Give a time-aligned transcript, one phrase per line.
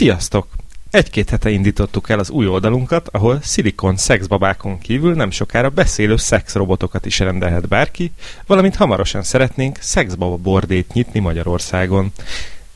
[0.00, 0.46] Sziasztok!
[0.90, 7.06] Egy-két hete indítottuk el az új oldalunkat, ahol szilikon szexbabákon kívül nem sokára beszélő szexrobotokat
[7.06, 8.12] is rendelhet bárki,
[8.46, 12.12] valamint hamarosan szeretnénk szexbaba bordét nyitni Magyarországon.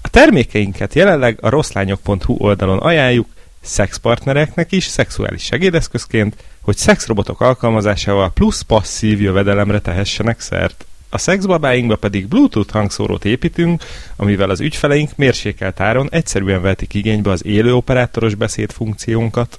[0.01, 3.27] A termékeinket jelenleg a rosszlányok.hu oldalon ajánljuk
[3.61, 10.87] szexpartnereknek is szexuális segédeszközként, hogy szexrobotok alkalmazásával plusz passzív jövedelemre tehessenek szert.
[11.15, 13.83] A szexbabáinkba pedig Bluetooth hangszórót építünk,
[14.17, 19.59] amivel az ügyfeleink mérsékelt áron egyszerűen vetik igénybe az élő operátoros beszéd funkciónkat.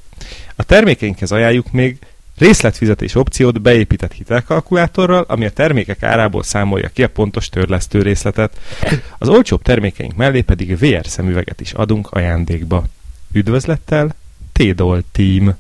[0.55, 1.98] A termékeinkhez ajánljuk még
[2.38, 8.60] részletfizetés opciót beépített hitelkalkulátorral, ami a termékek árából számolja ki a pontos törlesztő részletet.
[9.18, 12.84] Az olcsóbb termékeink mellé pedig VR szemüveget is adunk ajándékba.
[13.32, 14.16] Üdvözlettel,
[14.52, 15.55] T-Doll Team!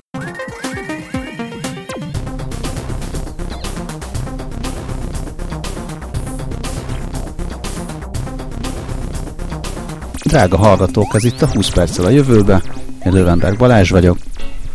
[10.25, 12.63] Drága hallgatók, ez itt a 20 perccel a jövőbe.
[13.05, 14.17] Én Lövenberg Balázs vagyok.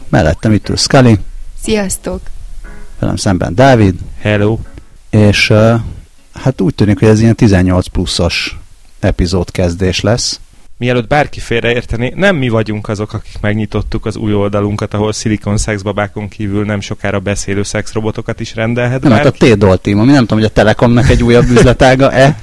[0.08, 1.18] Mellettem itt ül Scully.
[1.62, 2.20] Sziasztok!
[2.98, 3.94] Velem szemben Dávid.
[4.20, 4.58] Hello!
[5.10, 5.74] És uh,
[6.34, 8.58] hát úgy tűnik, hogy ez ilyen 18 pluszos
[9.00, 10.40] epizód kezdés lesz.
[10.76, 16.28] Mielőtt bárki félreérteni, nem mi vagyunk azok, akik megnyitottuk az új oldalunkat, ahol szilikon szexbabákon
[16.28, 20.46] kívül nem sokára beszélő szexrobotokat is rendelhet Nem, hát a Team, ami nem tudom, hogy
[20.46, 22.38] a Telekomnak egy újabb üzletága-e.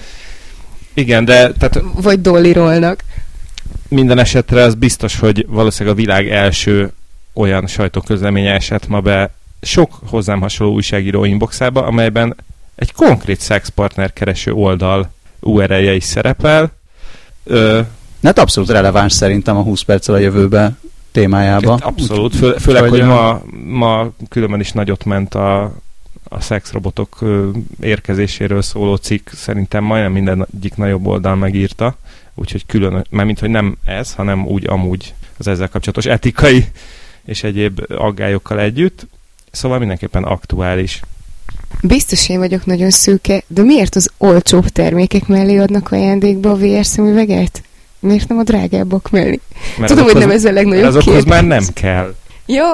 [0.97, 3.03] Igen, de tehát Vagy dollirolnak.
[3.87, 6.91] minden esetre az biztos, hogy valószínűleg a világ első
[7.33, 9.31] olyan sajtóközleménye esett ma be
[9.61, 12.35] sok hozzám hasonló újságíró inboxába, amelyben
[12.75, 16.71] egy konkrét szexpartner kereső oldal URL-je is szerepel.
[17.43, 17.81] Ö,
[18.23, 20.77] Hát abszolút releváns szerintem a 20 perccel a jövőbe
[21.11, 21.71] témájába.
[21.71, 25.75] Hát abszolút, fő, főleg, hogy ma, ma különben is nagyot ment a,
[26.29, 27.23] a szexrobotok
[27.79, 31.97] érkezéséről szóló cikk, szerintem majdnem minden egyik nagyobb oldal megírta,
[32.35, 36.65] úgyhogy külön, mármint, hogy nem ez, hanem úgy amúgy az ezzel kapcsolatos etikai
[37.25, 39.07] és egyéb aggályokkal együtt,
[39.51, 41.01] szóval mindenképpen aktuális.
[41.81, 46.85] Biztos én vagyok nagyon szűke, de miért az olcsóbb termékek mellé adnak ajándékba a VR
[46.85, 47.61] szemüveget?
[47.99, 49.39] Miért nem a drágábbak mellé?
[49.77, 51.31] Mert Tudom, hogy nem ez a legnagyobb mert azokhoz kérdés.
[51.31, 52.15] már nem kell.
[52.45, 52.65] Jó!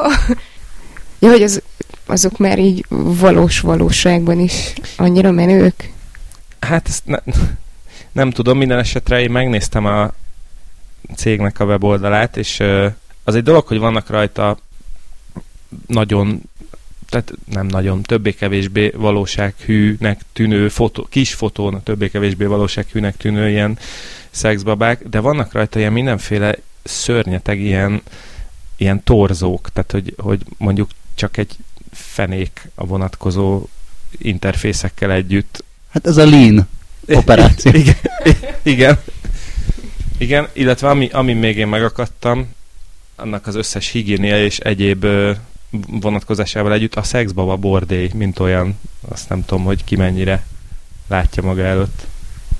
[1.23, 1.61] Jó, hogy az,
[2.05, 2.85] azok már így
[3.19, 5.91] valós valóságban is annyira menők.
[6.59, 7.17] Hát ezt ne,
[8.11, 10.13] nem tudom, minden esetre én megnéztem a
[11.15, 12.63] cégnek a weboldalát, és
[13.23, 14.57] az egy dolog, hogy vannak rajta
[15.87, 16.41] nagyon,
[17.09, 23.77] tehát nem nagyon, többé-kevésbé valósághűnek tűnő fotó, kis fotón többé-kevésbé valósághűnek tűnő ilyen
[24.31, 28.01] szexbabák, de vannak rajta ilyen mindenféle szörnyeteg ilyen,
[28.77, 31.55] ilyen torzók, tehát hogy, hogy mondjuk csak egy
[31.91, 33.65] fenék a vonatkozó
[34.17, 36.67] interfészekkel együtt Hát ez a lean
[37.07, 37.71] operáció.
[37.73, 37.95] igen,
[38.63, 38.99] igen.
[40.17, 42.53] Igen, illetve ami, ami még én megakadtam,
[43.15, 45.05] annak az összes higiénia és egyéb
[45.87, 50.45] vonatkozásával együtt a szexbaba bordély, mint olyan, azt nem tudom, hogy ki mennyire
[51.07, 52.05] látja maga előtt.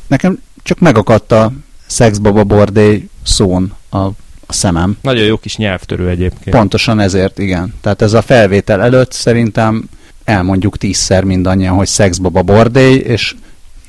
[0.07, 1.51] Nekem csak megakadt a
[1.85, 4.07] szexbaba bordély szón a,
[4.45, 4.97] a szemem.
[5.01, 6.55] Nagyon jó kis nyelvtörő egyébként.
[6.55, 7.73] Pontosan ezért, igen.
[7.81, 9.83] Tehát ez a felvétel előtt szerintem
[10.23, 13.35] elmondjuk tízszer mindannyian, hogy szexbaba bordély, és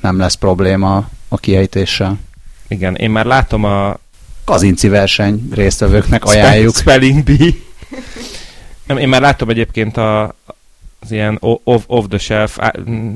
[0.01, 2.19] nem lesz probléma a kiejtéssel.
[2.67, 3.97] Igen, én már látom a
[4.43, 6.75] Kazinci verseny résztvevőknek ajánljuk.
[6.75, 7.51] Spelling Bee.
[8.99, 10.35] Én már látom egyébként a,
[10.99, 12.73] az ilyen o- off, off the shelf, á,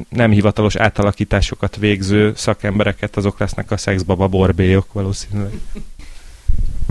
[0.10, 5.52] nem hivatalos átalakításokat végző szakembereket, azok lesznek a szexbaba borbélyok valószínűleg.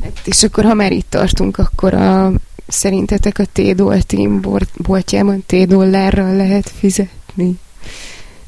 [0.02, 2.32] Hát, és akkor, ha már itt tartunk, akkor a,
[2.66, 4.40] szerintetek a T-Doll Team
[4.76, 7.58] boltjában T-dollárral lehet fizetni?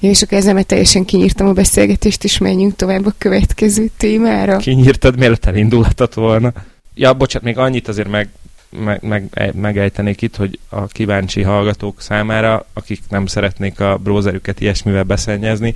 [0.03, 4.56] Jó, és akkor ezzel teljesen kinyírtam a beszélgetést, és menjünk tovább a következő témára.
[4.56, 6.53] Kinyírtad, mielőtt elindulhatott volna.
[6.94, 8.28] Ja, bocsánat, még annyit azért meg,
[8.71, 15.03] meg, meg, megejtenék itt, hogy a kíváncsi hallgatók számára, akik nem szeretnék a browserüket ilyesmivel
[15.03, 15.75] beszennyezni,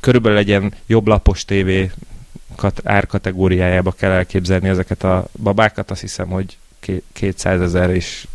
[0.00, 1.90] körülbelül egy ilyen jobb lapos tévé
[2.60, 8.26] kat- árkategóriájába kell elképzelni ezeket a babákat, azt hiszem, hogy ké- 200 ezer és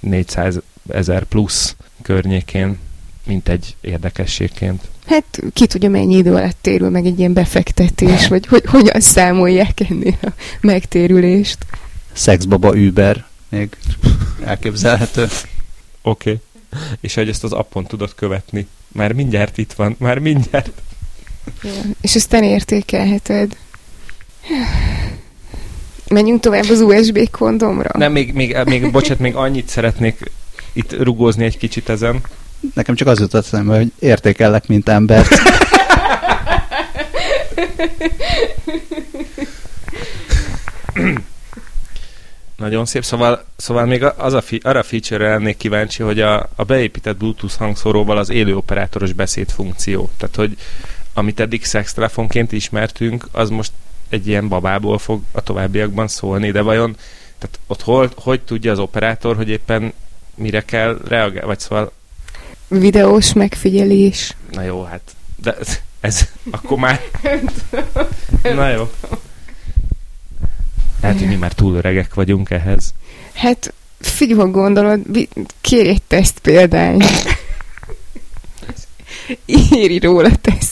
[0.00, 2.78] 400 ezer plusz környékén,
[3.26, 4.82] mint egy érdekességként.
[5.06, 9.80] Hát ki tudja, mennyi idő alatt térül meg egy ilyen befektetés, vagy hogy, hogyan számolják
[9.90, 11.58] ennél a megtérülést.
[12.12, 13.76] Szexbaba Uber még
[14.44, 15.22] elképzelhető.
[16.02, 16.30] Oké.
[16.30, 16.40] Okay.
[17.00, 18.66] És hogy ezt az appon tudod követni.
[18.88, 20.82] Már mindjárt itt van, már mindjárt.
[21.62, 21.70] Ja.
[22.00, 23.56] És aztán értékelheted.
[26.08, 27.90] Menjünk tovább az USB kondomra.
[27.98, 30.30] Nem, még, még, még bocsánat, még annyit szeretnék
[30.72, 32.20] itt rugózni egy kicsit ezen.
[32.74, 35.34] Nekem csak az jutott eszembe, hogy értékellek, mint embert.
[42.56, 46.48] Nagyon szép, szóval, szóval még az a fi, arra a feature lennék kíváncsi, hogy a,
[46.56, 50.10] a beépített Bluetooth hangszóróval az élő operátoros beszéd funkció.
[50.16, 50.56] Tehát, hogy
[51.14, 53.72] amit eddig szextelefonként ismertünk, az most
[54.12, 56.96] egy ilyen babából fog a továbbiakban szólni, de vajon
[57.38, 59.92] tehát ott hol, hogy tudja az operátor, hogy éppen
[60.34, 61.92] mire kell reagálni, vagy szóval...
[62.68, 64.36] Videós megfigyelés.
[64.50, 65.00] Na jó, hát,
[65.36, 65.56] de
[66.00, 67.00] ez, akkor már...
[68.42, 68.90] Na jó.
[71.00, 72.94] Lehet, hogy mi már túl öregek vagyunk ehhez.
[73.34, 75.00] Hát, figyelj, gondolod,
[75.60, 77.02] kérj egy teszt példány.
[79.46, 80.71] Írj róla tesztet.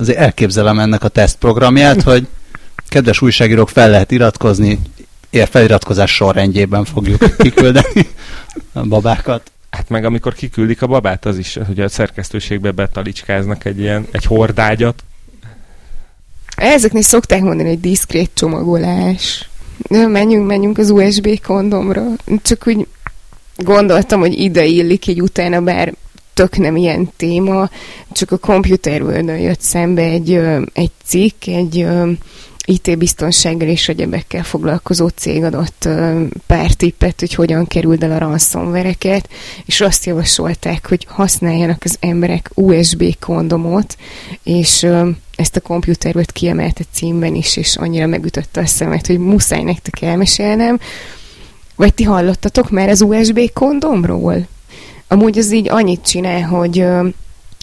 [0.00, 2.26] Azért elképzelem ennek a tesztprogramját, hogy
[2.88, 4.78] kedves újságírók fel lehet iratkozni,
[5.30, 8.06] ér feliratkozás sorrendjében fogjuk kiküldeni
[8.72, 9.50] a babákat.
[9.70, 14.24] Hát meg amikor kiküldik a babát, az is, hogy a szerkesztőségbe betalicskáznak egy ilyen, egy
[14.24, 15.04] hordágyat.
[16.56, 19.48] Ezeknél szokták mondani, hogy diszkrét csomagolás.
[19.88, 22.02] De menjünk, menjünk az USB kondomra.
[22.42, 22.86] Csak úgy
[23.56, 25.94] gondoltam, hogy ide illik így utána, bár
[26.38, 27.70] tök nem ilyen téma,
[28.12, 29.00] csak a Computer
[29.40, 30.32] jött szembe egy,
[30.72, 31.86] egy cikk, egy
[32.64, 35.88] IT-biztonsággal és egyebekkel foglalkozó cég adott
[36.46, 39.28] pár tippet, hogy hogyan kerüld el a ransomvereket,
[39.64, 43.96] és azt javasolták, hogy használjanak az emberek USB kondomot,
[44.42, 44.86] és
[45.36, 50.78] ezt a komputervet kiemelte címben is, és annyira megütötte a szemet, hogy muszáj nektek elmesélnem.
[51.76, 54.46] Vagy ti hallottatok már az USB kondomról?
[55.08, 56.84] Amúgy az így annyit csinál, hogy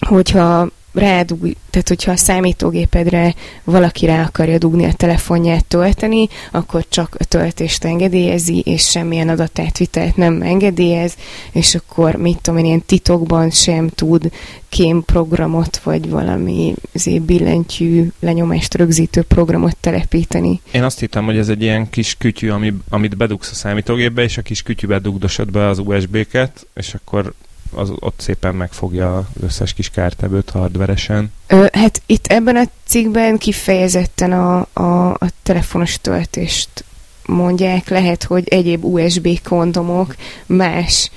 [0.07, 1.39] hogyha rádug,
[1.69, 3.33] tehát hogyha a számítógépedre
[3.63, 10.15] valaki rá akarja dugni a telefonját tölteni, akkor csak a töltést engedélyezi, és semmilyen adatátvitelt
[10.15, 11.15] nem engedélyez,
[11.51, 14.31] és akkor mit tudom én, ilyen titokban sem tud
[14.69, 16.74] kémprogramot, vagy valami
[17.21, 20.62] billentyű lenyomást rögzítő programot telepíteni.
[20.71, 24.38] Én azt hittem, hogy ez egy ilyen kis kütyű, ami, amit bedugsz a számítógépbe, és
[24.38, 27.33] a kis kütyűbe dugdosod be az USB-ket, és akkor
[27.75, 31.31] az ott szépen megfogja az összes kis kártevőt hardveresen.
[31.48, 36.83] Ö, hát itt ebben a cikkben kifejezetten a, a, a telefonos töltést
[37.25, 41.12] mondják, lehet, hogy egyéb USB kondomok más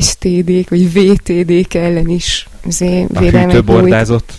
[0.00, 2.48] STD-k vagy VTD-k ellen is
[3.14, 4.32] a hűtőbordázott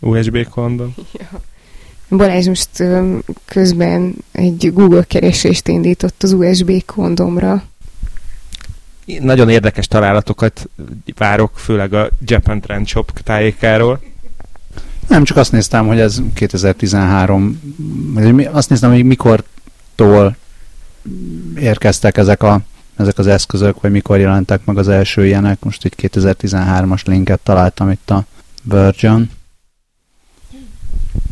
[0.00, 0.94] USB kondom.
[1.12, 1.40] Ja.
[2.08, 2.84] Balázs most
[3.44, 7.62] közben egy Google keresést indított az USB kondomra
[9.20, 10.68] nagyon érdekes találatokat
[11.16, 14.00] várok, főleg a Japan Trend Shop tájékáról.
[15.08, 17.60] Nem, csak azt néztem, hogy ez 2013,
[18.52, 20.36] azt néztem, hogy mikortól
[21.56, 22.60] érkeztek ezek, a,
[22.96, 25.62] ezek az eszközök, vagy mikor jelentek meg az első ilyenek.
[25.62, 28.24] Most egy 2013-as linket találtam itt a
[28.62, 29.30] Virgin.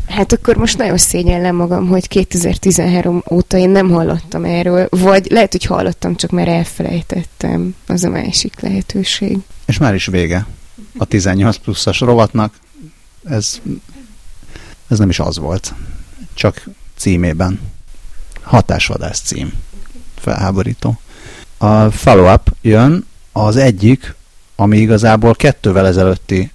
[0.09, 5.53] Hát akkor most nagyon szégyellem magam, hogy 2013 óta én nem hallottam erről, vagy lehet,
[5.53, 7.75] hogy hallottam, csak már elfelejtettem.
[7.87, 9.39] Az a másik lehetőség.
[9.67, 10.47] És már is vége
[10.99, 12.55] a 18 pluszas rovatnak.
[13.25, 13.61] Ez,
[14.89, 15.75] ez nem is az volt,
[16.35, 16.65] csak
[16.97, 17.61] címében.
[18.43, 19.53] Hatásvadász cím.
[20.15, 21.01] Felháborító.
[21.57, 24.15] A follow-up jön, az egyik,
[24.57, 26.51] ami igazából kettővel ezelőtti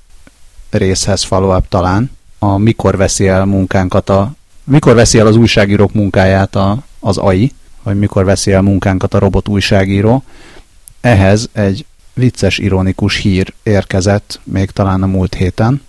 [0.69, 2.11] részhez follow-up talán,
[2.43, 4.31] a mikor veszi el munkánkat a
[4.63, 7.51] mikor veszi el az újságírók munkáját a, az AI,
[7.83, 10.23] vagy mikor veszi el munkánkat a robot újságíró.
[11.01, 15.81] Ehhez egy vicces, ironikus hír érkezett még talán a múlt héten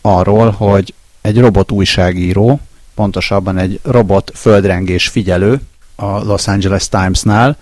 [0.00, 2.60] arról, hogy egy robot újságíró,
[2.94, 5.60] pontosabban egy robot földrengés figyelő
[5.96, 7.56] a Los Angeles Times-nál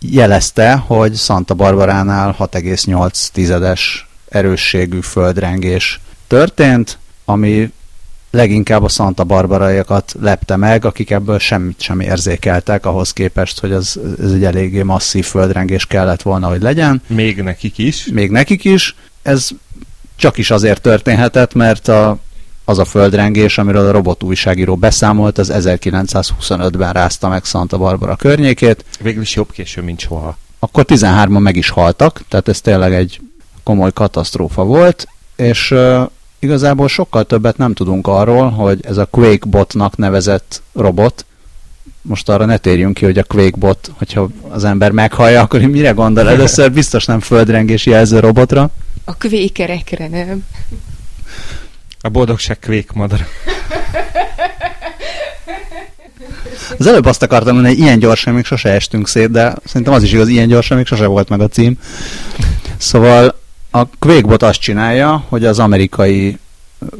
[0.00, 7.72] jelezte, hogy Santa Barbaránál 6,8 tizedes erősségű földrengés történt, ami
[8.30, 13.94] leginkább a Santa Barbaraiakat lepte meg, akik ebből semmit sem érzékeltek ahhoz képest, hogy ez,
[14.22, 17.02] ez egy eléggé masszív földrengés kellett volna, hogy legyen.
[17.06, 18.06] Még nekik is.
[18.12, 18.94] Még nekik is.
[19.22, 19.48] Ez
[20.16, 22.18] csak is azért történhetett, mert a,
[22.64, 28.84] az a földrengés, amiről a robot újságíró beszámolt, az 1925-ben rázta meg Santa Barbara környékét.
[29.00, 30.38] Végül is jobb késő, mint soha.
[30.58, 33.20] Akkor 13-an meg is haltak, tehát ez tényleg egy
[33.62, 35.74] komoly katasztrófa volt, és
[36.40, 41.24] igazából sokkal többet nem tudunk arról, hogy ez a QuakeBotnak nevezett robot,
[42.02, 46.28] most arra ne térjünk ki, hogy a QuakeBot, hogyha az ember meghallja, akkor mire gondol?
[46.28, 48.70] Először biztos nem földrengés jelző robotra.
[49.04, 50.44] A kvékerekre nem.
[52.00, 53.26] A boldogság kvékmadara.
[56.78, 60.02] Az előbb azt akartam mondani, hogy ilyen gyorsan még sose estünk szét, de szerintem az
[60.02, 61.78] is igaz, ilyen gyorsan még sose volt meg a cím.
[62.76, 63.39] Szóval
[63.70, 66.38] a QuakeBot azt csinálja, hogy az amerikai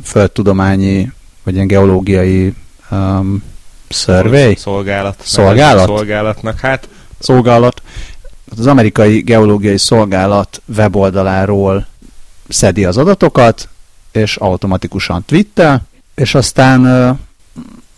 [0.02, 1.12] földtudományi,
[1.42, 2.54] vagy ilyen geológiai
[2.90, 3.42] um,
[3.88, 4.54] Survey?
[4.56, 5.20] Szolgálat.
[5.22, 5.86] Szolgálat?
[5.86, 6.58] Szolgálatnak.
[6.58, 7.82] Hát Szolgálat.
[8.58, 11.86] Az amerikai geológiai szolgálat weboldaláról
[12.48, 13.68] szedi az adatokat,
[14.12, 15.82] és automatikusan twittel,
[16.14, 17.18] és aztán,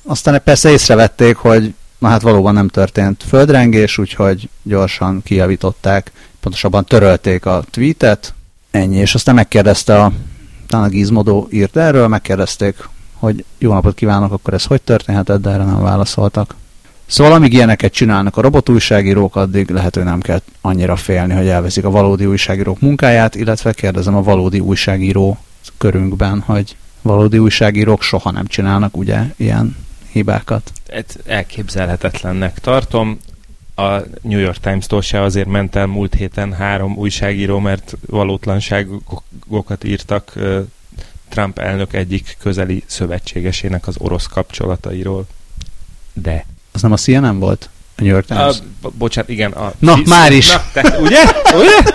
[0.02, 7.46] aztán persze észrevették, hogy na hát valóban nem történt földrengés, úgyhogy gyorsan kijavították, pontosabban törölték
[7.46, 8.34] a tweetet,
[8.72, 10.12] ennyi, és aztán megkérdezte a,
[10.66, 15.50] talán a Gizmodo írt erről, megkérdezték, hogy jó napot kívánok, akkor ez hogy történhetett, de
[15.50, 16.54] erre nem válaszoltak.
[17.06, 21.84] Szóval amíg ilyeneket csinálnak a robotújságírók, addig lehet, hogy nem kell annyira félni, hogy elveszik
[21.84, 25.38] a valódi újságírók munkáját, illetve kérdezem a valódi újságíró
[25.78, 29.76] körünkben, hogy valódi újságírók soha nem csinálnak ugye ilyen
[30.12, 30.72] hibákat.
[30.86, 33.18] ez elképzelhetetlennek tartom.
[33.74, 40.32] A New York Times-tól se azért ment el múlt héten három újságíró, mert valótlanságokat írtak
[41.28, 45.26] Trump elnök egyik közeli szövetségesének az orosz kapcsolatairól.
[46.12, 46.46] De.
[46.72, 47.68] Az nem a CNN volt?
[47.96, 48.58] A New York Times?
[48.58, 49.52] A, bo- bocsánat, igen.
[49.52, 50.52] A, Na, már is.
[50.52, 51.24] Na, te, ugye?
[51.54, 51.92] ugye?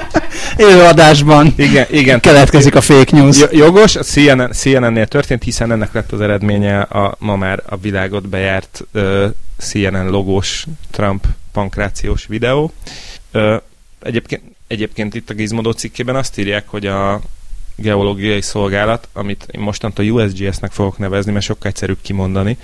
[0.57, 2.19] Élőadásban Igen, igen.
[2.19, 3.45] keletkezik a fake news.
[3.51, 8.29] Jogos, a CNN, CNN-nél történt, hiszen ennek lett az eredménye a ma már a világot
[8.29, 9.25] bejárt uh,
[9.57, 12.71] CNN logós Trump pankrációs videó.
[13.99, 17.21] Egyébként, egyébként itt a Gizmodo cikkében azt írják, hogy a
[17.75, 22.57] geológiai szolgálat, amit én mostantól USGS-nek fogok nevezni, mert sokkal egyszerűbb kimondani,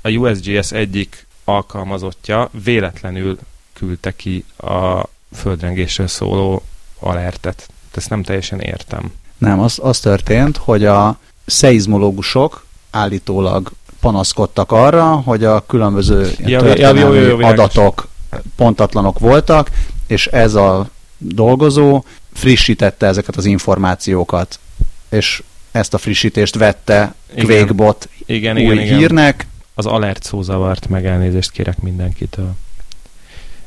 [0.00, 3.38] a USGS egyik alkalmazottja véletlenül
[3.72, 5.02] küldte ki a
[5.34, 6.62] földrengésről szóló
[6.98, 7.68] alertet.
[7.94, 9.12] Ezt nem teljesen értem.
[9.38, 16.76] Nem, az, az történt, hogy a szeizmológusok állítólag panaszkodtak arra, hogy a különböző Ja, ja,
[16.76, 17.58] ja, jó, jó, jó, világos.
[17.58, 18.08] adatok
[18.56, 19.70] pontatlanok voltak,
[20.06, 24.58] és ez a dolgozó frissítette ezeket az információkat,
[25.08, 27.14] és ezt a frissítést vette.
[27.36, 28.98] QuakeBot Igen, új igen, igen.
[28.98, 29.46] hírnek.
[29.74, 32.54] Az alert szó zavart, meg elnézést kérek mindenkitől.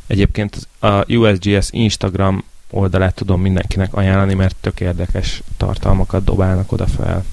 [0.08, 7.26] Egyébként a USGS Instagram oldalát tudom mindenkinek ajánlani, mert tök érdekes tartalmakat dobálnak oda fel.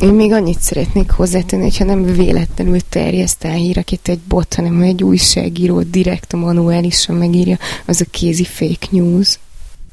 [0.00, 4.82] Én még annyit szeretnék hozzátenni, hogyha nem véletlenül terjeszt el híreket egy bot, hanem ha
[4.82, 9.38] egy újságíró direkt manuálisan megírja, az a kézi fake news.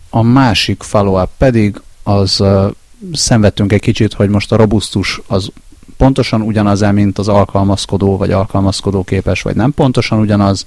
[0.10, 2.72] A másik follow-up pedig az uh,
[3.14, 5.52] szenvedtünk egy kicsit, hogy most a robusztus az
[5.98, 10.66] pontosan ugyanaz -e, mint az alkalmazkodó, vagy alkalmazkodó képes, vagy nem pontosan ugyanaz,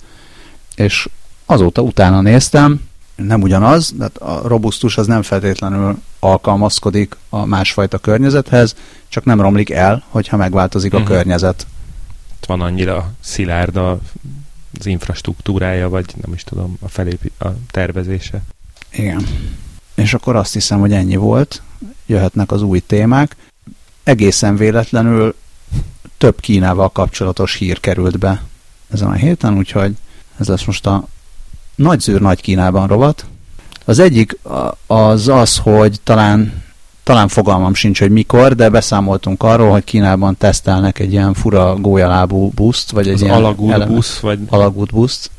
[0.74, 1.08] és
[1.46, 2.80] azóta utána néztem,
[3.24, 8.74] nem ugyanaz, de a robusztus az nem feltétlenül alkalmazkodik a másfajta környezethez,
[9.08, 11.06] csak nem romlik el, hogyha megváltozik a Mhm.
[11.06, 11.66] környezet.
[12.36, 13.98] Ott van annyira szilárd a,
[14.78, 18.40] az infrastruktúrája, vagy nem is tudom, a, felépi, a tervezése.
[18.92, 19.26] Igen.
[19.94, 21.62] És akkor azt hiszem, hogy ennyi volt.
[22.06, 23.36] Jöhetnek az új témák.
[24.02, 25.34] Egészen véletlenül
[26.18, 28.42] több Kínával kapcsolatos hír került be
[28.92, 29.96] ezen a héten, úgyhogy
[30.38, 31.06] ez lesz most a
[31.74, 33.24] Nagy Zűr Nagy Kínában rovat.
[33.84, 34.38] Az egyik
[34.86, 36.62] az az, hogy talán,
[37.02, 42.48] talán fogalmam sincs, hogy mikor, de beszámoltunk arról, hogy Kínában tesztelnek egy ilyen fura gólyalábú
[42.48, 45.30] buszt, vagy egy Az ilyen alagút eleme- busz, vagy alagút buszt,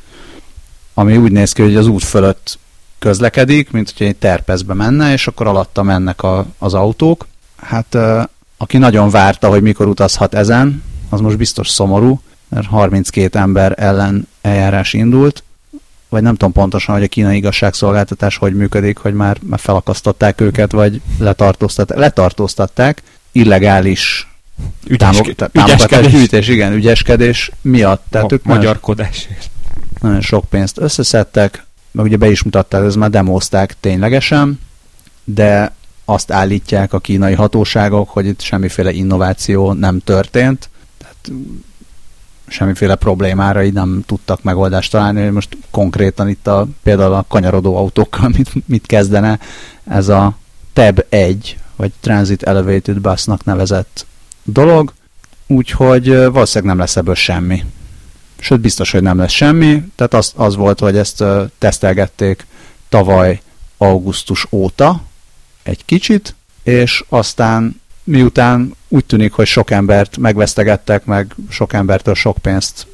[0.94, 2.60] ami úgy néz ki, hogy az út fölött
[3.00, 7.28] közlekedik, mint hogyha egy terpezbe menne, és akkor alatta mennek a, az autók.
[7.58, 7.98] Hát
[8.58, 14.28] aki nagyon várta, hogy mikor utazhat ezen, az most biztos szomorú, mert 32 ember ellen
[14.42, 15.44] eljárás indult,
[16.14, 20.72] vagy nem tudom pontosan, hogy a kínai igazságszolgáltatás hogy működik, hogy már, már felakasztották őket,
[20.72, 21.98] vagy letartóztatták.
[21.98, 23.02] Letartóztatták
[23.32, 24.28] illegális
[24.98, 28.06] támogatás ügyeskedés, gyűjtés, igen, ügyeskedés miatt.
[28.10, 29.28] Tehát ma, ők nagyon- magyarkodás.
[30.02, 34.60] nagyon sok pénzt összeszedtek, meg ugye be is mutatták, ez már demozták ténylegesen,
[35.24, 35.74] de
[36.06, 41.44] azt állítják a kínai hatóságok, hogy itt semmiféle innováció nem történt, tehát
[42.54, 47.76] semmiféle problémára így nem tudtak megoldást találni, hogy most konkrétan itt a, például a kanyarodó
[47.76, 49.40] autókkal mit, mit kezdene?
[49.84, 50.38] Ez a
[50.74, 54.06] TEB 1, vagy Transit Elevated Busnak nevezett
[54.44, 54.94] dolog,
[55.48, 57.64] úgyhogy valószínűleg nem lesz ebből semmi.
[58.40, 61.24] Sőt biztos, hogy nem lesz semmi, tehát az, az volt, hogy ezt
[61.58, 62.46] tesztelgették
[62.90, 63.42] tavaly
[63.78, 65.02] augusztus óta
[65.64, 72.38] egy kicsit, és aztán miután úgy tűnik, hogy sok embert megvesztegettek, meg sok embertől sok
[72.38, 72.88] pénzt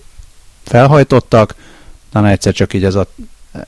[0.64, 1.56] felhajtottak,
[2.10, 3.08] utána egyszer csak így ez a,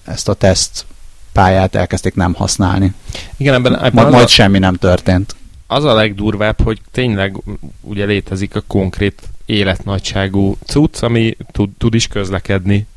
[0.06, 0.86] ezt a teszt
[1.32, 2.94] pályát elkezdték nem használni.
[3.38, 5.36] Igen, ebben, ebben majd a, semmi nem történt.
[5.68, 7.38] az a legdurvább, hogy tényleg
[7.82, 12.88] ugye létezik a konkrét életnagyságú cucc, ami tud, tud is közlekedni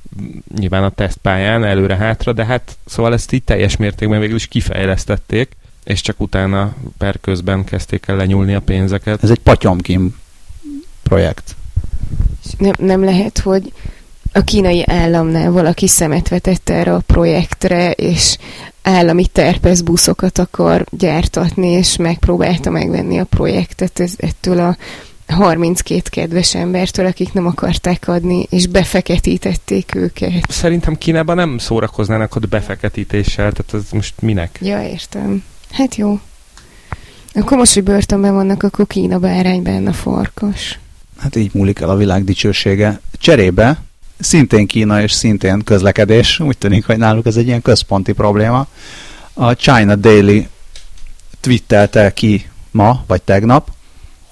[0.58, 6.00] nyilván a tesztpályán előre-hátra, de hát szóval ezt így teljes mértékben végül is kifejlesztették, és
[6.00, 9.22] csak utána per közben kezdték el lenyúlni a pénzeket.
[9.22, 10.16] Ez egy patyomkim
[11.02, 11.56] projekt.
[12.58, 13.72] nem, nem lehet, hogy
[14.32, 18.38] a kínai államnál valaki szemet vetett erre a projektre, és
[18.82, 24.76] állami terpeszbuszokat akar gyártatni, és megpróbálta megvenni a projektet ez, ettől a
[25.32, 30.50] 32 kedves embertől, akik nem akarták adni, és befeketítették őket.
[30.50, 34.58] Szerintem Kínában nem szórakoznának ott befeketítéssel, tehát ez most minek?
[34.62, 35.44] Ja, értem.
[35.74, 36.20] Hát jó.
[37.32, 40.78] Akkor most, hogy börtönben vannak, akkor Kína bárányban a farkas.
[41.18, 43.00] Hát így múlik el a világ dicsősége.
[43.18, 43.82] Cserébe
[44.18, 46.40] szintén Kína és szintén közlekedés.
[46.40, 48.66] Úgy tűnik, hogy náluk ez egy ilyen központi probléma.
[49.32, 50.48] A China Daily
[51.40, 53.70] twittelte ki ma, vagy tegnap,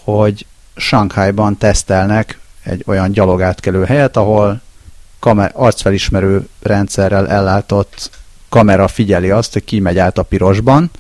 [0.05, 0.47] hogy
[0.77, 4.61] Shanghaiban tesztelnek egy olyan gyalogátkelő helyet, ahol
[5.19, 8.11] kamer- arcfelismerő rendszerrel ellátott
[8.49, 10.91] kamera figyeli azt, hogy ki megy át a pirosban,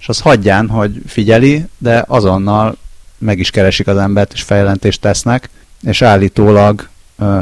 [0.00, 2.76] és az hagyján, hogy figyeli, de azonnal
[3.18, 5.50] meg is keresik az embert, és fejlentést tesznek,
[5.82, 6.88] és állítólag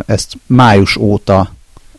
[0.06, 1.52] ezt május óta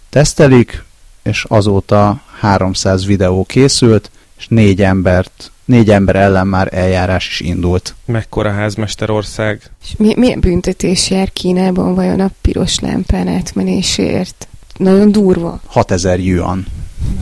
[0.10, 0.84] tesztelik,
[1.24, 7.96] és azóta 300 videó készült, és négy embert, négy ember ellen már eljárás is indult.
[8.06, 9.62] Mekkora házmesterország?
[9.84, 14.48] És mi, milyen büntetés jár Kínában vajon a piros lámpán átmenésért?
[14.78, 15.60] Nagyon durva.
[15.66, 16.66] 6000 yuan.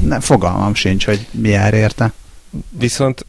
[0.02, 2.14] Nem, fogalmam sincs, hogy mi jár érte.
[2.70, 3.26] Viszont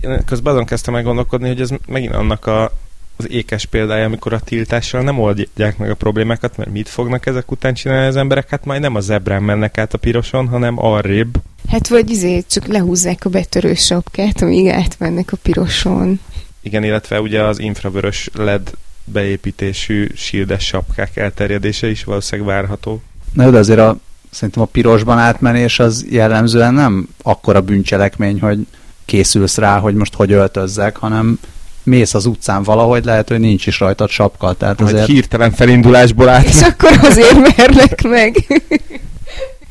[0.00, 2.72] én közben azon kezdtem meg gondolkodni, hogy ez megint annak a
[3.16, 7.50] az ékes példája, amikor a tiltással nem oldják meg a problémákat, mert mit fognak ezek
[7.50, 8.48] után csinálni az emberek?
[8.48, 11.34] Hát majd nem a zebrán mennek át a piroson, hanem arrébb.
[11.68, 16.20] Hát vagy izé, csak lehúzzák a betörő sapkát, amíg átmennek a piroson.
[16.60, 18.70] Igen, illetve ugye az infravörös LED
[19.04, 23.02] beépítésű sildes sapkák elterjedése is valószínűleg várható.
[23.32, 23.96] Na de azért a,
[24.34, 28.66] szerintem a pirosban átmenés az jellemzően nem akkora bűncselekmény, hogy
[29.04, 31.38] készülsz rá, hogy most hogy öltözzek, hanem
[31.82, 34.52] mész az utcán valahogy, lehet, hogy nincs is rajtad sapka.
[34.52, 35.08] Tehát Majd azért...
[35.08, 36.44] hirtelen felindulásból át.
[36.44, 38.62] És akkor azért merlek meg.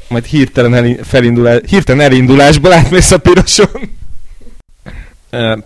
[0.08, 3.90] Majd hirtelen, el, felindulás, hirtelen elindulásból átmész a piroson.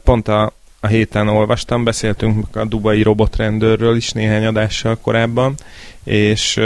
[0.04, 5.56] Pont a, a héten olvastam, beszéltünk a dubai robotrendőrről is néhány adással korábban,
[6.04, 6.60] és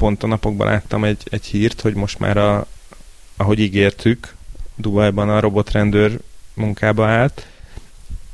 [0.00, 2.66] pont a napokban láttam egy, egy hírt, hogy most már a,
[3.36, 4.34] ahogy ígértük,
[4.76, 6.20] Dubajban a robotrendőr
[6.54, 7.46] munkába állt,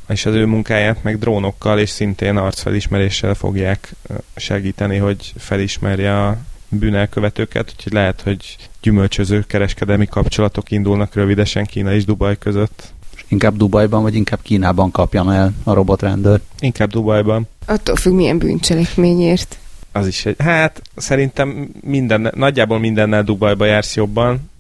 [0.09, 3.95] és az ő munkáját meg drónokkal és szintén arcfelismeréssel fogják
[4.37, 6.37] segíteni, hogy felismerje a
[6.69, 12.93] bűnelkövetőket, úgyhogy lehet, hogy gyümölcsöző kereskedelmi kapcsolatok indulnak rövidesen Kína és Dubaj között.
[13.29, 16.41] Inkább Dubajban, vagy inkább Kínában kapjan el a robotrendőr?
[16.61, 17.49] Inkább Dubajban.
[17.67, 19.59] Attól függ, milyen bűncselekményért.
[19.97, 20.37] Az is egy...
[20.39, 24.51] Hát szerintem minden, nagyjából mindennel Dubajba jársz jobban,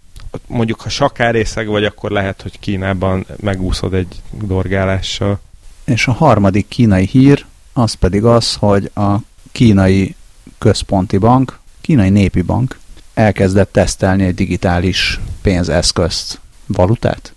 [0.46, 5.40] mondjuk ha sakárészeg vagy, akkor lehet, hogy Kínában megúszod egy dorgálással.
[5.84, 9.16] És a harmadik kínai hír, az pedig az, hogy a
[9.52, 10.14] kínai
[10.58, 12.78] központi bank, kínai népi bank
[13.14, 16.40] elkezdett tesztelni egy digitális pénzeszközt.
[16.66, 17.34] Valutát?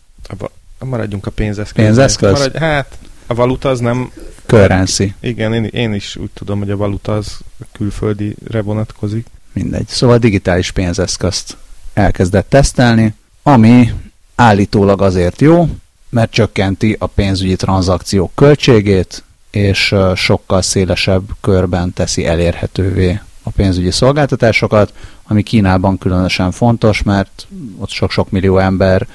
[0.80, 1.84] A, maradjunk a pénzeszköz.
[1.86, 2.32] Pénzeszköz?
[2.32, 4.12] Maradj, hát a valuta az nem...
[4.50, 5.14] Currency.
[5.20, 7.38] Igen, én, én is úgy tudom, hogy a valuta az
[7.72, 9.26] külföldire vonatkozik.
[9.54, 9.88] Mindegy.
[9.88, 11.58] Szóval digitális pénzeszközt
[11.94, 13.94] elkezdett tesztelni, ami
[14.36, 15.70] állítólag azért jó,
[16.10, 24.94] mert csökkenti a pénzügyi tranzakciók költségét, és sokkal szélesebb körben teszi elérhetővé a pénzügyi szolgáltatásokat,
[25.24, 29.08] ami Kínában különösen fontos, mert ott sok-sok millió ember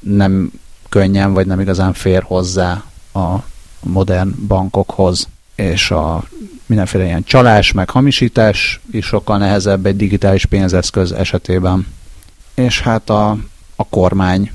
[0.00, 0.50] nem
[0.88, 3.36] könnyen vagy nem igazán fér hozzá a
[3.86, 6.24] modern bankokhoz, és a
[6.66, 11.86] mindenféle ilyen csalás, meg hamisítás is sokkal nehezebb egy digitális pénzeszköz esetében
[12.56, 13.30] és hát a,
[13.76, 14.52] a kormány,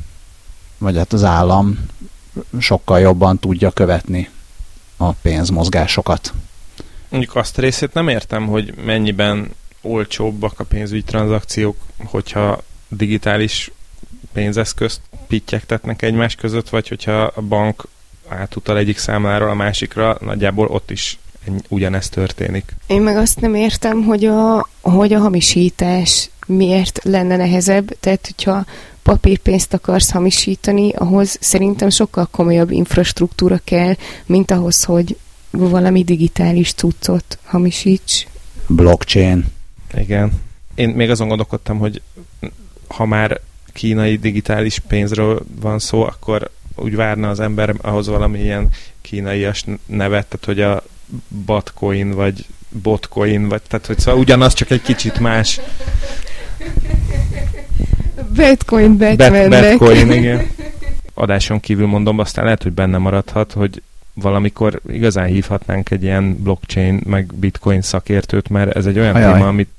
[0.77, 1.85] vagy hát az állam
[2.59, 4.29] sokkal jobban tudja követni
[4.97, 6.33] a pénzmozgásokat.
[7.09, 13.71] Mondjuk azt a részét nem értem, hogy mennyiben olcsóbbak a pénzügyi tranzakciók, hogyha digitális
[14.33, 17.87] pénzeszközt pittyektetnek egymás között, vagy hogyha a bank
[18.31, 21.19] átutal egyik számláról a másikra, nagyjából ott is
[21.67, 22.75] ugyanezt történik.
[22.87, 28.65] Én meg azt nem értem, hogy a, hogy a hamisítás miért lenne nehezebb, tehát hogyha
[29.03, 35.17] papírpénzt akarsz hamisítani, ahhoz szerintem sokkal komolyabb infrastruktúra kell, mint ahhoz, hogy
[35.51, 38.27] valami digitális cuccot hamisíts.
[38.67, 39.45] Blockchain.
[39.93, 40.31] Igen.
[40.75, 42.01] Én még azon gondolkodtam, hogy
[42.87, 43.41] ha már
[43.73, 48.67] kínai digitális pénzről van szó, akkor úgy várna az ember ahhoz valami ilyen
[49.01, 50.83] kínaias nevet, tehát hogy a
[51.45, 55.59] Batcoin, vagy Botcoin, vagy tehát hogy szóval ugyanaz, csak egy kicsit más.
[58.35, 59.69] Bitcoin Batmannek.
[59.69, 60.47] Bitcoin, igen.
[61.13, 63.81] Adáson kívül mondom, aztán lehet, hogy benne maradhat, hogy
[64.13, 69.33] valamikor igazán hívhatnánk egy ilyen blockchain meg bitcoin szakértőt, mert ez egy olyan Ajaj.
[69.33, 69.69] téma, amit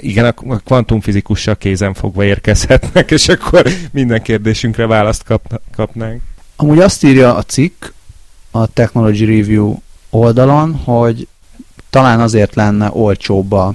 [0.00, 6.22] igen, a kvantumfizikussal kézen fogva érkezhetnek, és akkor minden kérdésünkre választ kapna, kapnánk.
[6.56, 7.84] Amúgy azt írja a cikk
[8.50, 9.76] a Technology Review
[10.10, 11.28] oldalon, hogy
[11.90, 13.74] talán azért lenne olcsóbb a,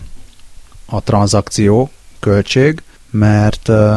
[0.86, 3.96] a tranzakció költség, mert uh,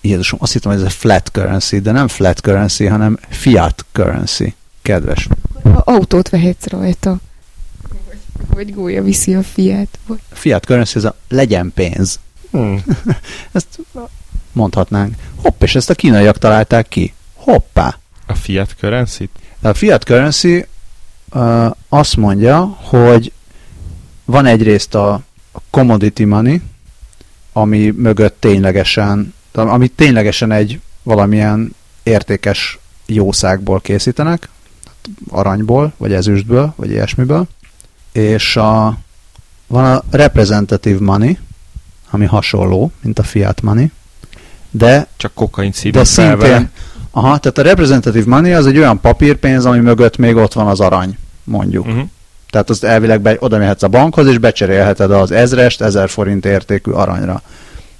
[0.00, 4.54] Jézusom, azt hittem, hogy ez egy flat currency, de nem flat currency, hanem fiat currency.
[4.82, 5.28] Kedves.
[5.62, 7.16] A autót vehetsz rajta.
[8.48, 9.98] Vagy, gólya viszi a fiát.
[10.06, 10.18] Vagy...
[10.32, 12.18] Fiat currency, ez a legyen pénz.
[12.50, 12.84] Hmm.
[13.52, 13.80] Ezt
[14.52, 15.14] mondhatnánk.
[15.36, 17.14] Hopp, és ezt a kínaiak találták ki.
[17.34, 17.98] Hoppá!
[18.26, 19.28] A fiat currency
[19.62, 20.66] a fiat currency
[21.32, 23.32] uh, azt mondja, hogy
[24.24, 25.20] van egyrészt a
[25.70, 26.60] commodity money,
[27.52, 34.48] ami mögött ténylegesen, ami ténylegesen egy valamilyen értékes jószágból készítenek,
[35.28, 37.46] aranyból, vagy ezüstből, vagy ilyesmiből,
[38.12, 38.98] és a,
[39.66, 41.38] van a representative money,
[42.10, 43.90] ami hasonló, mint a fiat money,
[44.70, 46.70] de Csak kokain de szintén,
[47.10, 50.80] aha, tehát a representative money az egy olyan papírpénz, ami mögött még ott van az
[50.80, 51.86] arany, mondjuk.
[51.86, 52.08] Uh-huh.
[52.50, 56.90] Tehát azt elvileg be, oda mehetsz a bankhoz, és becserélheted az ezrest, ezer forint értékű
[56.90, 57.42] aranyra.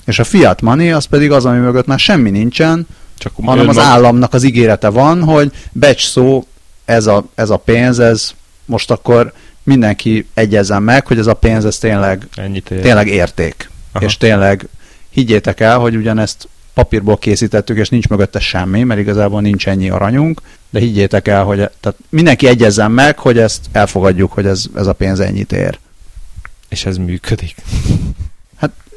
[0.05, 2.87] És a fiat money az pedig az, ami mögött már semmi nincsen,
[3.18, 6.46] Csak hanem az önmag- államnak az ígérete van, hogy becs szó,
[6.85, 8.33] ez a, ez a pénz, ez
[8.64, 12.81] most akkor mindenki egyezzen meg, hogy ez a pénz, ez tényleg, Ennyit ér.
[12.81, 13.70] tényleg érték.
[13.92, 14.05] Aha.
[14.05, 14.68] És tényleg
[15.11, 20.40] higgyétek el, hogy ugyanezt papírból készítettük, és nincs mögötte semmi, mert igazából nincs ennyi aranyunk,
[20.70, 24.92] de higgyétek el, hogy tehát mindenki egyezzen meg, hogy ezt elfogadjuk, hogy ez, ez a
[24.92, 25.79] pénz ennyit ér.
[26.68, 27.55] És ez működik.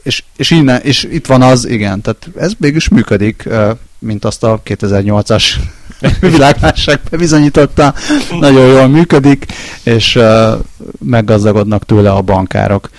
[0.03, 3.49] És, és, innen, és itt van az, igen, tehát ez mégis működik,
[4.05, 5.43] mint azt a 2008-as
[6.19, 7.93] világválság bebizonyította,
[8.39, 9.45] nagyon jól működik,
[9.83, 10.19] és
[10.99, 12.89] meggazdagodnak tőle a bankárok.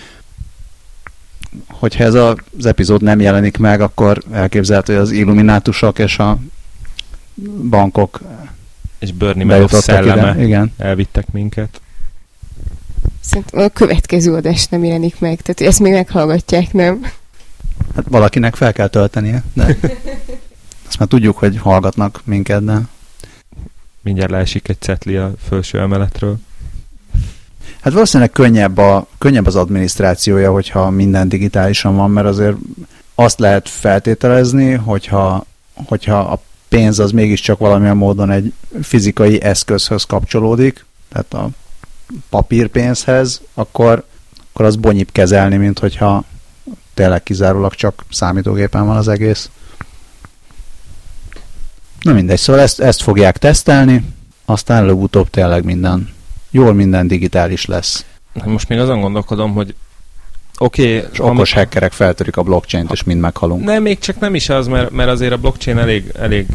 [1.69, 6.38] Hogyha ez az epizód nem jelenik meg, akkor elképzelhető, hogy az illuminátusok és a
[7.71, 8.21] bankok
[8.99, 10.45] És Bernie Madoff szelleme ide.
[10.45, 10.73] Igen.
[10.79, 11.81] elvittek minket.
[13.21, 17.07] Szerintem a következő adás nem jelenik meg, tehát ezt még meghallgatják, nem?
[17.95, 19.77] Hát valakinek fel kell töltenie, de
[20.87, 22.81] azt már tudjuk, hogy hallgatnak minket, de
[24.07, 26.38] Mindjárt leesik egy cetli a felső emeletről.
[27.81, 32.57] Hát valószínűleg könnyebb, a, könnyebb az adminisztrációja, hogyha minden digitálisan van, mert azért
[33.14, 35.46] azt lehet feltételezni, hogyha,
[35.87, 41.49] hogyha a pénz az mégiscsak valamilyen módon egy fizikai eszközhöz kapcsolódik, tehát a
[42.29, 44.05] papírpénzhez, akkor,
[44.53, 46.25] akkor az bonyibb kezelni, mint hogyha
[46.94, 49.51] tényleg kizárólag csak számítógépen van az egész.
[52.07, 54.05] Na mindegy, szóval ezt, ezt fogják tesztelni,
[54.45, 56.09] aztán előbb-utóbb tényleg minden
[56.51, 58.05] jól minden digitális lesz.
[58.45, 59.75] Most még azon gondolkodom, hogy
[60.59, 63.64] oké, És okos hackerek feltörik a blockchain-t, és mind meghalunk.
[63.64, 66.47] Nem, még csak nem is az, mert, mert azért a blockchain elég, elég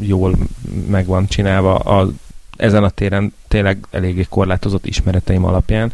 [0.00, 0.36] jól
[0.88, 2.08] meg van csinálva a,
[2.56, 5.92] ezen a téren tényleg eléggé korlátozott ismereteim alapján,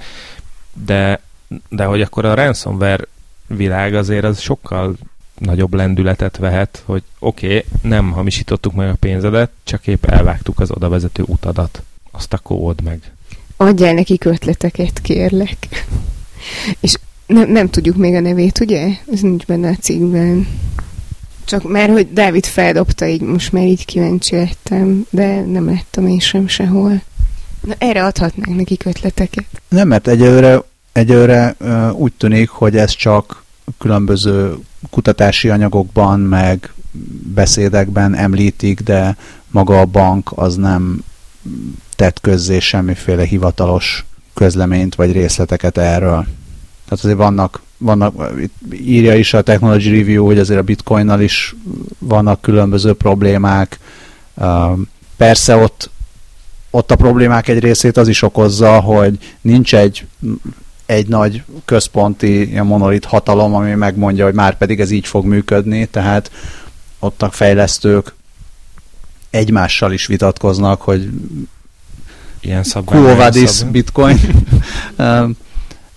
[0.84, 1.20] de,
[1.68, 3.04] de hogy akkor a ransomware
[3.46, 4.96] világ azért az sokkal
[5.38, 10.70] nagyobb lendületet vehet, hogy oké, okay, nem hamisítottuk meg a pénzedet, csak épp elvágtuk az
[10.70, 11.82] oda vezető utadat.
[12.10, 13.12] Azt akkor old meg.
[13.56, 15.86] Adjál nekik ötleteket, kérlek.
[16.80, 18.88] És nem, nem tudjuk még a nevét, ugye?
[19.12, 20.46] Ez nincs benne a cikkben.
[21.44, 26.18] Csak már, hogy Dávid feldobta, így most már így kíváncsi lettem, de nem láttam én
[26.18, 27.02] sem sehol.
[27.60, 29.46] Na erre adhatnánk nekik ötleteket.
[29.68, 31.56] Nem, mert egyelőre, egyelőre
[31.92, 33.43] úgy tűnik, hogy ez csak
[33.78, 34.54] különböző
[34.90, 36.72] kutatási anyagokban, meg
[37.34, 39.16] beszédekben említik, de
[39.50, 41.04] maga a bank az nem
[41.96, 46.26] tett közzé semmiféle hivatalos közleményt vagy részleteket erről.
[46.84, 51.54] Tehát azért vannak, vannak itt írja is a Technology Review, hogy azért a bitcoinnal is
[51.98, 53.78] vannak különböző problémák.
[55.16, 55.90] Persze ott,
[56.70, 60.06] ott a problémák egy részét az is okozza, hogy nincs egy,
[60.86, 66.30] egy nagy központi monolit hatalom, ami megmondja, hogy már pedig ez így fog működni, tehát
[66.98, 68.14] ott a fejlesztők
[69.30, 71.10] egymással is vitatkoznak, hogy
[72.44, 73.02] Ilyen szabvány.
[73.70, 74.18] Bitcoin.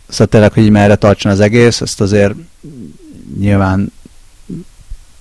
[0.08, 2.34] Szóval tényleg, hogy merre tartson az egész, ezt azért
[3.40, 3.94] nyilván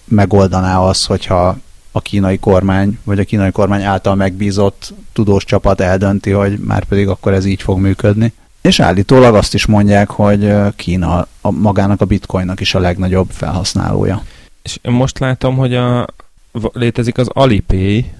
[0.05, 1.59] megoldaná az, hogyha
[1.93, 7.09] a kínai kormány, vagy a kínai kormány által megbízott tudós csapat eldönti, hogy már pedig
[7.09, 8.33] akkor ez így fog működni.
[8.67, 14.23] És állítólag azt is mondják, hogy Kína a, magának a bitcoinnak is a legnagyobb felhasználója.
[14.63, 16.07] És most látom, hogy a,
[16.73, 18.13] létezik az Alipay,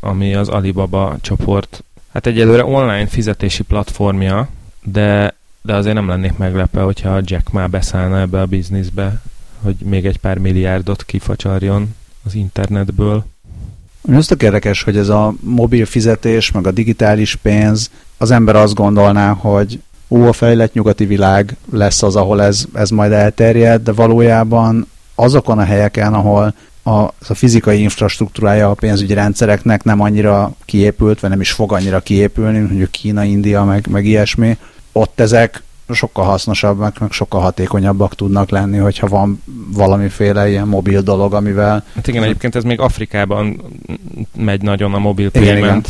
[0.00, 4.48] ami az Alibaba csoport, hát egyelőre online fizetési platformja,
[4.82, 9.22] de, de azért nem lennék meglepve, hogyha Jack már beszállna ebbe a bizniszbe,
[9.62, 11.94] hogy még egy pár milliárdot kifacsarjon
[12.24, 13.24] az internetből.
[14.12, 18.74] Ez tök érdekes, hogy ez a mobil fizetés, meg a digitális pénz, az ember azt
[18.74, 23.92] gondolná, hogy ó, a fejlett nyugati világ lesz az, ahol ez, ez majd elterjed, de
[23.92, 31.20] valójában azokon a helyeken, ahol a, a fizikai infrastruktúrája a pénzügyi rendszereknek nem annyira kiépült,
[31.20, 34.56] vagy nem is fog annyira kiépülni, mondjuk Kína, India, meg, meg ilyesmi,
[34.92, 35.62] ott ezek
[35.94, 41.84] sokkal hasznosabbak, meg sokkal hatékonyabbak tudnak lenni, hogyha van valamiféle ilyen mobil dolog, amivel...
[41.94, 43.62] Hát igen, egyébként ez még Afrikában
[44.36, 45.84] megy nagyon a mobil payment, igen, igen.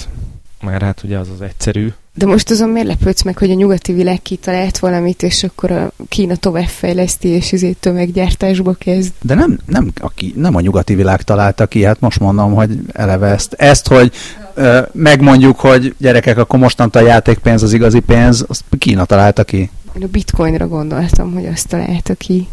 [0.61, 1.93] mert hát ugye az az egyszerű.
[2.19, 5.93] De most azon miért lepődsz meg, hogy a nyugati világ kitalált valamit, és akkor a
[6.09, 9.13] Kína továbbfejleszti, és ezért tömeggyártásba kezd?
[9.23, 13.27] De nem, nem, a, nem a nyugati világ találta ki, hát most mondom, hogy eleve
[13.27, 14.13] ezt, ezt hogy
[14.55, 19.71] ö, megmondjuk, hogy gyerekek, akkor mostantól a játékpénz az igazi pénz, azt Kína találta ki.
[19.97, 22.49] Én a bitcoinra gondoltam, hogy azt találta ki.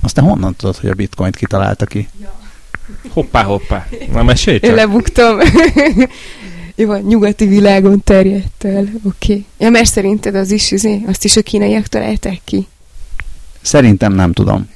[0.00, 2.08] Aztán honnan tudod, hogy a bitcoint kitalálta ki?
[2.20, 2.32] Ja.
[3.08, 3.86] Hoppá, hoppá.
[4.12, 4.70] Na mesélj csak.
[4.70, 5.38] Én lebuktam.
[6.74, 8.82] Jó, a nyugati világon terjedt el.
[8.82, 9.32] Oké.
[9.32, 9.46] Okay.
[9.58, 12.66] Ja, mert szerinted az is, izé, azt is a kínaiak találták ki?
[13.60, 14.68] Szerintem nem tudom.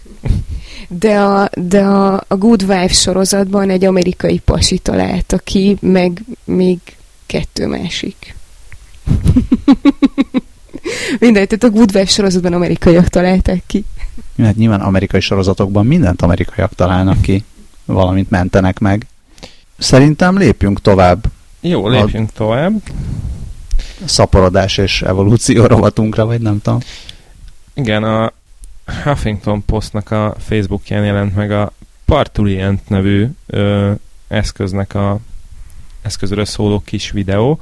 [0.88, 6.78] De a, de a, a Good Wife sorozatban egy amerikai pasi találta ki, meg még
[7.26, 8.34] kettő másik.
[11.18, 13.84] Mindegy, tehát a Good Wife sorozatban amerikaiak találták ki.
[14.38, 17.44] Hát nyilván amerikai sorozatokban mindent amerikaiak találnak ki,
[17.84, 19.06] valamint mentenek meg.
[19.78, 21.24] Szerintem lépjünk tovább.
[21.60, 22.82] Jó, lépjünk a tovább.
[24.04, 26.78] Szaporodás és evolúció rovatunkra, vagy nem tudom.
[27.74, 28.32] Igen, a
[29.04, 31.72] Huffington Postnak a Facebookján jelent meg a
[32.04, 33.92] Partulient nevű ö,
[34.28, 35.18] eszköznek a
[36.02, 37.60] eszközről szóló kis videó,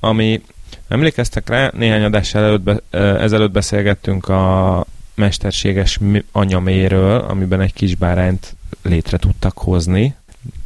[0.00, 0.42] ami
[0.92, 5.98] emlékeztek rá, néhány adás előtt be, ezelőtt beszélgettünk a mesterséges
[6.32, 10.14] anyaméről, amiben egy kis bárányt létre tudtak hozni.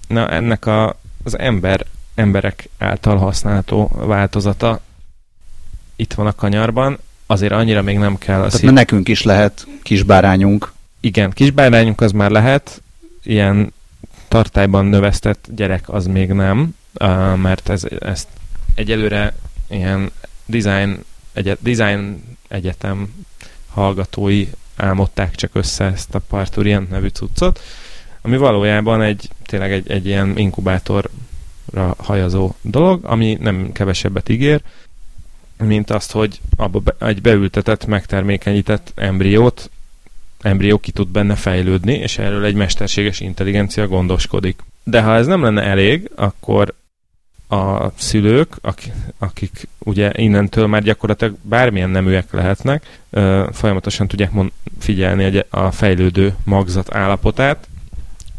[0.08, 4.80] Na, ennek a, az ember emberek által használható változata
[5.96, 8.36] itt van a kanyarban, azért annyira még nem kell.
[8.36, 8.70] Tehát szív...
[8.70, 10.72] nekünk is lehet kisbárányunk.
[11.00, 12.82] Igen, kisbárányunk az már lehet,
[13.22, 13.72] ilyen
[14.28, 16.74] tartályban növesztett gyerek az még nem,
[17.36, 18.28] mert ez, ezt
[18.74, 19.34] egyelőre
[19.68, 20.10] ilyen
[20.46, 23.24] design, egyet, design egyetem
[23.68, 27.60] hallgatói álmodták csak össze ezt a Parturian nevű cuccot,
[28.22, 31.10] ami valójában egy, tényleg egy, egy ilyen inkubátor
[31.96, 34.62] hajazó dolog, ami nem kevesebbet ígér,
[35.58, 39.70] mint azt, hogy abba be, egy beültetett, megtermékenyített embriót,
[40.40, 44.60] embrió ki tud benne fejlődni, és erről egy mesterséges intelligencia gondoskodik.
[44.84, 46.74] De ha ez nem lenne elég, akkor
[47.48, 53.00] a szülők, akik, akik ugye innentől már gyakorlatilag bármilyen neműek lehetnek,
[53.52, 57.68] folyamatosan tudják mond, figyelni a, fejlődő magzat állapotát,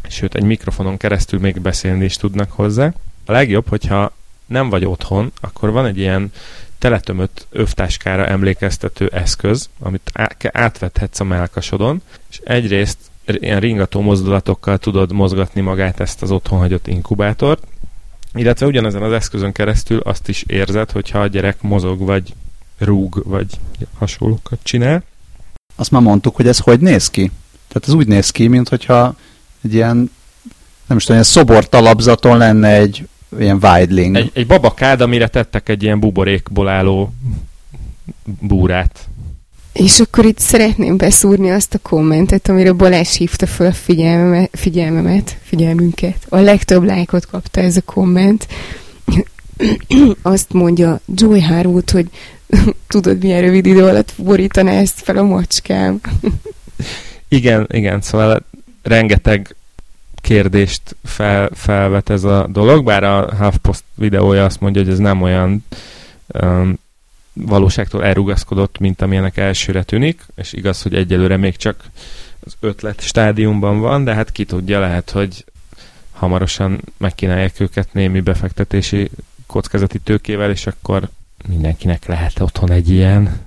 [0.08, 2.92] sőt egy mikrofonon keresztül még beszélni is tudnak hozzá.
[3.24, 4.12] A legjobb, hogyha
[4.46, 6.32] nem vagy otthon, akkor van egy ilyen
[6.78, 10.10] teletömött övtáskára emlékeztető eszköz, amit
[10.52, 16.86] átvethetsz a melkasodon, és egyrészt ilyen ringató mozdulatokkal tudod mozgatni magát ezt az otthon hagyott
[16.86, 17.62] inkubátort,
[18.34, 22.34] illetve ugyanezen az eszközön keresztül azt is érzed, hogyha a gyerek mozog, vagy
[22.78, 23.46] rúg, vagy
[23.98, 25.02] hasonlókat csinál.
[25.76, 27.30] Azt már mondtuk, hogy ez hogy néz ki?
[27.68, 29.16] Tehát ez úgy néz ki, mint hogyha
[29.64, 30.10] egy ilyen,
[30.86, 34.16] nem is tudom, ilyen szobor talapzaton lenne egy ilyen widling.
[34.16, 37.12] Egy, egy babakád, amire tettek egy ilyen buborékból álló
[38.40, 39.08] búrát.
[39.78, 45.36] És akkor itt szeretném beszúrni azt a kommentet, amire Balázs hívta fel a figyelmemet, figyelmemet,
[45.42, 46.26] figyelmünket.
[46.28, 48.46] A legtöbb lájkot kapta ez a komment.
[50.22, 52.06] azt mondja Joy Harwood, hogy
[52.88, 56.00] tudod, milyen rövid idő alatt borítaná ezt fel a macskám.
[57.28, 58.44] igen, igen, szóval
[58.82, 59.56] rengeteg
[60.20, 65.22] kérdést fel, felvet ez a dolog, bár a HuffPost videója azt mondja, hogy ez nem
[65.22, 65.64] olyan
[66.26, 66.78] um,
[67.46, 71.84] valóságtól elrugaszkodott, mint amilyenek elsőre tűnik, és igaz, hogy egyelőre még csak
[72.40, 75.44] az ötlet stádiumban van, de hát ki tudja, lehet, hogy
[76.12, 79.10] hamarosan megkínálják őket némi befektetési
[79.46, 81.08] kockázati tőkével, és akkor
[81.48, 83.46] mindenkinek lehet otthon egy ilyen.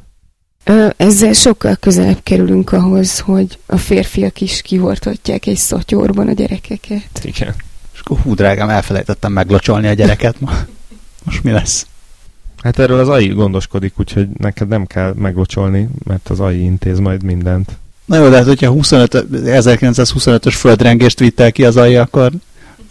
[0.97, 7.23] Ezzel sokkal közelebb kerülünk ahhoz, hogy a férfiak is kihortatják egy szatyorban a gyerekeket.
[7.23, 7.56] Igen.
[7.93, 10.51] És akkor hú, drágám, elfelejtettem meglocsolni a gyereket ma.
[11.23, 11.86] Most mi lesz?
[12.63, 17.24] Hát erről az AI gondoskodik, úgyhogy neked nem kell meglocsolni, mert az AI intéz majd
[17.24, 17.71] mindent.
[18.06, 22.32] Na jó, de hát hogyha 25, 1925-ös földrengést vittel ki az AI, akkor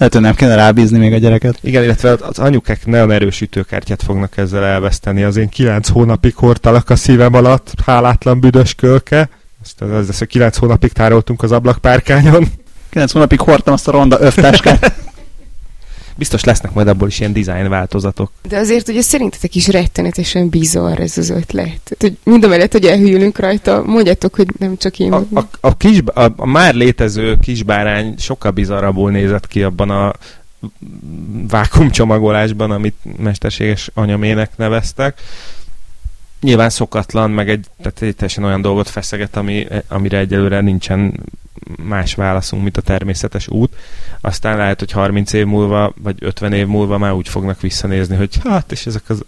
[0.01, 1.59] Lehet, hogy nem kéne rábízni még a gyereket.
[1.61, 5.23] Igen, illetve az anyukák nagyon erős ütőkártyát fognak ezzel elveszteni.
[5.23, 9.29] Az én kilenc hónapig hordtalak a szívem alatt, hálátlan büdös kölke.
[9.63, 12.47] Aztán az lesz, hogy kilenc hónapig tároltunk az ablakpárkányon.
[12.91, 14.93] Kilenc hónapig hordtam azt a ronda öftáskát.
[16.21, 18.33] Biztos lesznek majd abból is ilyen design változatok.
[18.49, 21.81] De azért ugye szerintetek is rettenetesen bizarr ez az ötlet.
[21.85, 25.13] Tehát, hogy mind a mellett, hogy elhűlünk rajta, mondjátok, hogy nem csak én.
[25.13, 30.13] A, a, a, kis, a, a már létező kisbárány sokkal bizarrabbul nézett ki abban a
[31.49, 35.21] vákumcsomagolásban, amit mesterséges anyamének neveztek.
[36.41, 41.21] Nyilván szokatlan, meg egy, tehát egy teljesen olyan dolgot feszeget, ami, amire egyelőre nincsen
[41.83, 43.77] más válaszunk, mint a természetes út.
[44.21, 48.41] Aztán lehet, hogy 30 év múlva, vagy 50 év múlva már úgy fognak visszanézni, hogy
[48.45, 49.25] hát, és ezek az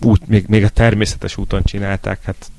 [0.00, 2.50] út, még, még a természetes úton csinálták, hát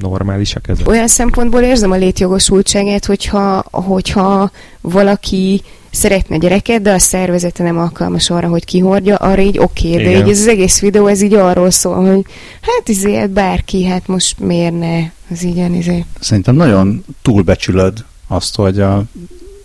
[0.00, 0.88] normálisak ezek.
[0.88, 8.30] Olyan szempontból érzem a létjogosultságát, hogyha, hogyha valaki szeretne gyereket, de a szervezete nem alkalmas
[8.30, 11.34] arra, hogy kihordja, arra így oké, okay, de így ez az egész videó, ez így
[11.34, 12.24] arról szól, hogy
[12.60, 14.98] hát izé, bárki, hát most miért ne,
[15.30, 16.04] az így izé.
[16.20, 19.04] Szerintem nagyon túlbecsülöd azt, hogy a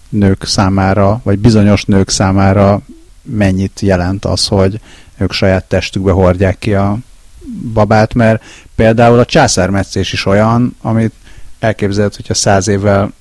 [0.10, 2.82] nők számára, vagy bizonyos nők számára
[3.22, 4.80] mennyit jelent az, hogy
[5.18, 6.98] ők saját testükbe hordják ki a
[7.74, 8.44] babát, mert
[8.76, 11.14] például a császármetszés is olyan, amit
[11.60, 13.12] elképzelhet, hogyha száz évvel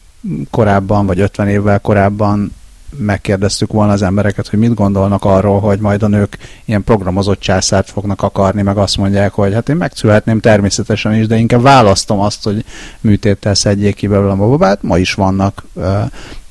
[0.51, 2.55] korábban, vagy ötven évvel korábban
[2.97, 7.91] megkérdeztük volna az embereket, hogy mit gondolnak arról, hogy majd a nők ilyen programozott császárt
[7.91, 12.45] fognak akarni, meg azt mondják, hogy hát én megszülhetném természetesen is, de inkább választom azt,
[12.45, 12.65] hogy
[13.01, 14.83] műtéttel szedjék ki belőlem a babát.
[14.83, 15.65] Ma is vannak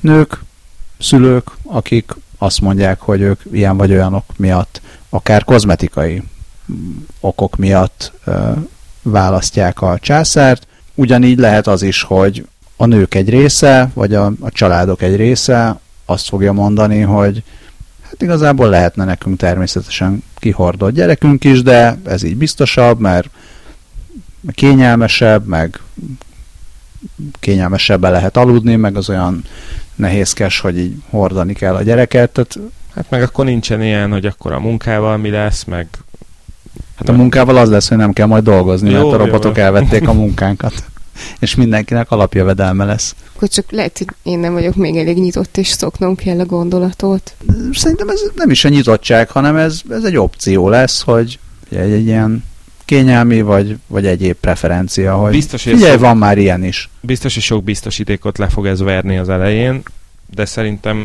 [0.00, 0.42] nők,
[0.98, 6.22] szülők, akik azt mondják, hogy ők ilyen vagy olyanok miatt, akár kozmetikai
[7.20, 8.12] okok miatt
[9.02, 10.66] választják a császárt.
[10.94, 15.80] Ugyanígy lehet az is, hogy a nők egy része, vagy a, a családok egy része
[16.04, 17.42] azt fogja mondani, hogy
[18.02, 23.30] hát igazából lehetne nekünk természetesen kihordott gyerekünk is, de ez így biztosabb, mert
[24.52, 25.80] kényelmesebb, meg
[27.40, 29.44] kényelmesebben lehet aludni, meg az olyan
[29.94, 32.30] nehézkes, hogy így hordani kell a gyereket.
[32.30, 32.58] Tehát
[32.94, 35.86] Hát meg akkor nincsen ilyen, hogy akkor a munkával mi lesz, meg...
[36.94, 39.62] Hát a munkával az lesz, hogy nem kell majd dolgozni, jó, mert a robotok jó.
[39.62, 40.84] elvették a munkánkat
[41.38, 43.14] és mindenkinek alapjövedelme lesz.
[43.34, 47.34] Akkor csak lehet, hogy én nem vagyok még elég nyitott, és szoknom kell a gondolatot.
[47.72, 51.38] Szerintem ez nem is a nyitottság, hanem ez, ez egy opció lesz, hogy
[51.70, 52.44] egy, egy ilyen
[52.84, 56.88] kényelmi, vagy, vagy egyéb preferencia, hogy biztos, hogy figyelj, sok, van már ilyen is.
[57.00, 59.82] Biztos, hogy sok biztosítékot le fog ez verni az elején,
[60.34, 60.96] de szerintem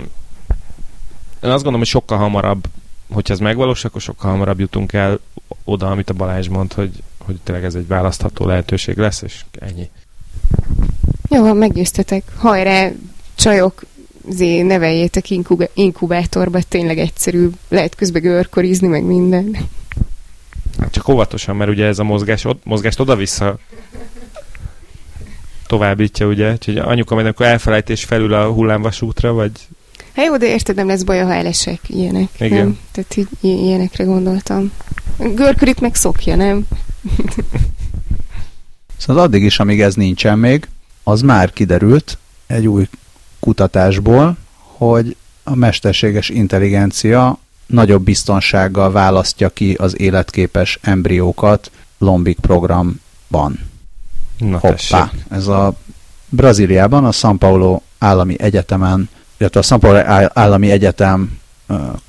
[1.43, 2.65] én azt gondolom, hogy sokkal hamarabb,
[3.09, 5.19] hogyha ez megvalósul, akkor sokkal hamarabb jutunk el
[5.63, 9.89] oda, amit a Balázs mond, hogy, hogy tényleg ez egy választható lehetőség lesz, és ennyi.
[11.29, 12.23] Jó, meggyőztetek.
[12.37, 12.89] Hajrá,
[13.35, 13.83] csajok,
[14.29, 17.49] zé, neveljétek inkub- inkubátorba, tényleg egyszerű.
[17.69, 19.57] Lehet közben görkorizni, meg minden.
[20.79, 23.57] Hát csak óvatosan, mert ugye ez a mozgás, mozgást oda-vissza
[25.67, 26.51] továbbítja, ugye?
[26.51, 29.51] Úgyhogy anyuka majd akkor elfelejtés felül a hullámvasútra, vagy...
[30.15, 32.29] Hát jó, de érted, nem lesz baj, ha elesek ilyenek.
[32.39, 32.57] Igen.
[32.57, 32.77] Nem?
[32.91, 34.71] Tehát így, ilyenekre gondoltam.
[35.17, 36.67] Görkörit meg szokja, nem?
[39.07, 40.67] Szóval addig is, amíg ez nincsen még,
[41.03, 42.17] az már kiderült
[42.47, 42.87] egy új
[43.39, 53.59] kutatásból, hogy a mesterséges intelligencia nagyobb biztonsággal választja ki az életképes embriókat Lombik programban.
[54.37, 54.69] Na Hoppá!
[54.69, 55.25] Tessék.
[55.29, 55.73] Ez a
[56.29, 61.39] Brazíliában, a São Paulo állami egyetemen, illetve a São Paulo állami egyetem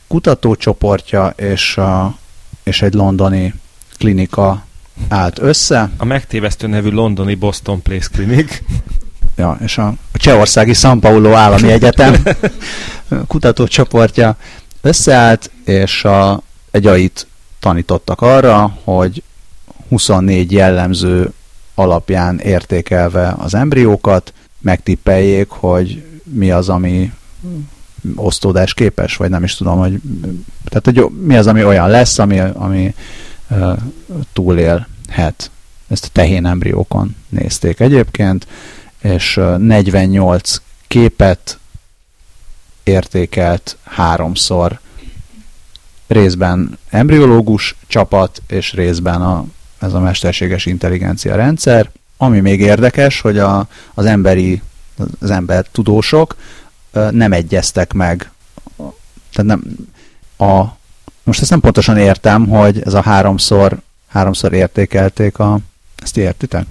[0.06, 2.18] kutatócsoportja és, a,
[2.62, 3.54] és egy londoni
[3.98, 4.66] klinika
[5.08, 5.90] állt össze.
[5.96, 8.58] A megtévesztő nevű londoni Boston Place Clinic.
[9.36, 12.22] Ja, és a, a Csehországi San Paulo Állami Egyetem
[13.26, 14.36] kutatócsoportja
[14.80, 17.26] összeállt, és a, egy ait
[17.60, 19.22] tanítottak arra, hogy
[19.88, 21.32] 24 jellemző
[21.74, 27.12] alapján értékelve az embriókat, megtippeljék, hogy mi az, ami
[28.14, 30.00] osztódás képes, vagy nem is tudom, hogy,
[30.64, 32.94] tehát, hogy mi az, ami olyan lesz, ami, ami
[34.32, 35.50] túlélhet.
[35.88, 38.46] Ezt a tehén embriókon nézték egyébként,
[39.02, 41.58] és 48 képet
[42.82, 44.80] értékelt háromszor
[46.06, 49.44] részben embriológus csapat, és részben a,
[49.78, 51.90] ez a mesterséges intelligencia rendszer.
[52.16, 54.62] Ami még érdekes, hogy a, az emberi,
[55.20, 56.36] az ember tudósok
[57.10, 58.30] nem egyeztek meg,
[59.32, 59.62] tehát nem,
[60.48, 60.77] a
[61.28, 65.58] most ezt nem pontosan értem, hogy ez a háromszor, háromszor értékelték a...
[66.02, 66.66] Ezt értitek?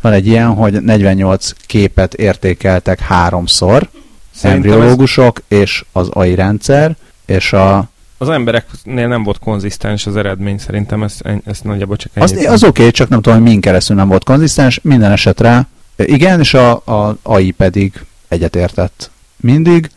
[0.00, 3.88] Van egy ilyen, hogy 48 képet értékeltek háromszor.
[4.34, 10.58] Szerintem embriológusok és az AI rendszer, és a az embereknél nem volt konzisztens az eredmény,
[10.58, 12.24] szerintem ez, ez nagyjából csak ennyi.
[12.24, 15.66] Az, az oké, okay, csak nem tudom, hogy min keresztül nem volt konzisztens, minden esetre
[15.96, 19.90] igen, és a, a AI pedig egyetértett mindig,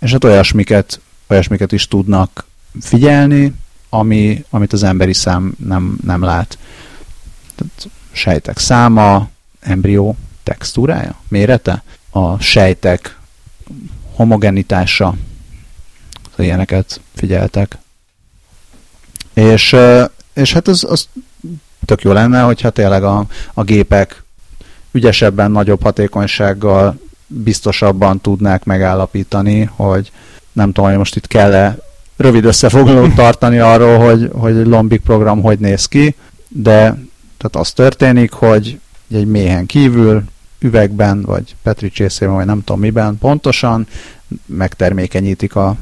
[0.00, 2.46] és hát olyasmiket, olyasmiket is tudnak
[2.80, 3.54] figyelni,
[3.88, 6.58] ami, amit az emberi szám nem, nem lát.
[7.54, 9.28] Tehát sejtek száma,
[9.60, 13.18] embrió textúrája, mérete, a sejtek
[14.14, 15.14] homogenitása,
[16.36, 17.78] ilyeneket figyeltek.
[19.34, 19.76] És,
[20.32, 21.08] és hát az, az
[21.84, 24.22] tök jó lenne, hogyha tényleg a, a gépek
[24.92, 30.12] ügyesebben, nagyobb hatékonysággal biztosabban tudnák megállapítani, hogy
[30.52, 31.78] nem tudom, hogy most itt kell-e
[32.16, 36.14] rövid összefoglalót tartani arról, hogy, hogy egy lombik program hogy néz ki,
[36.48, 36.80] de
[37.38, 38.80] tehát az történik, hogy
[39.14, 40.22] egy méhen kívül,
[40.58, 43.86] üvegben, vagy Petri csészében, vagy nem tudom miben pontosan,
[44.46, 45.76] megtermékenyítik a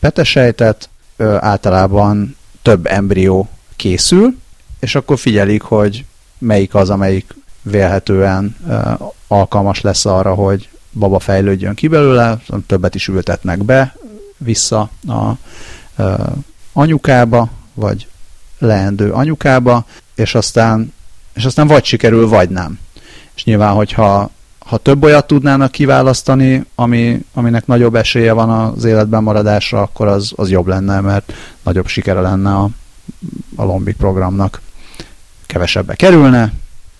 [0.00, 0.88] petesejtet,
[1.38, 4.36] általában több embrió készül,
[4.80, 6.04] és akkor figyelik, hogy
[6.38, 8.56] melyik az, amelyik vélhetően
[9.26, 13.96] alkalmas lesz arra, hogy baba fejlődjön ki belőle, többet is ültetnek be
[14.36, 15.32] vissza a
[16.72, 18.08] anyukába, vagy
[18.58, 20.92] leendő anyukába, és aztán,
[21.34, 22.78] és aztán vagy sikerül, vagy nem.
[23.34, 29.22] És nyilván, hogyha ha több olyat tudnának kiválasztani, ami, aminek nagyobb esélye van az életben
[29.22, 31.32] maradásra, akkor az, az jobb lenne, mert
[31.62, 32.68] nagyobb sikere lenne a,
[33.56, 34.60] a Lombik programnak.
[35.46, 36.52] Kevesebbe kerülne,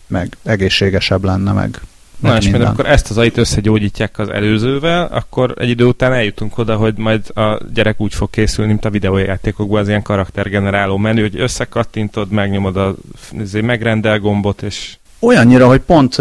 [0.06, 1.80] meg egészségesebb lenne, meg
[2.18, 6.58] Na és mert akkor ezt az ait összegyógyítják az előzővel, akkor egy idő után eljutunk
[6.58, 11.20] oda, hogy majd a gyerek úgy fog készülni, mint a videójátékokban az ilyen karaktergeneráló menü,
[11.20, 12.94] hogy összekattintod, megnyomod a
[13.62, 16.16] megrendel gombot, és Olyannyira, hogy pont,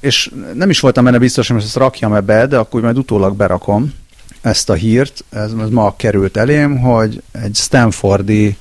[0.00, 3.94] és nem is voltam benne biztos, hogy ezt rakjam ebbe, de akkor majd utólag berakom
[4.40, 8.56] ezt a hírt, ez, ez ma került elém, hogy egy Stanfordi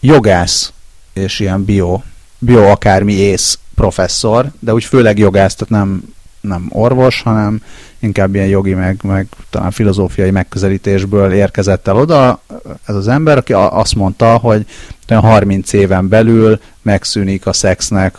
[0.00, 0.72] jogász
[1.12, 2.00] és ilyen bio,
[2.38, 7.62] bio akármi ész professzor, de úgy főleg jogász, tehát nem, nem orvos, hanem
[7.98, 12.40] inkább ilyen jogi, meg, meg talán filozófiai megközelítésből érkezett el oda
[12.86, 14.66] ez az ember, aki azt mondta, hogy
[15.08, 18.18] 30 éven belül megszűnik a szexnek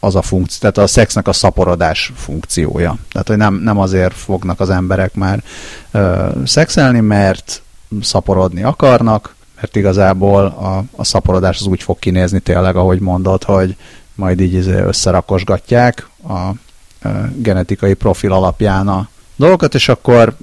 [0.00, 2.96] az a funkció, tehát a szexnek a szaporodás funkciója.
[3.12, 5.42] Tehát, hogy nem, nem azért fognak az emberek már
[5.90, 7.62] ö, szexelni, mert
[8.00, 13.76] szaporodni akarnak, mert igazából a, a szaporodás az úgy fog kinézni tényleg, ahogy mondod, hogy
[14.16, 16.50] majd így izé összerakosgatják a
[17.02, 20.36] ö, genetikai profil alapján a dolgokat, és akkor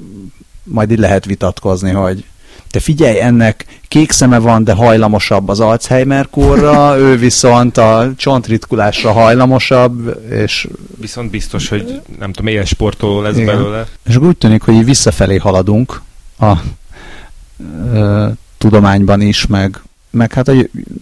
[0.64, 2.26] majd így lehet vitatkozni, hogy
[2.74, 9.12] te figyelj, ennek kék szeme van, de hajlamosabb az Alzheimer kórra, ő viszont a csontritkulásra
[9.12, 10.68] hajlamosabb, és...
[11.00, 13.46] Viszont biztos, hogy nem tudom, élsportoló lesz Igen.
[13.46, 13.88] belőle.
[14.06, 16.02] És úgy tűnik, hogy így visszafelé haladunk
[16.40, 16.54] a
[17.94, 19.82] ö, tudományban is, meg,
[20.14, 20.53] meg hát a,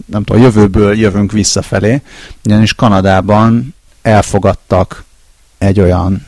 [0.06, 2.02] nem tudom, a jövőből jövünk visszafelé,
[2.44, 5.04] ugyanis Kanadában elfogadtak
[5.58, 6.26] egy olyan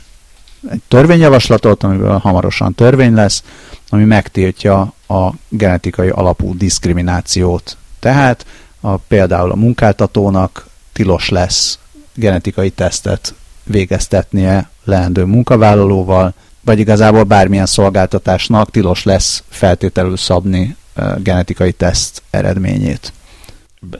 [0.69, 3.43] egy törvényjavaslatot, amiből hamarosan törvény lesz,
[3.89, 7.77] ami megtiltja a genetikai alapú diszkriminációt.
[7.99, 8.45] Tehát
[8.79, 11.79] a, például a munkáltatónak tilos lesz
[12.13, 13.33] genetikai tesztet
[13.63, 20.75] végeztetnie leendő munkavállalóval, vagy igazából bármilyen szolgáltatásnak tilos lesz feltételül szabni
[21.17, 23.13] genetikai teszt eredményét.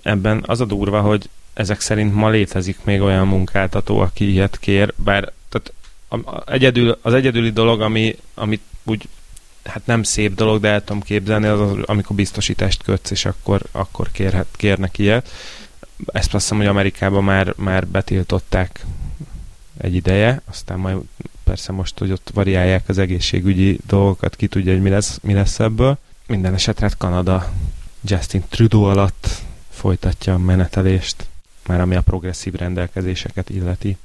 [0.02, 4.94] Ebben az a durva, hogy ezek szerint ma létezik még olyan munkáltató, aki ilyet kér,
[4.96, 5.74] bár tehát
[6.46, 9.08] egyedül, az egyedüli dolog, ami, amit úgy
[9.64, 13.62] hát nem szép dolog, de el tudom képzelni, az, az amikor biztosítást kötsz, és akkor,
[13.72, 15.30] akkor kérhet, kérnek ilyet.
[16.06, 18.86] Ezt azt hiszem, hogy Amerikában már, már betiltották
[19.78, 20.98] egy ideje, aztán majd
[21.44, 25.60] persze most, hogy ott variálják az egészségügyi dolgokat, ki tudja, hogy mi lesz, mi lesz
[25.60, 25.98] ebből.
[26.28, 27.52] Minden esetre Kanada
[28.02, 29.28] Justin Trudeau alatt
[29.70, 31.28] folytatja a menetelést,
[31.68, 33.98] már ami a progresszív rendelkezéseket illeti.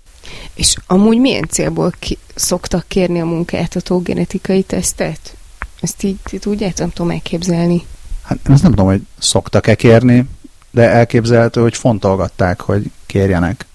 [0.54, 5.36] És amúgy milyen célból ki- szoktak kérni a munkáltató genetikai tesztet?
[5.80, 7.86] Ezt így, így tudjátok, nem tudom elképzelni.
[8.22, 10.28] Hát én azt nem tudom, hogy szoktak-e kérni,
[10.70, 13.66] de elképzelhető, hogy fontolgatták, hogy kérjenek.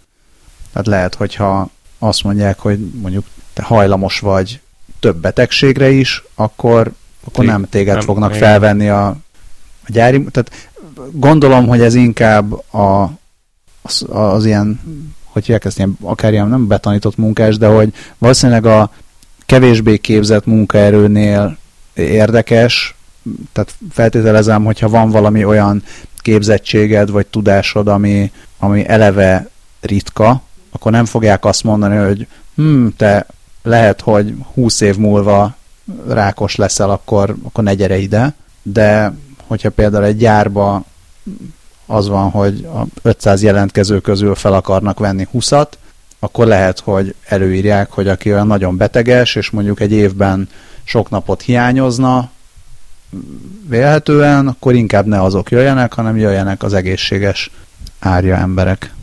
[0.71, 1.69] Tehát lehet, hogyha
[1.99, 4.59] azt mondják, hogy mondjuk te hajlamos vagy
[4.99, 6.93] több betegségre is, akkor,
[7.27, 8.41] akkor nem téged nem, fognak igen.
[8.41, 10.23] felvenni a, a gyári...
[10.23, 10.69] Tehát
[11.11, 13.11] gondolom, hogy ez inkább a,
[13.81, 14.79] az, az ilyen,
[15.23, 18.91] hogy hívják ezt ilyen, akár ilyen nem betanított munkás, de hogy valószínűleg a
[19.45, 21.57] kevésbé képzett munkaerőnél
[21.93, 22.95] érdekes,
[23.51, 25.83] tehát feltételezem, hogyha van valami olyan
[26.17, 29.49] képzettséged vagy tudásod, ami, ami eleve
[29.81, 33.25] ritka, akkor nem fogják azt mondani, hogy hm, te
[33.63, 35.55] lehet, hogy 20 év múlva
[36.07, 38.33] rákos leszel, akkor, akkor ne gyere ide,
[38.63, 39.13] de
[39.47, 40.83] hogyha például egy gyárba
[41.85, 45.67] az van, hogy a 500 jelentkező közül fel akarnak venni 20-at,
[46.19, 50.49] akkor lehet, hogy előírják, hogy aki olyan nagyon beteges, és mondjuk egy évben
[50.83, 52.29] sok napot hiányozna,
[53.67, 57.51] vélhetően, akkor inkább ne azok jöjjenek, hanem jöjjenek az egészséges
[57.99, 58.93] árja emberek.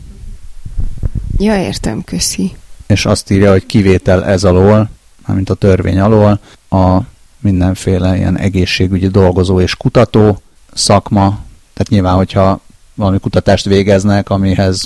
[1.37, 2.55] Ja, értem, köszi.
[2.87, 4.89] És azt írja, hogy kivétel ez alól,
[5.25, 6.39] mármint a törvény alól,
[6.73, 7.05] a
[7.39, 10.41] mindenféle ilyen egészségügyi dolgozó és kutató
[10.73, 11.25] szakma.
[11.73, 12.61] Tehát nyilván, hogyha
[12.95, 14.83] valami kutatást végeznek, amihez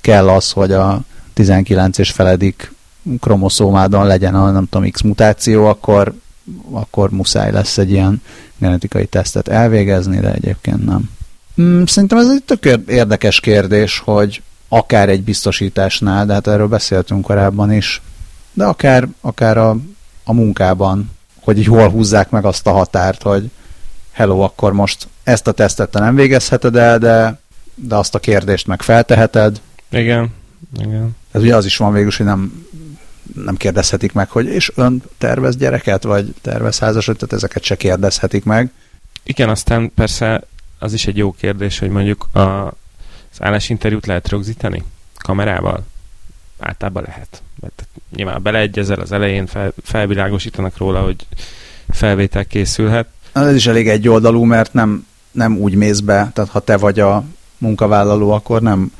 [0.00, 1.00] kell az, hogy a
[1.32, 2.72] 19 és feledik
[3.20, 6.14] kromoszómádon legyen a nem tudom X mutáció, akkor,
[6.70, 8.22] akkor muszáj lesz egy ilyen
[8.58, 11.10] genetikai tesztet elvégezni, de egyébként nem.
[11.54, 17.22] Hmm, szerintem ez egy tök érdekes kérdés, hogy akár egy biztosításnál, de hát erről beszéltünk
[17.22, 18.02] korábban is,
[18.52, 19.76] de akár, akár a,
[20.30, 21.10] a munkában,
[21.40, 23.50] hogy így hol húzzák meg azt a határt, hogy
[24.10, 27.38] hello, akkor most ezt a tesztet te nem végezheted el, de,
[27.74, 29.60] de azt a kérdést meg felteheted.
[29.88, 30.34] Igen,
[30.78, 31.16] igen.
[31.30, 32.66] Ez ugye az is van végül, hogy nem,
[33.34, 38.44] nem kérdezhetik meg, hogy és ön tervez gyereket, vagy tervez házasot, tehát ezeket se kérdezhetik
[38.44, 38.70] meg.
[39.22, 40.42] Igen, aztán persze
[40.78, 44.84] az is egy jó kérdés, hogy mondjuk a, az állásinterjút lehet rögzíteni
[45.18, 45.84] kamerával?
[46.60, 47.42] Általában lehet.
[47.60, 47.86] Mert
[48.16, 51.26] nyilván beleegyezel az elején, fel, felvilágosítanak róla, hogy
[51.90, 53.08] felvétel készülhet.
[53.32, 57.24] Ez is elég egyoldalú, mert nem, nem úgy mész be, tehát ha te vagy a
[57.58, 58.92] munkavállaló, akkor nem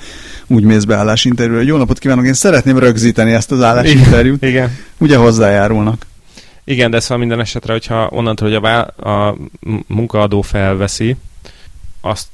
[0.47, 1.61] úgy mész be állásinterjúra.
[1.61, 4.43] Jó napot kívánok, én szeretném rögzíteni ezt az állásinterjút.
[4.43, 4.77] Igen.
[4.99, 6.07] Ugye hozzájárulnak.
[6.65, 9.37] Igen, de szóval minden esetre, hogyha onnantól, hogy a, vá- a
[9.87, 11.17] munkaadó felveszi,
[12.01, 12.27] azt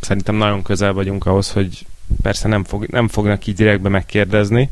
[0.00, 1.86] szerintem nagyon közel vagyunk ahhoz, hogy
[2.22, 4.70] persze nem, fog, nem fognak így direktbe megkérdezni,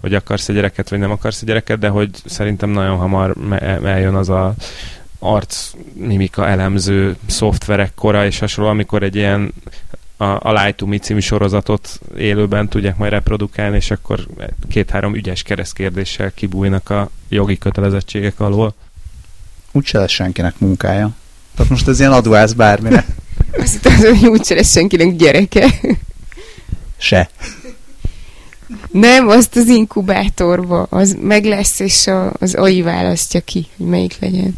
[0.00, 3.36] hogy akarsz egy gyereket, vagy nem akarsz egy gyereket, de hogy szerintem nagyon hamar
[3.84, 4.54] eljön az a
[5.18, 9.52] arc mimika elemző szoftverek kora és hasonló, amikor egy ilyen
[10.16, 14.26] a, a Lie to Me című sorozatot élőben tudják majd reprodukálni, és akkor
[14.68, 18.74] két-három ügyes keresztkérdéssel kibújnak a jogi kötelezettségek alól.
[19.72, 21.10] Úgyse lesz senkinek munkája.
[21.54, 23.06] Tehát most ez ilyen adóász bármire.
[23.58, 25.66] Azt hittem, hogy úgyse lesz senkinek gyereke.
[27.04, 27.28] Se.
[28.90, 34.16] Nem, azt az inkubátorba, az meg lesz, és a, az AI választja ki, hogy melyik
[34.20, 34.54] legyen.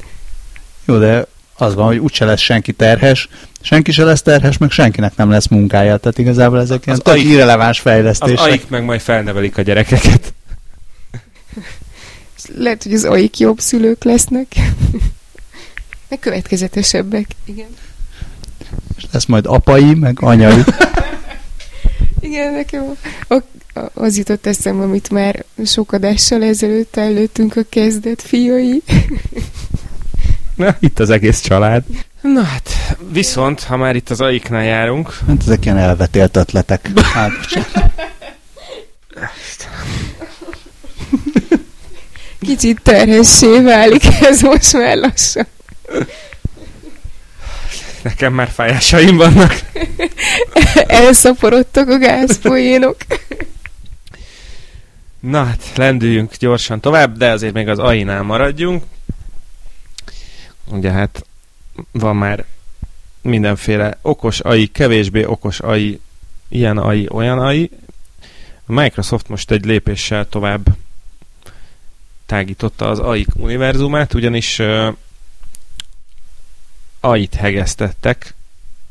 [0.84, 1.26] Jó, de
[1.56, 3.28] az van, hogy úgyse lesz senki terhes,
[3.60, 5.96] senki se lesz terhes, meg senkinek nem lesz munkája.
[5.96, 8.38] Tehát igazából ezek ilyen tök irreleváns fejlesztések.
[8.38, 10.34] Az aik meg majd felnevelik a gyerekeket.
[12.58, 14.46] Lehet, hogy az aik jobb szülők lesznek.
[16.08, 17.26] meg következetesebbek.
[17.44, 17.68] Igen.
[18.96, 20.62] És lesz majd apai, meg anyai.
[22.36, 22.96] Igen, nekem
[23.94, 28.82] az jutott eszembe, amit már sok adással ezelőtt előttünk a kezdet fiai.
[30.56, 31.82] Na, itt az egész család.
[32.20, 32.70] Na hát,
[33.12, 35.18] viszont, ha már itt az aiknál járunk...
[35.26, 36.90] Hát ezek ilyen elvetélt ötletek.
[37.14, 37.32] Hát,
[42.40, 45.46] Kicsit terhessé válik ez most már lassan.
[48.06, 49.52] Nekem már fájásaim vannak.
[50.86, 52.96] Elszaporodtak a gázpoénok.
[55.20, 58.84] Na hát, lendüljünk gyorsan tovább, de azért még az AI-nál maradjunk.
[60.64, 61.26] Ugye hát
[61.92, 62.44] van már
[63.22, 66.00] mindenféle okos AI, kevésbé okos AI,
[66.48, 67.70] ilyen AI, olyan AI.
[68.66, 70.66] A Microsoft most egy lépéssel tovább
[72.26, 74.60] tágította az AI univerzumát, ugyanis
[77.06, 78.34] AI-t hegesztettek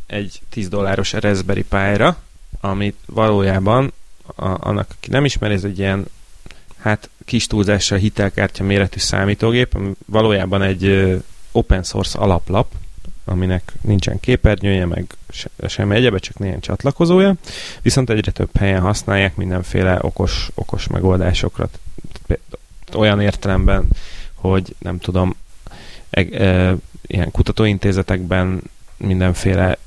[0.06, 2.18] egy 10 dolláros Raspberry Pi-ra,
[2.60, 3.94] amit valójában
[4.36, 6.06] a, annak, aki nem ismeri, ez egy ilyen
[6.78, 11.16] hát kis túlzással hitelkártya méretű számítógép, ami valójában egy
[11.52, 12.72] open source alaplap,
[13.26, 17.36] aminek nincsen képernyője, meg se, semmi egyebe, csak néhány csatlakozója,
[17.82, 21.70] viszont egyre több helyen használják mindenféle okos, okos megoldásokra.
[22.94, 23.88] Olyan értelemben,
[24.34, 25.36] hogy nem tudom,
[26.10, 26.76] e, e,
[27.08, 28.62] ilyen kutatóintézetekben
[28.98, 29.78] mindenféle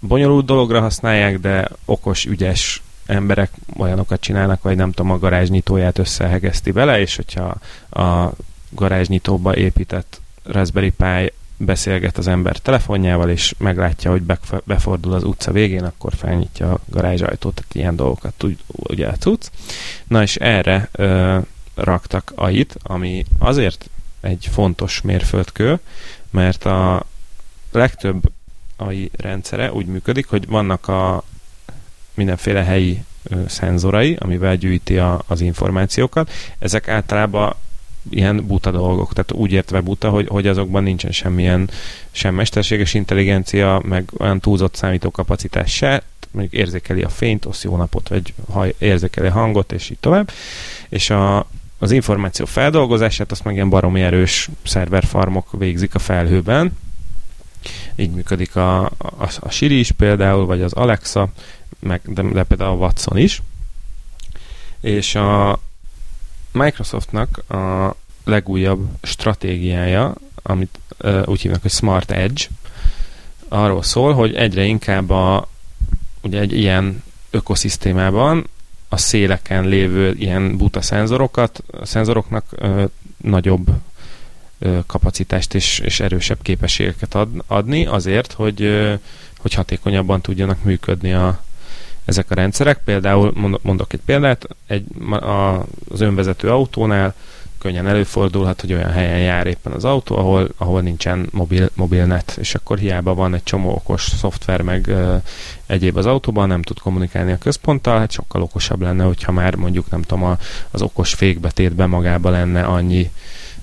[0.00, 6.72] bonyolult dologra használják, de okos, ügyes emberek olyanokat csinálnak, vagy nem tudom, a garázsnyitóját összehegeszti
[6.72, 7.54] vele, és hogyha
[8.02, 8.32] a
[8.70, 14.22] garázsnyitóba épített Raspberry Pi beszélget az ember telefonjával, és meglátja, hogy
[14.64, 19.50] befordul az utca végén, akkor felnyitja a garázsajtót, tehát ilyen dolgokat tud, ugye tudsz.
[20.06, 21.38] Na és erre ö,
[21.74, 25.78] raktak AI-t, ami azért egy fontos mérföldkő,
[26.30, 27.06] mert a
[27.72, 28.30] legtöbb
[28.76, 31.24] AI rendszere úgy működik, hogy vannak a
[32.14, 33.04] mindenféle helyi
[33.46, 36.30] szenzorai, amivel gyűjti a, az információkat.
[36.58, 37.54] Ezek általában
[38.10, 41.70] ilyen buta dolgok, tehát úgy értve buta, hogy, hogy azokban nincsen semmilyen
[42.10, 48.08] sem mesterséges intelligencia, meg olyan túlzott számítókapacitás se, mondjuk érzékeli a fényt, osz jó napot,
[48.08, 50.30] vagy ha érzékeli a hangot, és így tovább.
[50.88, 51.46] És a,
[51.78, 56.76] az információ feldolgozását azt meg ilyen baromi erős szerverfarmok végzik a felhőben.
[57.96, 61.28] Így működik a, a, a Siri is például, vagy az Alexa,
[61.78, 63.42] meg, de, de például a Watson is.
[64.80, 65.60] És a
[66.52, 72.44] Microsoftnak a legújabb stratégiája, amit uh, úgy hívnak, hogy Smart Edge,
[73.48, 75.48] arról szól, hogy egyre inkább a,
[76.22, 78.46] ugye egy ilyen ökoszisztémában
[78.88, 82.84] a széleken lévő ilyen buta szenzorokat, a szenzoroknak ö,
[83.16, 83.66] nagyobb
[84.58, 88.94] ö, kapacitást és, és erősebb képességeket ad, adni azért, hogy, ö,
[89.38, 91.40] hogy hatékonyabban tudjanak működni a,
[92.04, 92.80] ezek a rendszerek.
[92.84, 97.14] Például mondok egy példát, egy, a, az önvezető autónál
[97.58, 102.54] könnyen előfordulhat, hogy olyan helyen jár éppen az autó, ahol, ahol nincsen mobil, mobilnet, és
[102.54, 105.16] akkor hiába van egy csomó okos szoftver, meg ö,
[105.66, 109.90] egyéb az autóban, nem tud kommunikálni a központtal, hát sokkal okosabb lenne, hogyha már mondjuk
[109.90, 110.38] nem tudom, a,
[110.70, 113.10] az okos fékbetétben magába lenne annyi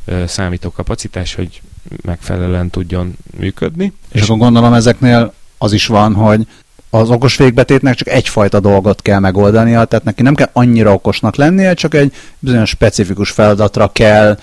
[0.05, 1.61] ö, számítókapacitás, hogy
[2.01, 3.93] megfelelően tudjon működni.
[4.11, 6.47] És, és akkor gondolom ezeknél az is van, hogy
[6.89, 11.73] az okos végbetétnek csak egyfajta dolgot kell megoldania, tehát neki nem kell annyira okosnak lennie,
[11.73, 14.37] csak egy bizonyos specifikus feladatra kell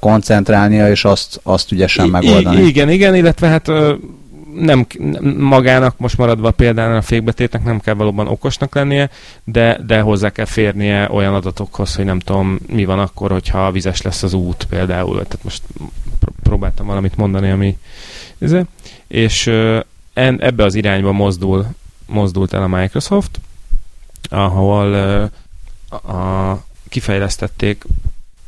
[0.00, 2.62] koncentrálnia, és azt, azt ügyesen megoldani.
[2.62, 3.70] I- igen, igen, illetve hát
[4.60, 4.86] nem
[5.38, 9.10] magának, most maradva például a fékbetétnek nem kell valóban okosnak lennie,
[9.44, 14.02] de, de hozzá kell férnie olyan adatokhoz, hogy nem tudom, mi van akkor, hogyha vizes
[14.02, 15.12] lesz az út például.
[15.14, 15.62] Tehát most
[16.42, 17.78] próbáltam valamit mondani, ami
[19.08, 19.50] és
[20.16, 21.66] ebbe az irányba mozdul
[22.06, 23.40] mozdult el a Microsoft,
[24.28, 24.94] ahol
[25.88, 26.52] a,
[26.88, 27.84] kifejlesztették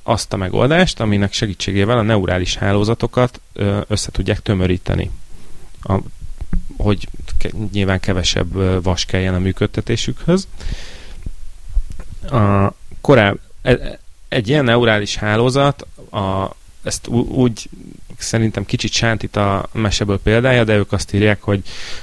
[0.03, 3.41] azt a megoldást, aminek segítségével a neurális hálózatokat
[3.87, 5.11] össze tudják tömöríteni.
[5.83, 5.99] A,
[6.77, 7.09] hogy
[7.73, 10.49] nyilván kevesebb vas kelljen a működtetésükhöz.
[12.31, 13.99] A, koráb, e,
[14.29, 17.69] egy ilyen neurális hálózat, a, ezt úgy
[18.19, 21.63] szerintem kicsit sántít a meseből példája, de ők azt írják, hogy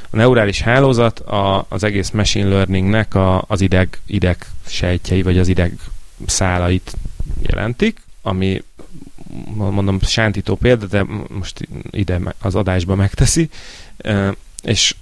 [0.09, 5.47] a neurális hálózat a, az egész machine learningnek a, az ideg, ideg sejtjei, vagy az
[5.47, 5.78] ideg
[6.26, 6.93] szálait
[7.41, 8.63] jelentik, ami
[9.53, 13.49] mondom sántító példa, de most ide az adásba megteszi,
[14.63, 14.95] és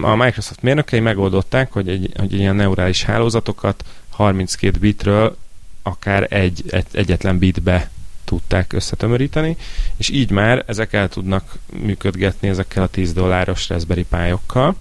[0.00, 5.36] a Microsoft mérnökei megoldották, hogy egy, hogy ilyen neurális hálózatokat 32 bitről
[5.82, 7.90] akár egy, egy egyetlen bitbe
[8.24, 9.56] tudták összetömöríteni,
[9.96, 14.76] és így már ezek el tudnak működgetni ezekkel a 10 dolláros Raspberry Pi-okkal.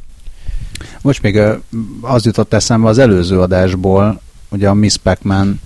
[1.02, 1.42] Most még
[2.02, 5.62] az jutott eszembe az előző adásból, ugye a Miss Pac-Man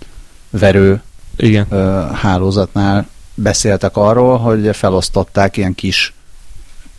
[0.50, 1.02] verő
[1.36, 1.68] Igen.
[2.14, 6.14] hálózatnál beszéltek arról, hogy felosztották ilyen kis,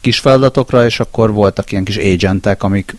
[0.00, 2.96] kis feladatokra, és akkor voltak ilyen kis agentek, amik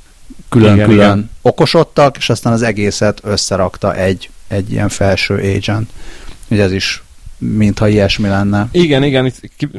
[0.49, 5.89] külön-külön okosodtak, és aztán az egészet összerakta egy, egy ilyen felső agent.
[6.47, 7.03] Ugye ez is
[7.37, 8.67] mintha ilyesmi lenne.
[8.71, 9.31] Igen, igen,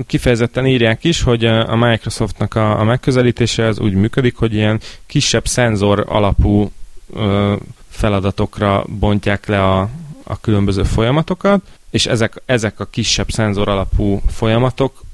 [0.06, 5.46] kifejezetten írják is, hogy a Microsoftnak a, a megközelítése az úgy működik, hogy ilyen kisebb
[5.46, 6.70] szenzor alapú
[7.14, 7.54] ö,
[7.88, 9.88] feladatokra bontják le a,
[10.24, 15.04] a különböző folyamatokat, és ezek, ezek a kisebb szenzor alapú folyamatok,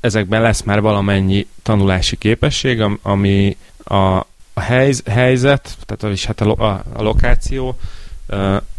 [0.00, 3.94] ezekben lesz már valamennyi tanulási képesség, ami a,
[4.52, 7.76] a helyz, helyzet, tehát is hát a, a, a lokáció,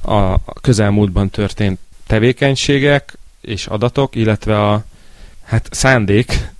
[0.01, 4.85] a közelmúltban történt tevékenységek és adatok, illetve a
[5.43, 6.51] hát szándék,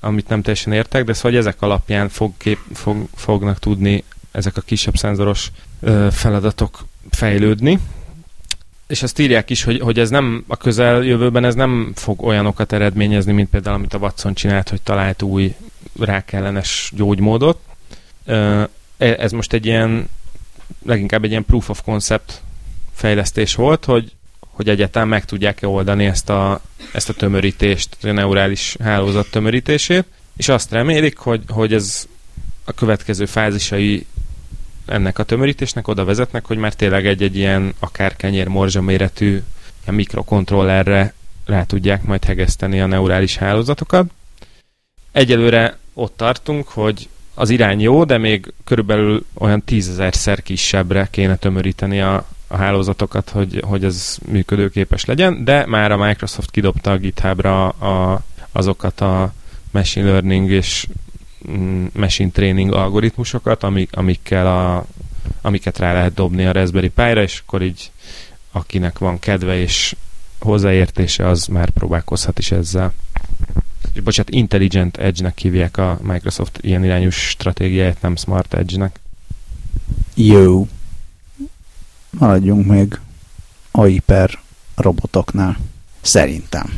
[0.00, 4.60] amit nem teljesen értek, de szóval ezek alapján fog kép, fog, fognak tudni ezek a
[4.60, 7.78] kisebb szenzoros ö, feladatok fejlődni.
[8.86, 13.32] És azt írják is, hogy, hogy ez nem a közeljövőben ez nem fog olyanokat eredményezni,
[13.32, 15.54] mint például amit a Watson csinált, hogy talált új
[16.00, 17.60] rákellenes gyógymódot.
[18.24, 18.62] Ö,
[18.98, 20.08] e, ez most egy ilyen
[20.86, 22.42] leginkább egy ilyen proof of concept
[22.92, 24.12] fejlesztés volt, hogy
[24.50, 26.60] hogy egyáltalán meg tudják-e oldani ezt a,
[26.92, 30.04] ezt a tömörítést, a neurális hálózat tömörítését,
[30.36, 32.06] és azt remélik, hogy, hogy ez
[32.64, 34.06] a következő fázisai
[34.86, 39.42] ennek a tömörítésnek oda vezetnek, hogy már tényleg egy-egy ilyen akár kenyér morzsa méretű
[39.82, 44.10] ilyen mikrokontrollerre rá tudják majd hegeszteni a neurális hálózatokat.
[45.12, 52.00] Egyelőre ott tartunk, hogy az irány jó, de még körülbelül olyan tízezerszer kisebbre kéne tömöríteni
[52.00, 57.68] a, a hálózatokat, hogy, hogy ez működőképes legyen, de már a Microsoft kidobta a GitHubra
[57.68, 58.22] a,
[58.52, 59.32] azokat a
[59.70, 60.86] machine learning és
[61.50, 64.86] mm, machine training algoritmusokat, amik, amikkel a,
[65.40, 67.90] amiket rá lehet dobni a Raspberry Pi-ra, és akkor így
[68.52, 69.96] akinek van kedve és
[70.38, 72.92] hozzáértése az már próbálkozhat is ezzel.
[74.04, 79.00] Bocsát, Intelligent Edge-nek hívják a Microsoft ilyen irányú stratégiáját, nem Smart Edge-nek.
[80.14, 80.68] Jó.
[82.10, 82.98] Maradjunk még
[83.70, 84.38] a hiper
[84.74, 85.56] robotoknál.
[86.00, 86.72] Szerintem.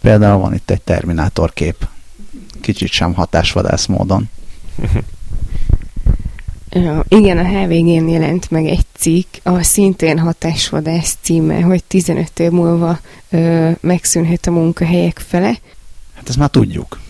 [0.00, 1.88] Például van itt egy Terminátor kép.
[2.60, 4.30] Kicsit sem hatásvadász módon.
[7.08, 12.98] Igen, a HVG-n jelent meg egy cikk, a szintén hatásvadász címe, hogy 15 év múlva
[13.30, 15.58] ö, megszűnhet a munkahelyek fele.
[16.14, 17.00] Hát ezt már tudjuk.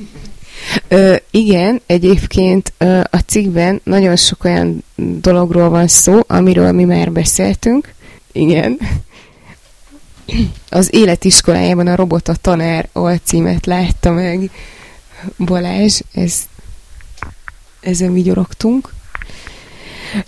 [0.88, 7.12] Ö, igen, egyébként ö, a cikkben nagyon sok olyan dologról van szó, amiről mi már
[7.12, 7.94] beszéltünk.
[8.32, 8.78] Igen.
[10.70, 14.50] Az életiskolájában a robot a tanár alcímet látta meg
[15.36, 16.42] Balázs, ez,
[17.80, 18.92] ezen vigyorogtunk.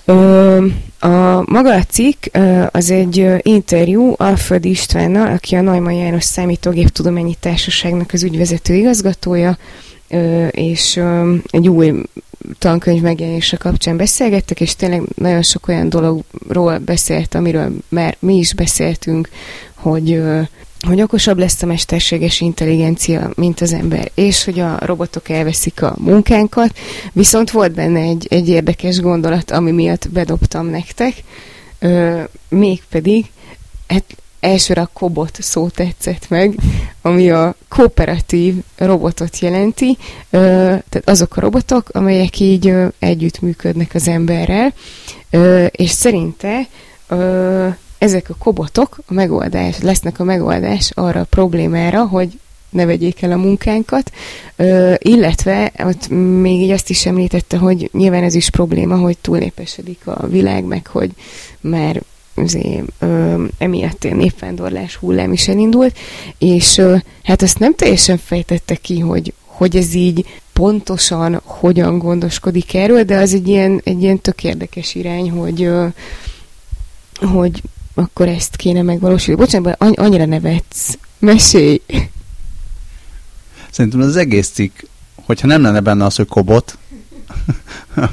[0.05, 0.67] Ö,
[0.99, 2.37] a maga a cikk
[2.71, 9.59] az egy interjú Alföld Istvánnal, aki a Neumann János Számítógéptudományi Társaságnak az ügyvezető igazgatója,
[10.51, 11.03] és
[11.51, 11.93] egy új
[12.59, 18.55] tankönyv megjelenése kapcsán beszélgettek, és tényleg nagyon sok olyan dologról beszélt, amiről már mi is
[18.55, 19.29] beszéltünk,
[19.75, 20.23] hogy
[20.87, 25.95] hogy okosabb lesz a mesterséges intelligencia, mint az ember, és hogy a robotok elveszik a
[25.99, 26.79] munkánkat,
[27.13, 31.15] viszont volt benne egy, egy érdekes gondolat, ami miatt bedobtam nektek,
[31.79, 33.27] ö, mégpedig,
[33.87, 34.05] hát
[34.41, 36.55] elsőre a kobot szó tetszett meg,
[37.03, 39.97] ami a kooperatív robotot jelenti,
[40.31, 44.73] tehát azok a robotok, amelyek így együttműködnek az emberrel,
[45.71, 46.67] és szerinte
[47.99, 52.39] ezek a kobotok a megoldás, lesznek a megoldás arra a problémára, hogy
[52.71, 54.13] ne vegyék el a munkánkat,
[54.57, 56.09] ö, illetve ott
[56.41, 60.87] még így azt is említette, hogy nyilván ez is probléma, hogy túlnépesedik a világ, meg
[60.87, 61.11] hogy
[61.61, 62.03] már
[62.43, 65.99] azért, ö, emiatt népvándorlás hullám is elindult,
[66.39, 72.75] és ö, hát azt nem teljesen fejtette ki, hogy, hogy ez így pontosan hogyan gondoskodik
[72.75, 75.87] erről, de az egy ilyen, egy ilyen tök érdekes irány, hogy, ö,
[77.21, 77.63] hogy
[77.95, 79.37] akkor ezt kéne megvalósítani.
[79.37, 80.99] Bocsánat, annyira nevetsz.
[81.19, 81.81] Mesélj!
[83.71, 84.79] Szerintem az egész cikk,
[85.15, 86.79] hogyha nem lenne benne az, hogy kobot,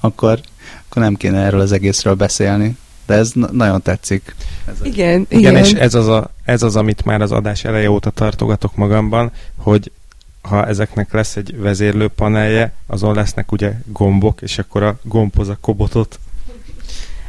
[0.00, 0.40] akkor,
[0.88, 2.76] akkor nem kéne erről az egészről beszélni.
[3.10, 4.34] De ez na- nagyon tetszik.
[4.66, 4.84] Ez a...
[4.84, 8.10] igen, igen, igen, és ez az, a, ez az, amit már az adás eleje óta
[8.10, 9.90] tartogatok magamban, hogy
[10.42, 15.58] ha ezeknek lesz egy vezérlő panelje, azon lesznek ugye gombok, és akkor a gombhoz a
[15.60, 16.18] kobotot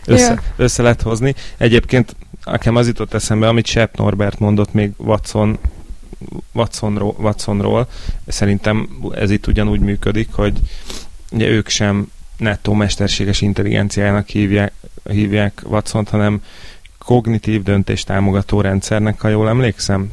[0.05, 0.41] össze, ja.
[0.55, 1.35] össze lehet hozni.
[1.57, 2.15] Egyébként
[2.45, 5.57] nekem az jutott eszembe, amit Sepp Norbert mondott még Watson,
[6.51, 7.87] Watsonról, Watsonról.
[8.27, 10.53] Szerintem ez itt ugyanúgy működik, hogy
[11.31, 14.73] ugye ők sem nettó mesterséges intelligenciának hívják,
[15.03, 16.43] hívják Watson-t, hanem
[16.97, 20.11] kognitív döntés támogató rendszernek, ha jól emlékszem.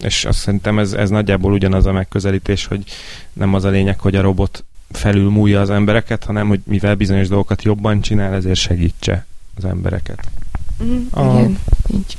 [0.00, 2.84] És azt szerintem ez, ez nagyjából ugyanaz a megközelítés, hogy
[3.32, 7.62] nem az a lényeg, hogy a robot felülmúlja az embereket, hanem hogy mivel bizonyos dolgokat
[7.62, 9.26] jobban csinál, ezért segítse
[9.56, 10.28] az embereket.
[10.82, 11.20] Mm, a...
[11.20, 11.58] Igen,
[11.94, 12.16] így.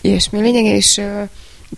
[0.00, 1.28] Ilyesmi lényeg, és uh,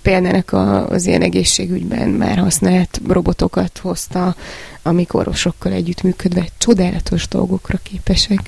[0.03, 4.35] például a, az ilyen egészségügyben már használt robotokat hozta,
[4.83, 8.41] amik orvosokkal együttműködve csodálatos dolgokra képesek.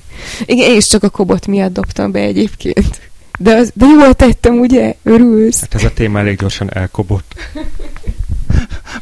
[0.45, 3.01] Igen, és csak a kobot miatt dobtam be egyébként.
[3.39, 4.95] De, az, de jól tettem, ugye?
[5.03, 5.59] Örülsz?
[5.59, 7.33] Hát ez a téma elég gyorsan elkobott.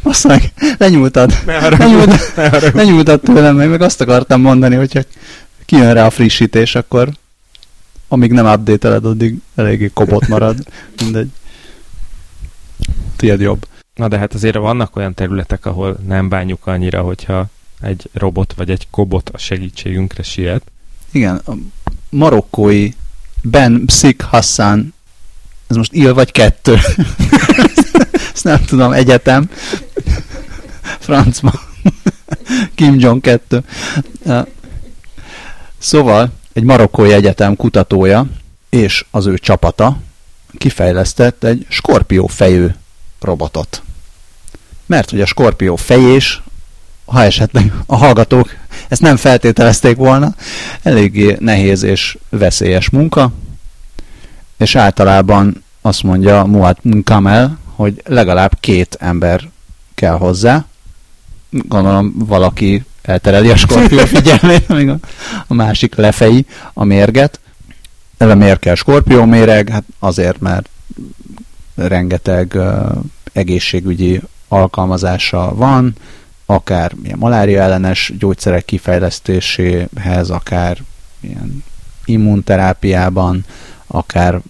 [0.01, 1.33] Azt meg, lenyúltad.
[1.45, 5.01] Ne lenyúltad, ne lenyúltad tőlem, meg, meg azt akartam mondani, hogyha
[5.65, 7.09] kijön rá a frissítés, akkor
[8.07, 10.57] amíg nem update addig eléggé kobot marad.
[11.01, 11.27] Mindegy.
[13.17, 13.67] Tied jobb.
[13.93, 17.45] Na de hát azért vannak olyan területek, ahol nem bánjuk annyira, hogyha
[17.81, 20.61] egy robot vagy egy kobot a segítségünkre siet.
[21.11, 21.53] Igen, a
[22.09, 22.91] marokkói
[23.43, 24.93] Ben Sik Hassan,
[25.67, 26.77] ez most il vagy kettő?
[28.33, 29.49] Ezt nem tudom, egyetem.
[30.99, 31.53] Francba.
[32.75, 33.63] Kim Jong 2.
[35.77, 38.27] Szóval egy marokkói egyetem kutatója
[38.69, 39.97] és az ő csapata
[40.57, 42.67] kifejlesztett egy skorpió fejű
[43.21, 43.81] robotot.
[44.85, 46.41] Mert hogy a skorpió fejés,
[47.05, 48.55] ha esetleg a hallgatók
[48.87, 50.35] ezt nem feltételezték volna,
[50.83, 53.31] eléggé nehéz és veszélyes munka,
[54.57, 59.49] és általában azt mondja Muad Kamel, hogy legalább két ember
[59.93, 60.65] kell hozzá.
[61.49, 64.97] Gondolom valaki eltereli a skorpió figyelmét, amíg a,
[65.47, 67.39] a másik lefeji a mérget.
[68.17, 69.69] Ele miért kell skorpió méreg?
[69.69, 70.69] Hát azért, mert
[71.77, 72.57] rengeteg
[73.33, 75.95] egészségügyi alkalmazása van,
[76.45, 80.77] akár ilyen malária ellenes gyógyszerek kifejlesztéséhez, akár
[81.19, 81.63] ilyen
[82.05, 83.45] immunterápiában,
[83.87, 84.41] akár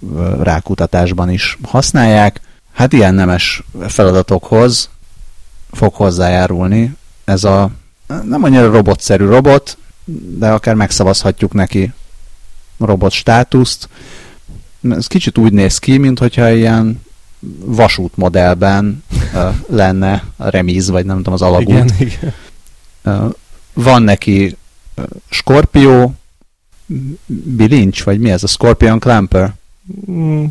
[0.41, 2.41] rákutatásban is használják.
[2.73, 4.89] Hát ilyen nemes feladatokhoz
[5.71, 6.95] fog hozzájárulni
[7.27, 7.71] ez a
[8.23, 9.77] nem annyira robotszerű robot,
[10.37, 11.93] de akár megszavazhatjuk neki
[12.79, 13.89] robot státuszt.
[14.89, 17.01] Ez kicsit úgy néz ki, mintha ilyen
[17.65, 19.03] vasútmodellben
[19.67, 21.67] lenne a remíz, vagy nem tudom, az alagút.
[21.67, 23.35] Igen, igen.
[23.73, 24.57] Van neki
[25.29, 26.11] Scorpio,
[27.25, 29.53] bilincs, vagy mi ez a Scorpion Clamper?
[30.11, 30.45] Mm,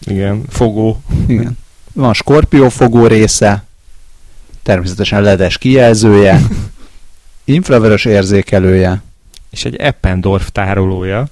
[0.00, 1.02] igen, fogó.
[1.26, 1.58] Igen.
[1.92, 3.64] Van Scorpio fogó része,
[4.62, 6.40] természetesen ledes kijelzője,
[7.44, 9.02] infravörös érzékelője.
[9.50, 11.28] És egy Eppendorf tárolója.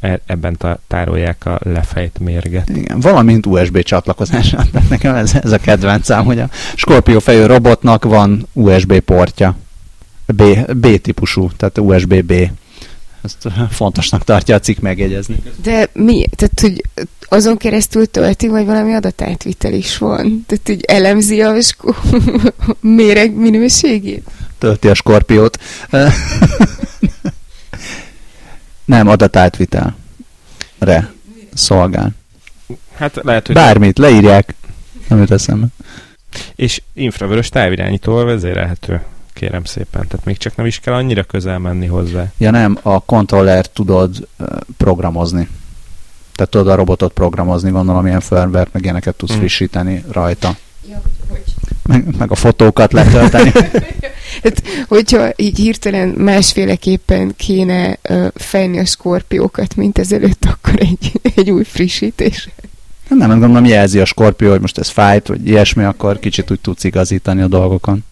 [0.00, 2.68] E- ebben tárolják a lefejt mérget.
[2.68, 4.50] Igen, valamint USB csatlakozás.
[4.50, 9.56] Tehát nekem ez, ez a kedvencem, hogy a Scorpio fejű robotnak van USB portja.
[10.26, 10.42] B,
[10.76, 12.32] B típusú, tehát USB-B.
[13.22, 15.36] Ezt fontosnak tartja a cikk megjegyezni.
[15.62, 16.24] De mi?
[16.36, 16.82] Tehát, hogy
[17.28, 20.44] azon keresztül tölti, vagy valami adatátvitel is van?
[20.46, 21.54] Tehát, hogy elemzi a
[22.80, 24.30] méreg minőségét?
[24.58, 25.58] Tölti a skorpiót.
[28.88, 29.96] Nem, adatátvitel.
[30.78, 31.12] Re.
[31.54, 32.10] Szolgál.
[32.94, 33.54] Hát lehet, hogy...
[33.54, 34.54] Bármit, leírják.
[35.08, 35.66] Nem jut eszembe.
[36.54, 40.06] És infravörös távirányítóval vezérelhető kérem szépen.
[40.08, 42.32] Tehát még csak nem is kell annyira közel menni hozzá.
[42.38, 44.28] Ja nem, a kontroller tudod
[44.76, 45.48] programozni.
[46.34, 49.38] Tehát tudod a robotot programozni, gondolom ilyen firmware, meg ilyeneket tudsz mm.
[49.38, 50.56] frissíteni rajta.
[50.88, 51.42] Ja, hogy?
[51.88, 53.52] Meg, meg a fotókat letölteni.
[54.42, 61.50] hát, hogyha így hirtelen másféleképpen kéne uh, fejni a skorpiókat, mint ezelőtt, akkor egy, egy
[61.50, 62.48] új frissítés.
[63.08, 66.60] Nem, nem gondolom jelzi a skorpió, hogy most ez fájt, vagy ilyesmi, akkor kicsit úgy
[66.60, 68.04] tudsz igazítani a dolgokon.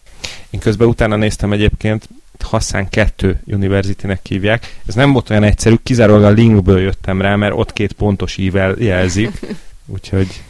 [0.51, 2.09] Én közben utána néztem egyébként,
[2.41, 4.79] Hassan 2 University-nek hívják.
[4.87, 8.75] Ez nem volt olyan egyszerű, kizárólag a linkből jöttem rá, mert ott két pontos ível
[8.79, 9.41] jelzik.
[9.95, 10.43] Úgyhogy...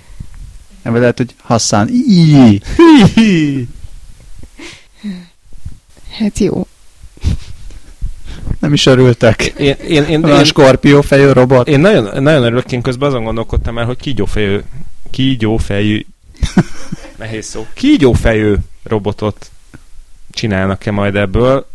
[0.87, 1.91] Nem lehet, hogy Hassan
[6.11, 6.66] Hát jó.
[8.61, 9.43] Nem is örültek.
[9.43, 11.68] Én, én, én, a skorpió fejű robot.
[11.68, 14.61] Én nagyon, nagyon örülök, én közben azon gondolkodtam el, hogy kígyófejű,
[15.11, 16.07] kígyófejű,
[17.18, 19.51] nehéz szó, kígyófejű robotot
[20.30, 21.66] csinálnak-e majd ebből,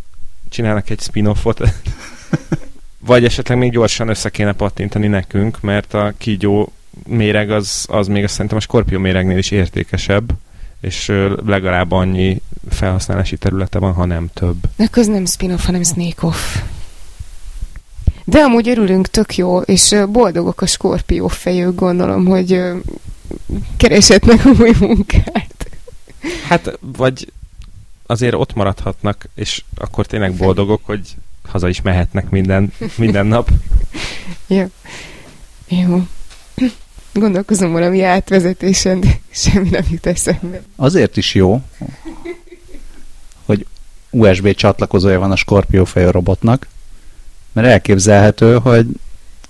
[0.50, 1.62] csinálnak egy spin-offot,
[3.08, 6.72] vagy esetleg még gyorsan össze kéne pattintani nekünk, mert a kígyó
[7.08, 10.32] méreg az, az még azt szerintem a Scorpio méregnél is értékesebb,
[10.82, 11.12] és
[11.46, 14.58] legalább annyi felhasználási területe van, ha nem több.
[14.76, 16.58] De ez nem spin-off, hanem snake-off.
[18.26, 22.62] De amúgy örülünk, tök jó, és boldogok a Scorpio fejők, gondolom, hogy
[23.78, 25.70] keresetnek új munkát.
[26.48, 27.32] Hát, vagy
[28.06, 31.16] azért ott maradhatnak, és akkor tényleg boldogok, hogy
[31.48, 33.50] haza is mehetnek minden, minden nap.
[34.48, 34.66] Jó.
[35.68, 36.08] Jó.
[37.14, 40.62] Gondolkozom valami átvezetésen, de semmi nem jut eszembe.
[40.76, 41.62] Azért is jó,
[43.46, 43.66] hogy
[44.10, 46.68] USB csatlakozója van a Scorpio fejű robotnak,
[47.52, 48.86] mert elképzelhető, hogy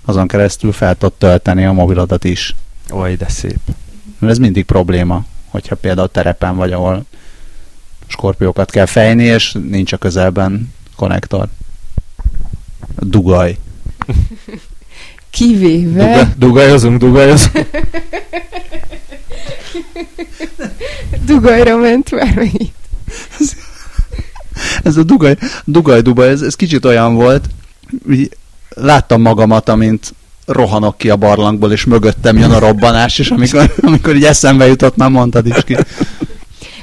[0.05, 2.55] azon keresztül fel tud tölteni a mobilodat is.
[2.89, 3.59] Oj, de szép.
[4.20, 7.05] Mert ez mindig probléma, hogyha például terepen vagy, ahol
[8.07, 11.47] skorpiókat kell fejni, és nincs a közelben konnektor.
[12.99, 13.57] Dugaj.
[15.32, 16.04] Kivéve...
[16.04, 17.68] Duga, dugajozunk, dugajozunk.
[21.26, 22.74] Dugajra ment már megint.
[23.40, 23.52] Ez,
[24.84, 27.46] ez a dugaj, dugaj, dugaj, ez, ez kicsit olyan volt,
[28.10, 28.38] így
[28.70, 30.14] láttam magamat, amint
[30.46, 34.96] rohanok ki a barlangból, és mögöttem jön a robbanás, és amikor, amikor így eszembe jutott,
[34.96, 35.78] már mondtad is ki.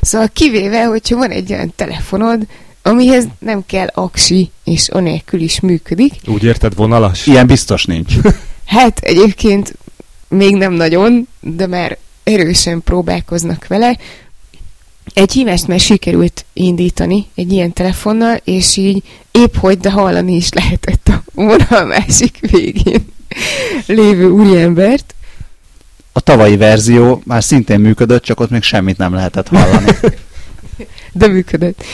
[0.00, 2.46] Szóval kivéve, hogyha van egy olyan telefonod,
[2.88, 6.12] amihez nem kell aksi, és anélkül is működik.
[6.26, 7.26] Úgy érted, vonalas?
[7.26, 8.14] Ilyen biztos nincs.
[8.76, 9.74] hát egyébként
[10.28, 13.98] még nem nagyon, de már erősen próbálkoznak vele.
[15.14, 20.52] Egy hívást már sikerült indítani egy ilyen telefonnal, és így épp hogy, de hallani is
[20.52, 23.06] lehetett a vonal másik végén
[23.86, 25.14] lévő úriembert.
[26.12, 29.90] A tavalyi verzió már szintén működött, csak ott még semmit nem lehetett hallani.
[31.12, 31.84] De működött.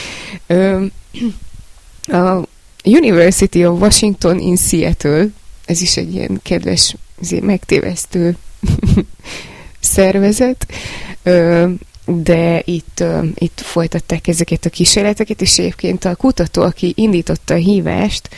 [2.03, 2.43] a
[2.85, 5.27] University of Washington in Seattle,
[5.65, 6.97] ez is egy ilyen kedves,
[7.41, 8.37] megtévesztő
[9.81, 10.67] szervezet,
[12.05, 13.05] de itt,
[13.35, 18.29] itt folytatták ezeket a kísérleteket, és egyébként a kutató, aki indította a hívást,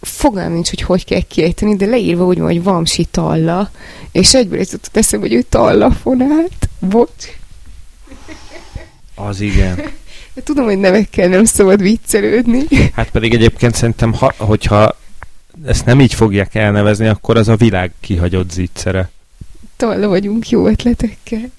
[0.00, 3.70] fogalm nincs, hogy hogy kell kiejteni, de leírva úgy van, hogy Vamsi Talla,
[4.12, 6.68] és egyből jutott eszembe, hogy ő tallafonált.
[6.78, 7.37] Bocs.
[9.26, 9.80] Az igen.
[10.44, 12.62] Tudom, hogy nevekkel nem szabad viccelődni.
[12.94, 14.96] Hát pedig egyébként szerintem, ha, hogyha
[15.66, 19.10] ezt nem így fogják elnevezni, akkor az a világ kihagyott zicsere.
[19.76, 21.50] Tolla vagyunk jó ötletekkel.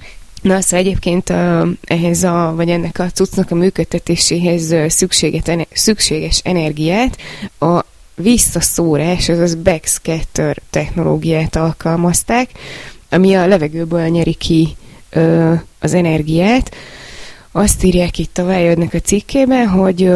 [0.42, 7.18] Na, szóval egyébként uh, ehhez a, vagy ennek a cuccnak a működtetéséhez szükséget, szükséges energiát
[7.60, 7.86] a
[8.16, 12.50] visszaszórás, azaz backscatter technológiát alkalmazták,
[13.10, 14.76] ami a levegőből nyeri ki
[15.10, 16.76] ö, az energiát.
[17.60, 20.12] Azt írják itt a Wirednek a cikkében, hogy,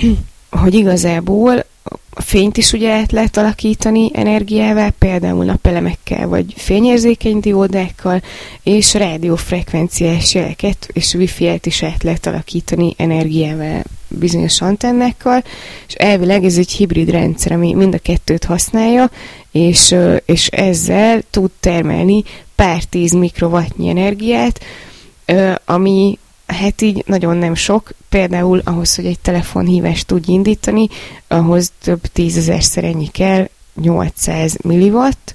[0.62, 1.64] hogy igazából
[2.10, 8.22] a fényt is ugye át lehet alakítani energiával, például napelemekkel, vagy fényérzékeny diódákkal,
[8.62, 15.44] és rádiófrekvenciás jeleket és wifi-et is át lehet alakítani energiával bizonyos antennákkal,
[15.88, 19.10] és elvileg ez egy hibrid rendszer, ami mind a kettőt használja,
[19.52, 19.94] és,
[20.24, 22.22] és ezzel tud termelni
[22.54, 24.60] pár tíz mikrowattnyi energiát,
[25.64, 26.18] ami
[26.48, 30.88] hát így nagyon nem sok, például ahhoz, hogy egy telefonhívást tudj indítani,
[31.26, 35.34] ahhoz több tízezerszer ennyi kell, 800 milliwatt.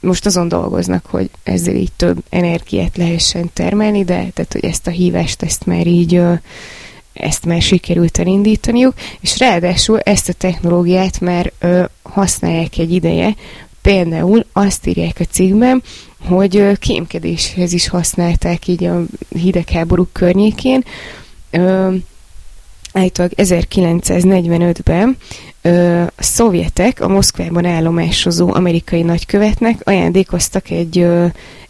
[0.00, 4.90] Most azon dolgoznak, hogy ezzel így több energiát lehessen termelni, de tehát, hogy ezt a
[4.90, 6.22] hívást, ezt már így
[7.12, 13.34] ezt már sikerült elindítaniuk, és ráadásul ezt a technológiát már ö, használják egy ideje,
[13.86, 15.82] például azt írják a cikkben,
[16.24, 20.84] hogy kémkedéshez is használták így a hidegháború környékén.
[22.92, 25.16] Állítólag 1945-ben
[25.62, 31.06] ö, a szovjetek a Moszkvában állomásozó amerikai nagykövetnek ajándékoztak egy,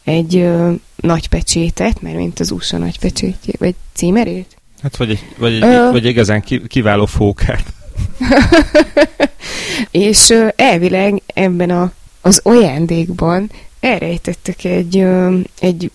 [0.05, 0.49] egy
[0.97, 4.57] nagypecsétet, mert mint az USA nagypecsétje, vagy címerét?
[4.83, 5.91] Hát vagy egy, vagy egy, Ö...
[5.91, 7.65] vagy igazán kiváló fókát.
[9.91, 11.93] és elvileg ebben a,
[12.27, 13.51] az ajándékban
[13.81, 15.91] elrejtettek egy, ö, egy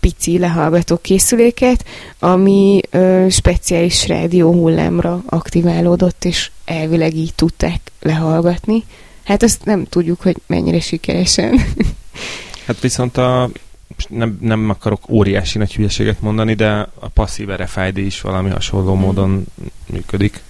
[0.00, 1.84] pici lehallgató készüléket,
[2.18, 8.84] ami ö, speciális rádió hullámra aktiválódott, és elvileg így tudták lehallgatni.
[9.24, 11.60] Hát azt nem tudjuk, hogy mennyire sikeresen.
[12.66, 13.50] hát viszont a
[14.08, 19.44] nem, nem akarok óriási nagy hülyeséget mondani, de a passzív RFID is valami hasonló módon
[19.86, 20.42] működik.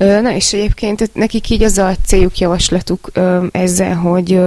[0.00, 3.10] Na és egyébként nekik így az a céljuk, javaslatuk
[3.52, 4.40] ezzel, hogy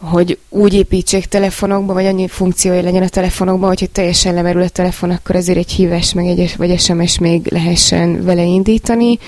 [0.00, 5.10] hogy úgy építsék telefonokba, vagy annyi funkciója legyen a telefonokban, hogyha teljesen lemerül a telefon,
[5.10, 9.18] akkor azért egy hívás meg egy, vagy SMS még lehessen vele indítani,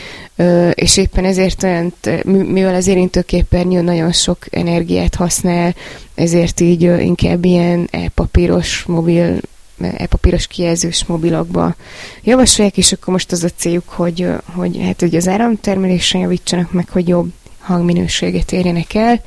[0.74, 1.92] és éppen ezért olyan,
[2.24, 5.74] mivel az érintőképernyő nagyon sok energiát használ,
[6.14, 9.40] ezért így inkább ilyen e-papíros mobil
[9.84, 11.74] e-papíros kijelzős mobilokba
[12.22, 16.88] javasolják, és akkor most az a céljuk, hogy, hogy hát hogy az áramtermelésen javítsanak meg,
[16.88, 19.22] hogy jobb hangminőséget érjenek el,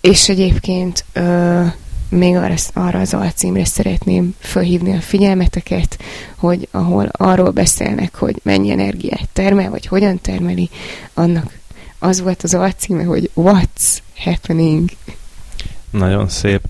[0.00, 1.62] és egyébként ö,
[2.08, 5.98] még arra, arra az alcímre szeretném felhívni a figyelmeteket,
[6.36, 10.70] hogy ahol arról beszélnek, hogy mennyi energiát termel, vagy hogyan termeli,
[11.14, 11.58] annak
[11.98, 14.90] az volt az alcíme, hogy What's Happening.
[15.90, 16.60] Nagyon szép.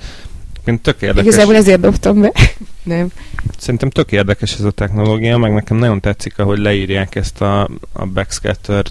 [0.65, 1.25] Én tök érdekes.
[1.25, 2.33] Igazából ezért dobtam be.
[2.83, 3.09] Nem.
[3.57, 8.07] Szerintem tök érdekes ez a technológia, meg nekem nagyon tetszik, ahogy leírják ezt a, a
[8.07, 8.85] backscatter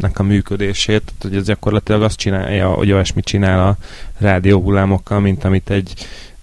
[0.00, 3.76] nek a működését, hogy ez gyakorlatilag azt csinálja, hogy olyasmit csinál a
[4.18, 5.92] rádióhullámokkal, mint amit egy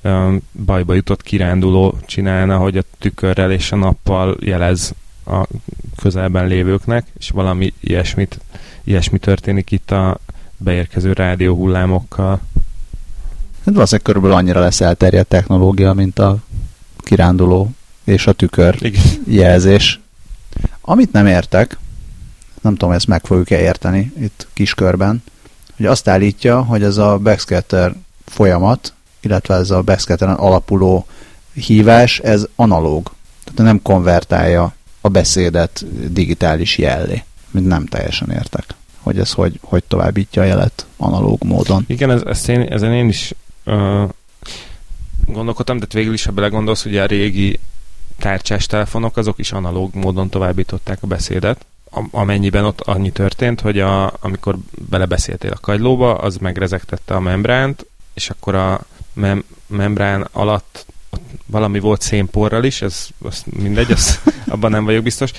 [0.01, 4.93] um, bajba jutott kiránduló csinálna, hogy a tükörrel és a nappal jelez
[5.25, 5.47] a
[6.01, 8.39] közelben lévőknek, és valami ilyesmit,
[8.83, 10.17] ilyesmi történik itt a
[10.57, 12.41] beérkező rádióhullámokkal.
[13.65, 16.37] Hát valószínűleg körülbelül annyira lesz elterjedt technológia, mint a
[16.97, 17.71] kiránduló
[18.03, 19.03] és a tükör Igen.
[19.27, 19.99] jelzés.
[20.81, 21.77] Amit nem értek,
[22.61, 25.23] nem tudom, ezt meg fogjuk-e érteni itt kiskörben,
[25.75, 27.95] hogy azt állítja, hogy ez a backscatter
[28.25, 31.05] folyamat, illetve ez a backscatteren alapuló
[31.53, 33.11] hívás, ez analóg.
[33.43, 37.23] Tehát nem konvertálja a beszédet digitális jellé.
[37.51, 38.65] Mint nem teljesen értek,
[39.01, 41.83] hogy ez hogy, hogy továbbítja a jelet analóg módon.
[41.87, 43.33] Igen, ez, ezt én, ezen én is
[43.65, 44.09] uh,
[45.25, 47.59] gondolkodtam, de végül is, ha belegondolsz, hogy a régi
[48.17, 51.65] tárcsás telefonok, azok is analóg módon továbbították a beszédet.
[52.11, 54.55] Amennyiben ott annyi történt, hogy a, amikor
[54.89, 60.85] belebeszéltél a kagylóba, az megrezegtette a membránt, és akkor a mem- membrán alatt
[61.45, 65.31] valami volt szénporral is, ez az mindegy, az, abban nem vagyok biztos,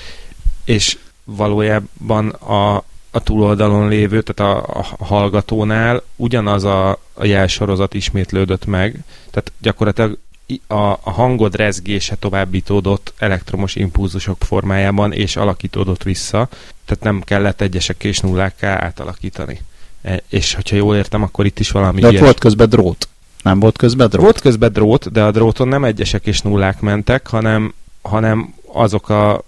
[0.65, 2.85] és valójában a,
[3.17, 10.19] a túloldalon lévő, tehát a, a hallgatónál ugyanaz a, a jelsorozat ismétlődött meg, tehát gyakorlatilag
[10.67, 16.49] a, a hangod rezgése továbbítódott elektromos impulzusok formájában, és alakítódott vissza,
[16.85, 19.61] tehát nem kellett egyesek és nullákká átalakítani.
[20.03, 23.09] E, és hogyha jól értem, akkor itt is valami De ott volt közben drót.
[23.43, 24.23] Nem volt közben drót?
[24.23, 29.45] Volt közben drót, de a dróton nem egyesek és nullák mentek, hanem, hanem azok a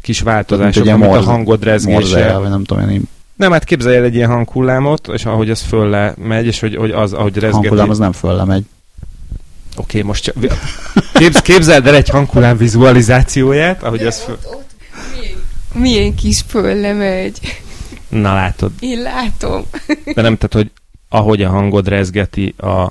[0.00, 2.38] kis változások, amit morz, a hangod rezgése...
[2.38, 3.02] nem tudom én,
[3.36, 6.90] Nem, hát képzelj el egy ilyen hanghullámot, és ahogy az fölle megy, és hogy, hogy
[6.90, 7.52] az, ahogy rezgeti...
[7.52, 8.64] Hanghullám az nem fölle megy.
[9.76, 10.34] Oké, okay, most csak...
[11.12, 14.38] Képz, képzeld el egy hanghullám vizualizációját, ahogy az föl...
[15.14, 15.38] Milyen,
[15.72, 17.38] milyen kis fölle megy.
[18.08, 18.70] Na látod.
[18.80, 19.64] Én látom.
[20.14, 20.70] De nem, tehát, hogy
[21.08, 22.90] ahogy a hangod rezgeti a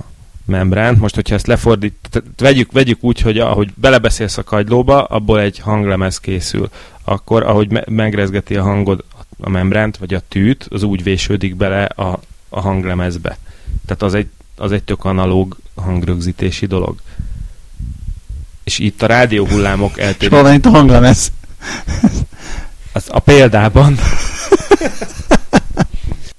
[0.50, 5.60] membránt, most hogyha ezt lefordít, vegyük, vegyük úgy, hogy ahogy belebeszélsz a kagylóba, abból egy
[5.60, 6.70] hanglemez készül.
[7.04, 9.04] Akkor, ahogy me- megrezgeti a hangod
[9.40, 12.20] a membránt, vagy a tűt, az úgy vésődik bele a,
[12.50, 13.38] a hanglemezbe.
[13.86, 16.96] Tehát az egy, az egy tök analóg hangrögzítési dolog.
[18.64, 20.40] És itt a rádióhullámok És eltérnek.
[20.40, 21.32] hol van itt a hanglemez?
[22.94, 23.96] Az a példában.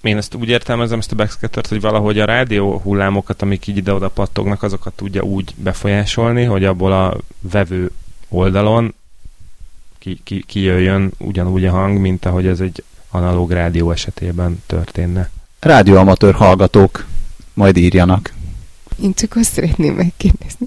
[0.03, 4.09] Én ezt úgy értelmezem, ezt a backscattert, hogy valahogy a rádió hullámokat, amik így ide-oda
[4.09, 7.91] pattognak, azokat tudja úgy befolyásolni, hogy abból a vevő
[8.29, 8.95] oldalon
[9.99, 15.31] ki, ki, kijöjjön ugyanúgy a hang, mint ahogy ez egy analóg rádió esetében történne.
[15.61, 17.07] Rádióamatőr hallgatók
[17.55, 18.33] majd írjanak.
[19.03, 20.67] Én csak azt szeretném megkérdezni,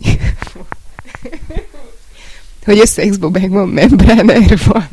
[2.65, 4.87] hogy a szexbobákban membráner van.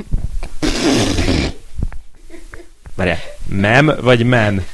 [2.94, 3.18] Várjál,
[3.50, 4.64] mem vagy men?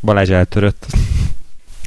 [0.00, 0.86] Balázs eltörött.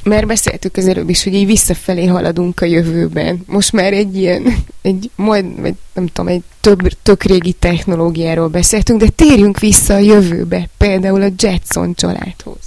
[0.04, 3.42] Mert beszéltük az előbb is, hogy így visszafelé haladunk a jövőben.
[3.46, 9.00] Most már egy ilyen, egy majd, vagy nem tudom, egy több, tök régi technológiáról beszéltünk,
[9.00, 12.58] de térjünk vissza a jövőbe, például a Jetson családhoz.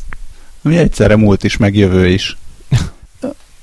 [0.61, 2.37] Ami egyszerre múlt is, meg jövő is.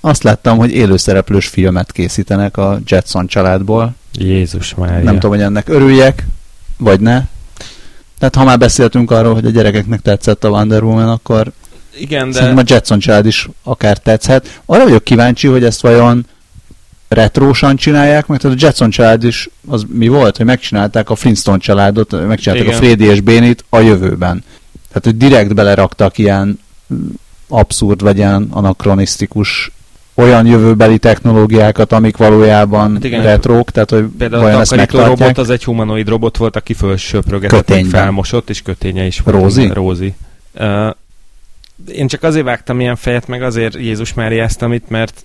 [0.00, 3.94] Azt láttam, hogy élőszereplős filmet készítenek a Jetson családból.
[4.12, 5.02] Jézus már.
[5.02, 6.26] Nem tudom, hogy ennek örüljek,
[6.76, 7.22] vagy ne.
[8.22, 11.52] Tehát ha már beszéltünk arról, hogy a gyerekeknek tetszett a Wonder Woman, akkor
[11.98, 12.32] Igen, de...
[12.32, 14.60] szerintem a Jetson család is akár tetszhet.
[14.66, 16.26] Arra vagyok kíváncsi, hogy ezt vajon
[17.08, 21.58] retrósan csinálják, meg tehát a Jetson család is, az mi volt, hogy megcsinálták a Flintstone
[21.58, 22.78] családot, megcsinálták Igen.
[22.78, 24.44] a Freddy és Bénit a jövőben.
[24.88, 26.60] Tehát, hogy direkt beleraktak ilyen
[27.48, 29.72] abszurd, vagy ilyen anakronisztikus
[30.14, 35.04] olyan jövőbeli technológiákat, amik valójában Hát igen, retrók, tehát hogy Például vajon a ezt takarító
[35.04, 39.36] robot az egy humanoid robot volt, aki fölsöprögetett, felmosott, és köténye is volt.
[39.36, 39.66] Rózi?
[39.72, 40.14] Rózi.
[40.54, 40.90] Uh,
[41.92, 45.24] én csak azért vágtam ilyen fejet, meg azért Jézus Máriáztam itt, mert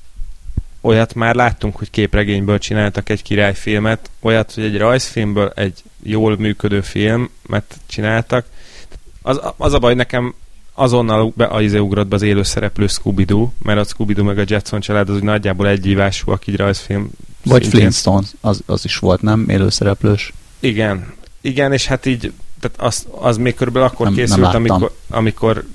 [0.81, 6.81] olyat már láttunk, hogy képregényből csináltak egy királyfilmet, olyat, hogy egy rajzfilmből egy jól működő
[6.81, 8.45] filmet csináltak.
[9.21, 10.33] Az, az a baj, nekem
[10.79, 14.79] azonnal be, az ugrott be az élő szereplő Scooby-Doo, mert a Scooby-Doo meg a Jetson
[14.79, 17.09] család az úgy nagyjából egy ívásúak így rajzfilm.
[17.43, 17.81] Vagy szintjén.
[17.81, 19.45] Flintstones, az, az is volt, nem?
[19.49, 20.33] Élőszereplős.
[20.59, 24.61] Igen, igen, és hát így, tehát az, az még körülbelül akkor Nem- nem készült, láttam.
[24.63, 25.65] amikor, amikor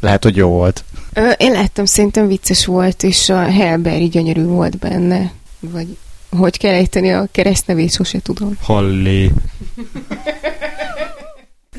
[0.00, 0.84] Lehet, hogy jó volt.
[1.12, 5.32] Ö, Én láttam, szerintem vicces volt, és a Helberry gyönyörű volt benne.
[5.60, 5.96] Vagy
[6.36, 8.56] hogy kell ejteni a keresztnevét, sose tudom.
[8.62, 9.30] Hallé.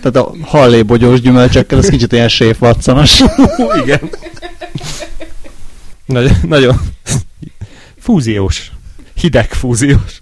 [0.02, 3.22] Tehát a hallébogyós gyümölcsökkel az kicsit ilyen séfvatszanos.
[3.84, 4.10] igen.
[6.06, 6.82] Nagyon, nagyon
[8.00, 8.72] fúziós.
[9.16, 10.20] Hideg fúziós.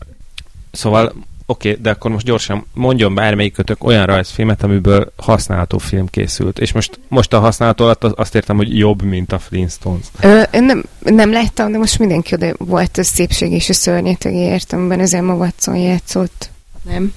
[0.71, 1.13] Szóval,
[1.45, 6.59] oké, de akkor most gyorsan mondjon bármelyikötök olyan rajzfilmet, amiből használható film készült.
[6.59, 10.05] És most, most a használható alatt az- azt értem, hogy jobb, mint a Flintstones.
[10.21, 14.33] Ö, én nem, nem láttam, de most mindenki oda volt a szépség és a szörnyeteg
[14.33, 16.49] értemben, az Emma Watson játszott.
[16.83, 17.13] Nem?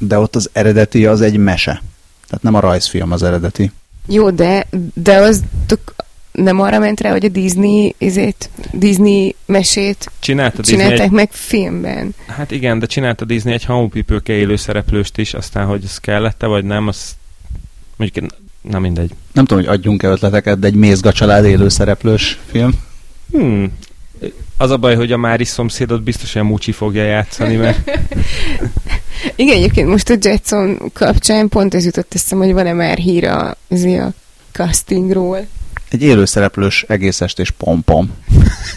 [0.00, 1.82] De ott az eredeti az egy mese.
[2.26, 3.72] Tehát nem a rajzfilm az eredeti.
[4.06, 5.94] Jó, de, de az tök,
[6.32, 11.28] nem arra ment rá, hogy a Disney, izét, Disney mesét Csinálta Disney csinálták egy, meg
[11.32, 12.14] filmben.
[12.26, 16.64] Hát igen, de csinálta Disney egy hamupipőke élő szereplőst is, aztán, hogy ez kellette, vagy
[16.64, 17.16] nem, az
[17.96, 19.14] mondjuk, na mindegy.
[19.32, 22.72] Nem tudom, hogy adjunk-e ötleteket, de egy Mézga család élőszereplős film.
[23.30, 23.72] Hmm.
[24.60, 27.90] Az a baj, hogy a Mári szomszédot biztosan Mucsi fogja játszani, mert
[29.36, 33.48] Igen, egyébként most a Jetson kapcsán pont ez jutott eszem, hogy van-e már hír a,
[33.48, 34.12] a
[34.52, 35.46] castingról.
[35.90, 38.10] Egy élőszereplős egész estés pompom.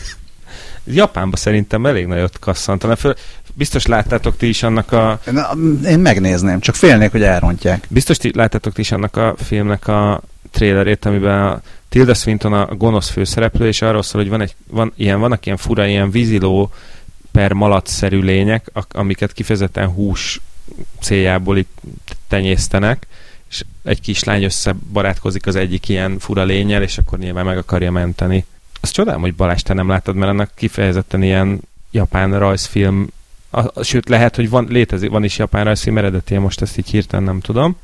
[0.84, 2.96] Japánban szerintem elég nagyot kasszantaná.
[2.96, 3.14] Föl,
[3.54, 5.50] biztos láttátok ti is annak a Na,
[5.88, 7.86] én megnézném, csak félnék, hogy elrontják.
[7.90, 11.62] biztos ti láttátok ti is annak a filmnek a trailerét, amiben a
[11.94, 15.58] Tilda Swinton a gonosz főszereplő, és arról szól, hogy van egy, van, ilyen, vannak ilyen
[15.58, 16.72] fura, ilyen víziló
[17.32, 20.42] per malacszerű lények, amiket kifejezetten hús
[21.00, 21.78] céljából itt
[22.28, 23.08] tenyésztenek,
[23.50, 28.46] és egy kislány összebarátkozik az egyik ilyen fura lényel, és akkor nyilván meg akarja menteni.
[28.82, 31.62] Azt csodálom, hogy Balázs, te nem láttad, mert ennek kifejezetten ilyen
[31.92, 33.08] japán rajzfilm,
[33.50, 36.90] a, a, sőt lehet, hogy van, létezik, van is japán rajzfilm eredeti, most ezt így
[36.90, 37.76] hirtelen nem tudom.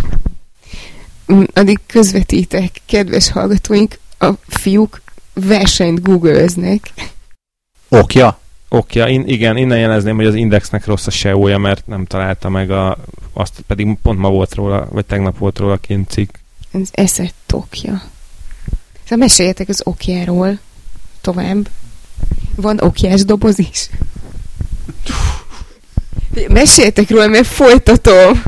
[0.00, 0.16] Mm,
[1.52, 5.00] Addig közvetítek, kedves hallgatóink, a fiúk
[5.34, 6.92] versenyt googlöznek.
[7.88, 8.38] Okja?
[8.68, 9.08] okja.
[9.08, 12.96] In, igen, innen jelezném, hogy az Indexnek rossz a SEO-ja, mert nem találta meg a,
[13.32, 16.34] azt pedig pont ma volt róla, vagy tegnap volt róla kint cikk.
[16.72, 18.02] Az eszet okja.
[19.02, 20.58] Szóval meséljetek az okjáról
[21.20, 21.68] tovább.
[22.54, 23.90] Van okjás doboz is?
[26.48, 28.42] Meséljetek róla, mert folytatom.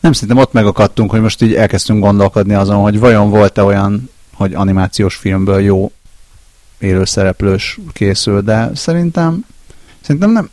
[0.00, 4.54] Nem, szerintem ott megakadtunk, hogy most így elkezdtünk gondolkodni azon, hogy vajon volt-e olyan, hogy
[4.54, 5.92] animációs filmből jó
[6.78, 9.44] élőszereplős készül, de szerintem
[10.00, 10.50] szerintem nem,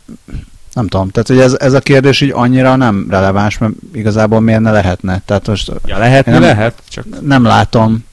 [0.74, 4.62] nem tudom, tehát hogy ez, ez a kérdés így annyira nem releváns, mert igazából miért
[4.62, 5.22] ne lehetne?
[5.26, 8.06] Tehát most Ja, lehet, nem- lehet, csak, nem látom,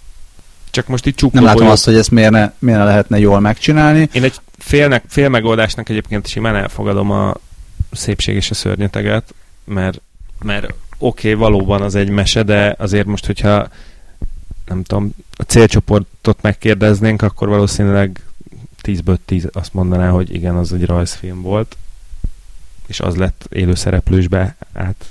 [0.70, 3.40] csak most itt nem csukóból látom azt, hogy ezt miért ne, miért ne lehetne jól
[3.40, 4.08] megcsinálni.
[4.12, 7.34] Én egy félnek, fél megoldásnak egyébként simán elfogadom a
[7.92, 9.34] szépség és a szörnyeteget,
[9.64, 10.00] mert,
[10.42, 13.68] mert oké, okay, valóban az egy mese, de azért most, hogyha
[14.66, 18.20] nem tudom, a célcsoportot megkérdeznénk, akkor valószínűleg
[18.82, 21.76] 10-ből 10 azt mondaná, hogy igen, az egy rajzfilm volt,
[22.86, 25.04] és az lett élőszereplősbe át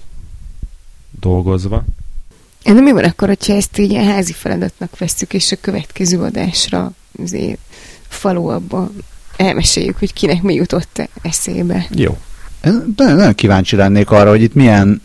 [1.19, 1.83] dolgozva.
[2.63, 6.91] De mi van akkor, hogyha ezt így a házi feladatnak veszük, és a következő adásra
[7.23, 7.59] azért
[8.07, 8.91] falu abba
[9.37, 11.87] elmeséljük, hogy kinek mi jutott eszébe.
[11.89, 12.17] Jó.
[12.61, 15.01] Nagyon, nagyon kíváncsi lennék arra, hogy itt milyen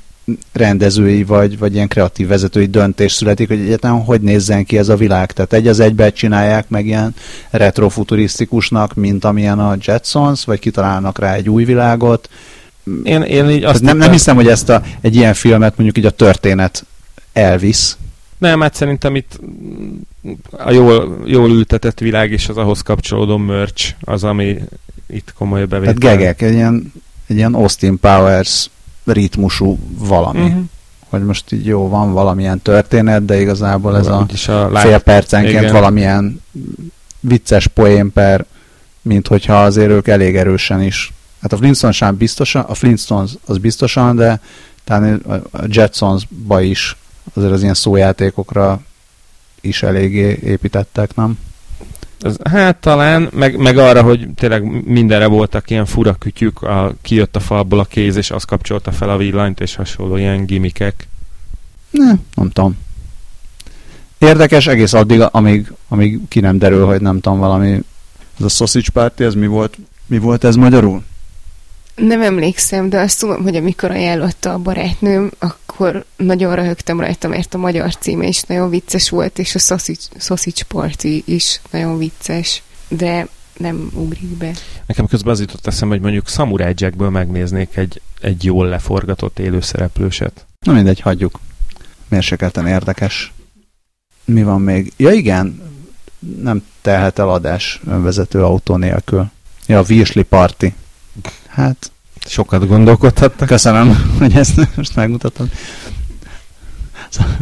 [0.52, 4.96] rendezői vagy, vagy ilyen kreatív vezetői döntés születik, hogy egyáltalán hogy nézzen ki ez a
[4.96, 5.32] világ.
[5.32, 7.14] Tehát egy az egybe csinálják meg ilyen
[7.50, 12.28] retrofuturisztikusnak, mint amilyen a Jetsons, vagy kitalálnak rá egy új világot.
[13.02, 16.06] Én, én így Azt nem, nem hiszem, hogy ezt a, egy ilyen filmet mondjuk így
[16.06, 16.84] a történet
[17.32, 17.96] elvisz.
[18.38, 19.40] Nem, hát szerintem itt
[20.50, 24.58] a jól, jól ültetett világ és az ahhoz kapcsolódó merch az, ami
[25.06, 25.94] itt komoly bevétel.
[25.94, 26.92] Tehát gegek, egy ilyen,
[27.26, 28.70] egy ilyen Austin Powers
[29.06, 30.40] ritmusú valami.
[30.40, 30.62] Uh-huh.
[31.08, 34.26] Hogy most így jó, van valamilyen történet, de igazából ez a
[34.72, 35.72] a fél percenként igen.
[35.72, 36.42] valamilyen
[37.20, 38.44] vicces poén per,
[39.02, 41.12] mint hogyha azért ők elég erősen is.
[41.40, 44.40] Hát a Flintstones sem biztosan, a Flintstones az biztosan, de
[44.84, 46.96] talán a a Jetsonsba is
[47.34, 48.80] azért az ilyen szójátékokra
[49.60, 51.38] is eléggé építettek, nem?
[52.20, 57.36] Az, hát talán, meg, meg arra, hogy tényleg mindenre voltak ilyen fura kütyük, a, kijött
[57.36, 61.08] a falból a kéz, és az kapcsolta fel a villanyt, és hasonló ilyen gimikek.
[61.90, 62.78] Ne, nem tudom.
[64.18, 67.82] Érdekes egész addig, amíg, amíg ki nem derül, hogy nem tudom, valami
[68.38, 69.78] ez a sausage party, ez mi volt?
[70.06, 71.02] Mi volt ez magyarul?
[71.96, 77.54] Nem emlékszem, de azt tudom, hogy amikor ajánlotta a barátnőm, akkor nagyon röhögtem rajta, mert
[77.54, 82.62] a magyar címe is nagyon vicces volt, és a Sausage, sausage Party is nagyon vicces,
[82.88, 84.52] de nem ugrik be.
[84.86, 90.46] Nekem közben az jutott eszembe, hogy mondjuk Samurai Jackből megnéznék egy, egy jól leforgatott élőszereplőset.
[90.60, 91.40] Na mindegy, hagyjuk.
[92.08, 93.32] Mérsékelten érdekes.
[94.24, 94.92] Mi van még?
[94.96, 95.62] Ja igen,
[96.42, 99.30] nem telhet el adás önvezető autó nélkül.
[99.66, 100.66] Ja, a Virsli Party.
[101.56, 103.48] Hát, Sokat gondolkodhattak.
[103.48, 103.88] köszönöm,
[104.18, 105.50] hogy ezt most megmutatom.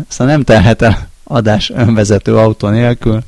[0.08, 3.22] Szóval, nem telhet el adás önvezető autó nélkül.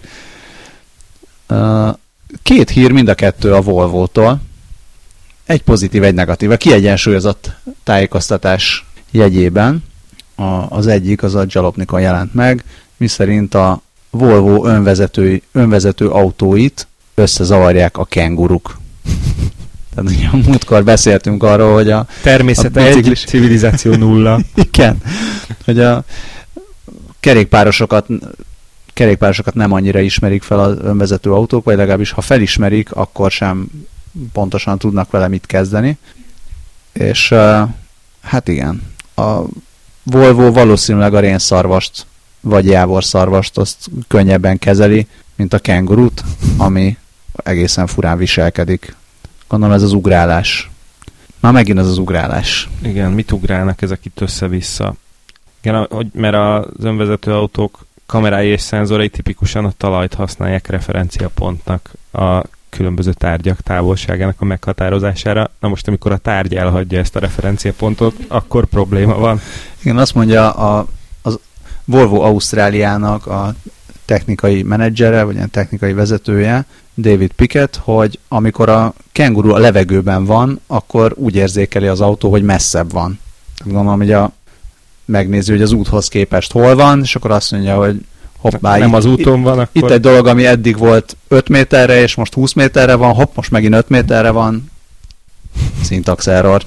[2.43, 4.41] Két hír, mind a kettő a Volvo-tól.
[5.45, 6.51] Egy pozitív, egy negatív.
[6.51, 7.51] A kiegyensúlyozott
[7.83, 9.85] tájékoztatás jegyében.
[10.35, 12.65] A, az egyik, az a Jalopnikon jelent meg,
[12.97, 18.79] miszerint a Volvo önvezető, önvezető autóit összezavarják a kenguruk.
[19.97, 24.41] Tehát ugye a múltkor beszéltünk arról, hogy a Természete A egy, civilizáció nulla.
[24.71, 25.03] igen,
[25.65, 26.05] hogy a
[27.21, 28.07] kerékpárosokat
[28.93, 33.67] kerékpárosokat nem annyira ismerik fel az önvezető autók, vagy legalábbis ha felismerik, akkor sem
[34.33, 35.99] pontosan tudnak vele mit kezdeni.
[36.93, 37.35] És
[38.21, 38.83] hát igen,
[39.15, 39.41] a
[40.03, 42.07] Volvo valószínűleg a rénszarvast,
[42.41, 45.07] vagy jávorszarvast azt könnyebben kezeli,
[45.37, 46.25] mint a kengurut,
[46.57, 46.97] ami
[47.35, 48.95] egészen furán viselkedik.
[49.49, 50.71] Gondolom ez az ugrálás.
[51.41, 52.69] Már megint ez az ugrálás.
[52.83, 54.95] Igen, mit ugrálnak ezek itt össze-vissza?
[55.61, 61.91] Igen, a- hogy, mert az önvezető autók kamerái és szenzorai tipikusan a talajt használják referenciapontnak
[62.13, 65.51] a különböző tárgyak távolságának a meghatározására.
[65.61, 69.41] Na most, amikor a tárgy elhagyja ezt a referenciapontot, akkor probléma van.
[69.81, 70.87] Igen, azt mondja a,
[71.23, 71.39] az
[71.85, 73.55] Volvo Ausztráliának a
[74.05, 76.65] technikai menedzsere, vagy ilyen technikai vezetője,
[76.97, 82.43] David Pickett, hogy amikor a kenguru a levegőben van, akkor úgy érzékeli az autó, hogy
[82.43, 83.21] messzebb van.
[83.65, 84.33] Gondolom, hogy a
[85.05, 88.01] megnézi, hogy az úthoz képest hol van, és akkor azt mondja, hogy
[88.39, 89.83] hoppá, nem itt- az úton van, akkor...
[89.83, 93.51] Itt egy dolog, ami eddig volt 5 méterre, és most 20 méterre van, hopp, most
[93.51, 94.71] megint 5 méterre van.
[95.85, 96.63] Syntax error.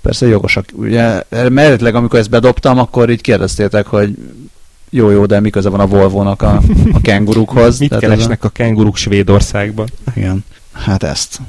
[0.00, 0.64] Persze jogosak.
[0.72, 4.14] Ugye, eredetileg amikor ezt bedobtam, akkor így kérdeztétek, hogy
[4.90, 6.60] jó, jó, de mi köze van a Volvo-nak a,
[6.92, 7.78] a kengurukhoz.
[7.80, 9.88] Mit keresnek a kenguruk Svédországban?
[10.04, 10.44] A, igen.
[10.72, 11.40] Hát ezt.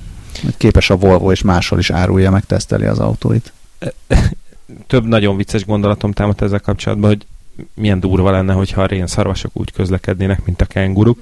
[0.57, 3.53] Képes a Volvo és máshol is árulja, meg teszteli az autóit.
[4.88, 7.26] Több nagyon vicces gondolatom támadt ezzel kapcsolatban, hogy
[7.74, 11.20] milyen durva lenne, hogyha a rénszarvasok úgy közlekednének, mint a kenguruk.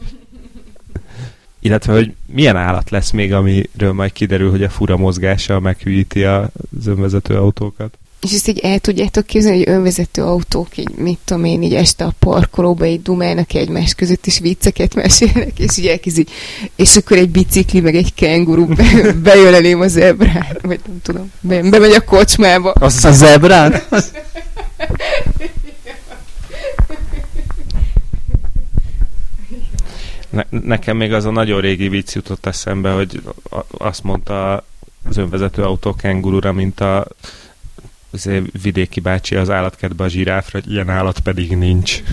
[1.59, 6.87] Illetve, hogy milyen állat lesz még, amiről majd kiderül, hogy a fura mozgása meghűíti az
[6.87, 7.97] önvezető autókat.
[8.21, 12.05] És ezt így el tudjátok képzelni, hogy önvezető autók, így mit tudom én, így este
[12.05, 16.29] a parkolóba így dumálnak egymás között, és vicceket mesélnek, és így elkezd így,
[16.75, 18.83] és akkor egy bicikli, meg egy kenguru be,
[19.23, 22.71] bejön elém az zebrán, vagy nem tudom, be, bemegy a kocsmába.
[22.71, 23.81] Az a zebrán?
[30.29, 33.21] Ne, nekem még az a nagyon régi vicc jutott eszembe, hogy
[33.77, 34.65] azt mondta
[35.09, 37.07] az önvezető autó kengurura, mint a
[38.61, 42.03] vidéki bácsi az állatkertbe a zsiráfra, hogy ilyen állat pedig nincs.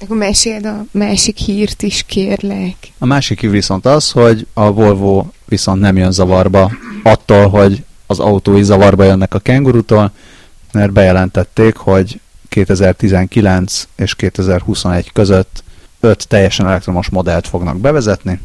[0.00, 2.76] Akkor meséld a másik hírt is, kérlek.
[2.98, 6.72] A másik hír viszont az, hogy a Volvo viszont nem jön zavarba
[7.02, 10.12] attól, hogy az autói zavarba jönnek a kengurutól,
[10.72, 15.64] mert bejelentették, hogy 2019 és 2021 között
[16.00, 18.40] öt teljesen elektromos modellt fognak bevezetni,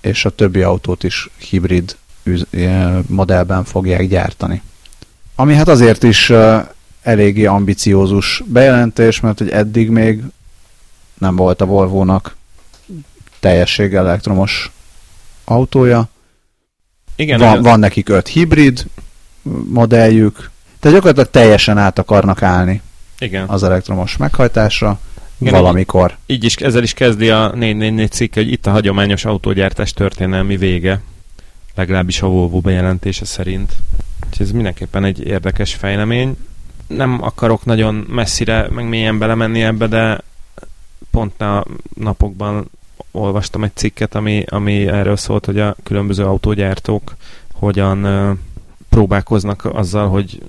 [0.00, 1.96] és a többi autót is hibrid
[3.06, 4.62] modellben fogják gyártani.
[5.40, 6.32] Ami hát azért is
[7.02, 10.22] eléggé ambiciózus bejelentés, mert hogy eddig még
[11.18, 12.36] nem volt a Volvo-nak
[13.40, 14.70] teljességgel elektromos
[15.44, 16.08] autója.
[17.16, 18.86] Igen, van, van nekik öt hibrid
[19.68, 20.50] modelljük,
[20.80, 22.82] tehát gyakorlatilag teljesen át akarnak állni
[23.18, 23.48] Igen.
[23.48, 24.98] az elektromos meghajtásra.
[25.38, 26.16] Igen, valamikor.
[26.26, 30.56] Így, így is, ezzel is kezdi a 444 cikk, hogy itt a hagyományos autógyártás történelmi
[30.56, 31.00] vége.
[31.74, 33.72] Legalábbis a Volvo bejelentése szerint.
[34.26, 36.36] Úgyhogy ez mindenképpen egy érdekes fejlemény.
[36.86, 40.20] Nem akarok nagyon messzire, meg mélyen belemenni ebbe, de
[41.10, 41.64] pont a
[41.94, 42.70] napokban
[43.10, 47.16] olvastam egy cikket, ami, ami erről szólt, hogy a különböző autógyártók
[47.52, 48.06] hogyan
[48.88, 50.42] próbálkoznak azzal, hogy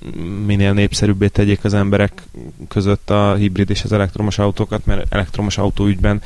[0.46, 2.22] minél népszerűbbé tegyék az emberek
[2.68, 6.22] között a hibrid és az elektromos autókat, mert elektromos autóügyben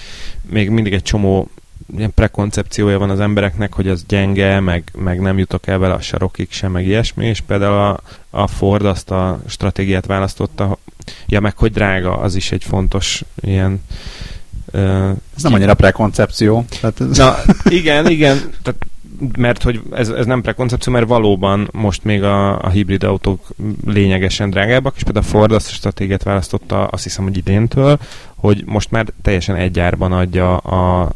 [0.51, 1.49] még mindig egy csomó
[1.97, 6.01] ilyen prekoncepciója van az embereknek, hogy az gyenge, meg, meg nem jutok el vele a
[6.01, 8.01] sarokig sem, meg ilyesmi, és például a,
[8.31, 10.79] a Ford azt a stratégiát választotta,
[11.27, 13.81] ja, meg hogy drága, az is egy fontos ilyen
[14.73, 16.65] Uh, ez nem annyira prekoncepció.
[16.81, 17.17] Tehát ez...
[17.17, 17.35] Na,
[17.69, 18.87] igen, igen, tehát,
[19.37, 23.47] mert hogy ez, ez nem prekoncepció, mert valóban most még a, a hibrid autók
[23.87, 27.99] lényegesen drágábbak, és például a Ford azt a stratégiát választotta, azt hiszem, hogy idéntől,
[28.35, 31.11] hogy most már teljesen egy árban adja a,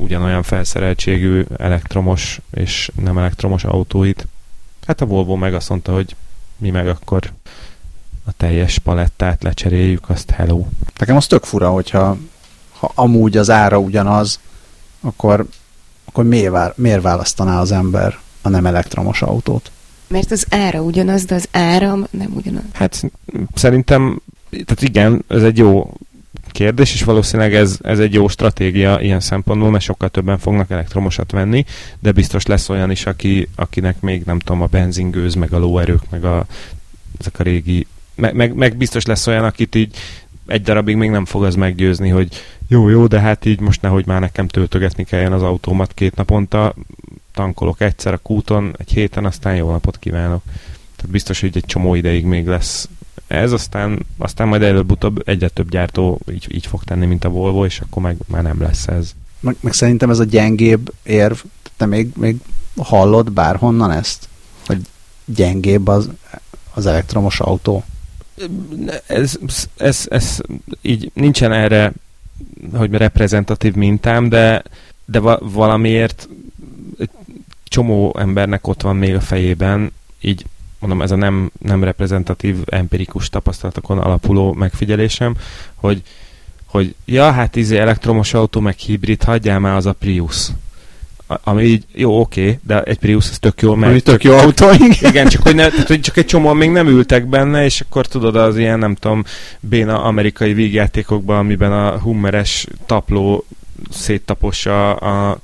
[0.00, 4.26] ugyanolyan felszereltségű elektromos és nem elektromos autóit.
[4.86, 6.16] Hát a Volvo meg azt mondta, hogy
[6.56, 7.32] mi meg akkor
[8.24, 10.64] a teljes palettát lecseréljük, azt hello.
[10.98, 12.16] Nekem az tök fura, hogyha
[12.78, 14.40] ha amúgy az ára ugyanaz,
[15.00, 15.46] akkor,
[16.04, 19.70] akkor miért, vár, miért választaná az ember a nem elektromos autót?
[20.06, 22.62] Mert az ára ugyanaz, de az áram nem ugyanaz.
[22.72, 23.02] Hát
[23.54, 25.92] szerintem, tehát igen, ez egy jó
[26.52, 31.30] kérdés, és valószínűleg ez, ez egy jó stratégia ilyen szempontból, mert sokkal többen fognak elektromosat
[31.30, 31.64] venni,
[31.98, 36.10] de biztos lesz olyan is, aki, akinek még nem tudom, a benzingőz, meg a lóerők,
[36.10, 36.46] meg a,
[37.18, 39.96] ezek a régi, meg, meg, meg biztos lesz olyan, akit így
[40.46, 42.28] egy darabig még nem fog az meggyőzni, hogy
[42.68, 46.74] jó, jó, de hát így most nehogy már nekem töltögetni kelljen az autómat két naponta,
[47.34, 50.42] tankolok egyszer a kúton, egy héten, aztán jó napot kívánok.
[50.96, 52.88] Tehát biztos, hogy egy csomó ideig még lesz
[53.30, 57.64] ez, aztán, aztán majd előbb-utóbb egyre több gyártó így, így fog tenni, mint a Volvo,
[57.64, 59.12] és akkor meg már nem lesz ez.
[59.40, 61.38] Meg, meg szerintem ez a gyengébb érv,
[61.76, 62.36] te még, még
[62.76, 64.28] hallod bárhonnan ezt?
[64.66, 64.80] Hogy
[65.24, 66.10] gyengébb az,
[66.74, 67.84] az elektromos autó?
[69.06, 69.38] Ez,
[69.76, 70.38] ez, ez
[70.80, 71.92] így nincsen erre,
[72.72, 74.62] hogy reprezentatív mintám, de,
[75.04, 76.28] de valamiért
[77.64, 80.44] csomó embernek ott van még a fejében, így
[80.80, 85.34] mondom, ez a nem, nem reprezentatív, empirikus tapasztalatokon alapuló megfigyelésem,
[85.74, 86.02] hogy,
[86.66, 90.48] hogy ja, hát izé elektromos autó, meg hibrid, hagyjál már az a Prius.
[91.44, 93.92] Ami így, jó, oké, de egy Prius ez tök jó, mert...
[93.92, 94.66] Ami tök jó autó,
[95.00, 95.28] igen.
[95.28, 98.56] csak hogy, ne, hogy csak egy csomóan még nem ültek benne, és akkor tudod, az
[98.56, 99.24] ilyen, nem tudom,
[99.60, 103.44] béna amerikai vígjátékokban, amiben a hummeres tapló
[103.90, 105.40] széttapossa a, a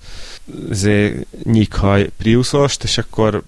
[1.43, 3.43] nyikhaj Priusost, és akkor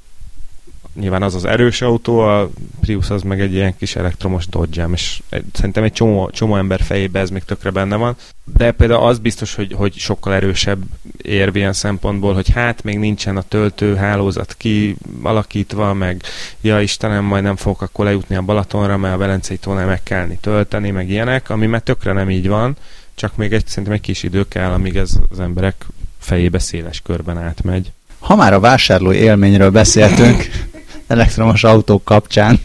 [0.99, 2.51] nyilván az az erős autó, a
[2.81, 5.23] Prius az meg egy ilyen kis elektromos dodge és
[5.53, 8.17] szerintem egy csomó, csomó ember fejében ez még tökre benne van.
[8.57, 10.83] De például az biztos, hogy, hogy sokkal erősebb
[11.23, 16.23] érv ilyen szempontból, hogy hát még nincsen a töltőhálózat kialakítva, meg
[16.61, 20.39] ja Istenem, majd nem fogok akkor lejutni a Balatonra, mert a Velencei tónál meg kellni
[20.41, 22.77] tölteni, meg ilyenek, ami már tökre nem így van,
[23.15, 25.87] csak még egy, szerintem egy kis idő kell, amíg ez az emberek
[26.19, 27.93] fejébe széles körben átmegy.
[28.19, 30.49] Ha már a vásárló élményről beszéltünk
[31.09, 32.61] elektromos autók kapcsán,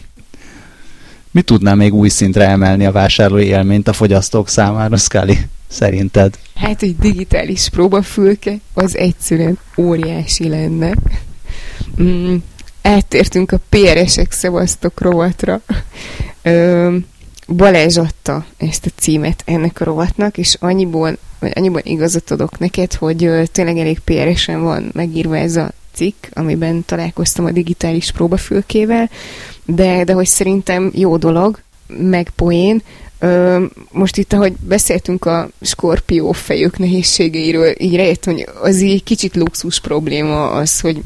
[1.30, 5.38] mi tudná még új szintre emelni a vásárlói élményt a fogyasztók számára, Scully,
[5.68, 6.38] szerinted?
[6.54, 10.94] Hát egy digitális próbafülke az egyszerűen óriási lenne.
[12.02, 12.36] Mm,
[12.82, 15.60] áttértünk a PRS-ek szevasztok rovatra.
[16.42, 16.96] Ö,
[17.46, 23.24] Balázs adta ezt a címet ennek a rovatnak, és annyiból, vagy igazat adok neked, hogy
[23.24, 29.10] ö, tényleg elég PRS-en van megírva ez a cikk, amiben találkoztam a digitális próbafülkével,
[29.64, 32.82] de, de hogy szerintem jó dolog, meg poén.
[33.18, 39.36] Ö, most itt, ahogy beszéltünk a skorpió fejük nehézségeiről, így rájöttem, hogy az így kicsit
[39.36, 41.02] luxus probléma az, hogy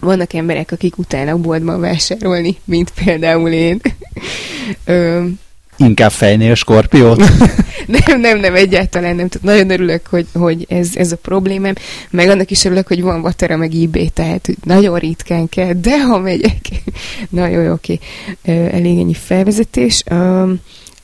[0.00, 3.80] vannak emberek, akik utálnak boltban vásárolni, mint például én.
[4.84, 5.24] Ö,
[5.78, 7.18] Inkább fejnél skorpiót?
[8.06, 9.28] nem, nem, nem, egyáltalán nem.
[9.28, 11.74] Tehát nagyon örülök, hogy, hogy ez, ez a problémám.
[12.10, 16.18] Meg annak is örülök, hogy van Vatera, meg eBay, tehát nagyon ritkán kell, de ha
[16.18, 16.60] megyek.
[17.30, 17.98] nagyon jó, oké.
[18.42, 20.04] Elég ennyi felvezetés.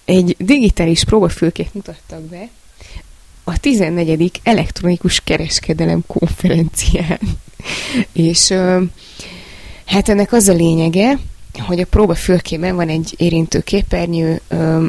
[0.04, 2.48] Egy digitális próbafülkét mutattak be
[3.44, 4.40] a 14.
[4.42, 7.18] elektronikus kereskedelem konferencián.
[8.12, 8.54] És
[9.84, 11.18] hát ennek az a lényege,
[11.58, 14.40] hogy a próba fülkében van egy érintő képernyő,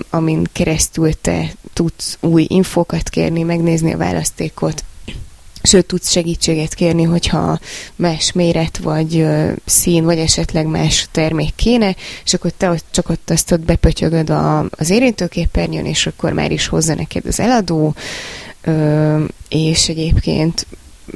[0.09, 4.83] amin keresztül te tudsz új infókat kérni, megnézni a választékot,
[5.65, 7.59] sőt tudsz segítséget kérni, hogyha
[7.95, 9.25] más méret, vagy
[9.65, 14.59] szín, vagy esetleg más termék kéne, és akkor te csak ott azt ott bepötyögöd a,
[14.69, 17.95] az érintőképernyőn, és akkor már is hozza neked az eladó,
[19.49, 20.65] és egyébként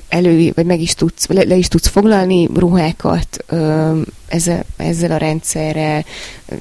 [0.10, 5.18] elő, vagy meg is tudsz, le, le is tudsz foglalni ruhákat ö, ezzel, ezzel a
[5.18, 6.06] rendszerrel,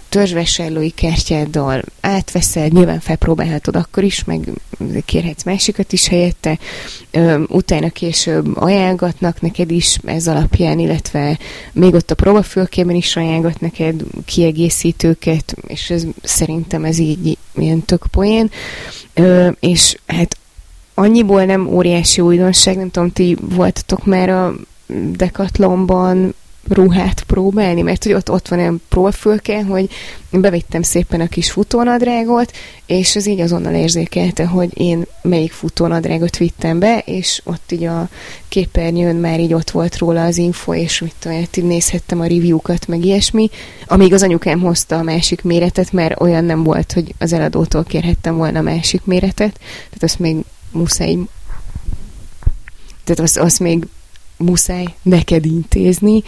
[0.09, 4.49] törzsvásárlói kártyáddal átveszel, nyilván felpróbálhatod akkor is, meg
[5.05, 6.59] kérhetsz másikat is helyette,
[7.11, 11.39] ö, utána később ajánlgatnak neked is ez alapján, illetve
[11.73, 18.07] még ott a próbafülkében is ajánlgat neked kiegészítőket, és ez, szerintem ez így ilyen tök
[18.11, 18.51] poén,
[19.15, 20.37] ö, és hát
[20.99, 24.55] annyiból nem óriási újdonság, nem tudom, ti voltatok már a
[25.16, 26.35] Decathlonban
[26.69, 29.89] ruhát próbálni, mert hogy ott, ott van egy próbafülke, hogy
[30.31, 32.53] bevittem szépen a kis futónadrágot,
[32.87, 38.09] és az így azonnal érzékelte, hogy én melyik futónadrágot vittem be, és ott így a
[38.49, 42.87] képernyőn már így ott volt róla az info, és mit tudom, így nézhettem a review-kat,
[42.87, 43.51] meg ilyesmi,
[43.87, 48.37] amíg az anyukám hozta a másik méretet, mert olyan nem volt, hogy az eladótól kérhettem
[48.37, 50.37] volna a másik méretet, tehát azt még
[50.70, 51.19] muszáj
[53.05, 53.86] tehát azt, azt még
[54.36, 56.23] muszáj neked intézni,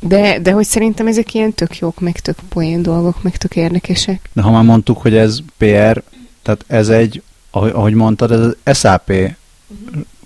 [0.00, 4.28] de, de hogy szerintem ezek ilyen tök jók, meg tök poén dolgok, meg tök érdekesek.
[4.32, 6.02] De ha már mondtuk, hogy ez PR,
[6.42, 9.12] tehát ez egy, ahogy mondtad, ez az SAP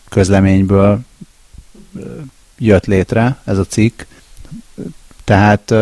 [0.09, 1.01] közleményből
[2.59, 4.03] jött létre ez a cikk,
[5.25, 5.75] tehát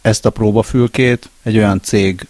[0.00, 2.26] ezt a próbafülkét egy olyan cég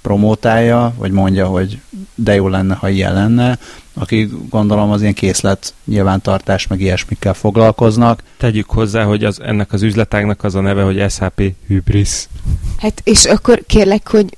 [0.00, 1.80] promótálja, vagy mondja, hogy
[2.14, 3.58] de jó lenne, ha ilyen lenne,
[3.98, 8.22] akik gondolom az ilyen készlet nyilvántartás, meg ilyesmikkel foglalkoznak.
[8.36, 12.28] Tegyük hozzá, hogy az, ennek az üzletágnak az a neve, hogy SAP Hybris.
[12.78, 14.36] Hát és akkor kérlek, hogy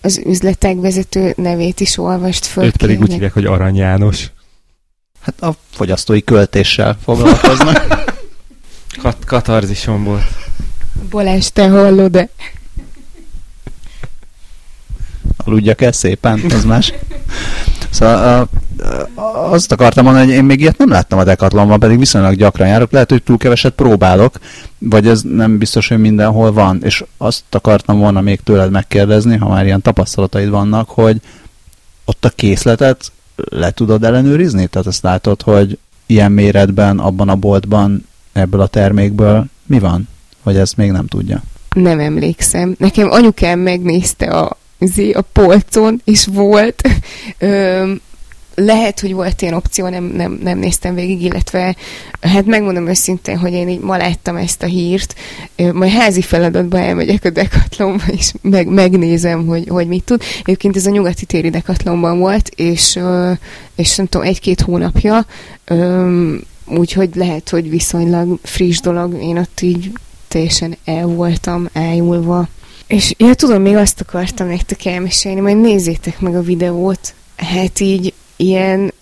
[0.00, 2.64] az üzletág vezető nevét is olvast föl.
[2.64, 4.30] Őt pedig úgy hívják, hogy Arany János.
[5.20, 8.10] Hát a fogyasztói költéssel foglalkoznak.
[9.02, 10.24] Kat- katarzison volt.
[11.10, 12.28] Balázs, te hallod-e?
[15.36, 16.92] Aludjak el szépen, az más.
[17.92, 18.48] Szóval
[19.50, 22.90] azt akartam mondani, hogy én még ilyet nem láttam a Decathlonban, pedig viszonylag gyakran járok.
[22.90, 24.38] Lehet, hogy túl keveset próbálok,
[24.78, 26.80] vagy ez nem biztos, hogy mindenhol van.
[26.84, 31.20] És azt akartam volna még tőled megkérdezni, ha már ilyen tapasztalataid vannak, hogy
[32.04, 34.66] ott a készletet le tudod ellenőrizni?
[34.66, 40.08] Tehát azt látod, hogy ilyen méretben, abban a boltban, ebből a termékből mi van?
[40.42, 41.42] Vagy ezt még nem tudja?
[41.74, 42.74] Nem emlékszem.
[42.78, 44.56] Nekem anyukám megnézte a,
[45.12, 46.82] a polcon, és volt.
[47.38, 47.92] Ö,
[48.54, 51.76] lehet, hogy volt ilyen opció, nem, nem, nem néztem végig, illetve
[52.20, 55.14] hát megmondom őszintén, hogy én így ma láttam ezt a hírt,
[55.72, 60.22] majd házi feladatba elmegyek a Decathlonba, és meg, megnézem, hogy, hogy mit tud.
[60.40, 62.98] Egyébként ez a nyugati téri Decathlonban volt, és,
[63.74, 65.26] és nem tudom, egy-két hónapja,
[66.66, 69.92] úgyhogy lehet, hogy viszonylag friss dolog, én ott így
[70.28, 72.48] teljesen el voltam ájulva.
[72.86, 78.12] És ja, tudom, még azt akartam nektek elmesélni, majd nézzétek meg a videót, hát így
[78.36, 78.92] ilyen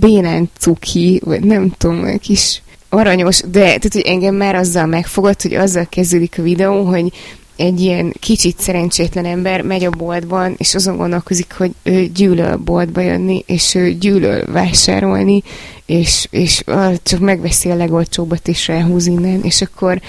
[0.00, 5.42] bénán cuki, vagy nem tudom, egy kis aranyos, de tehát, hogy engem már azzal megfogott,
[5.42, 7.12] hogy azzal kezdődik a videó, hogy
[7.56, 13.00] egy ilyen kicsit szerencsétlen ember megy a boltban, és azon gondolkozik, hogy ő gyűlöl boltba
[13.00, 15.42] jönni, és ő gyűlöl vásárolni,
[15.86, 16.64] és, és
[17.02, 20.00] csak megveszi a legolcsóbbat, és ráhúz innen, és akkor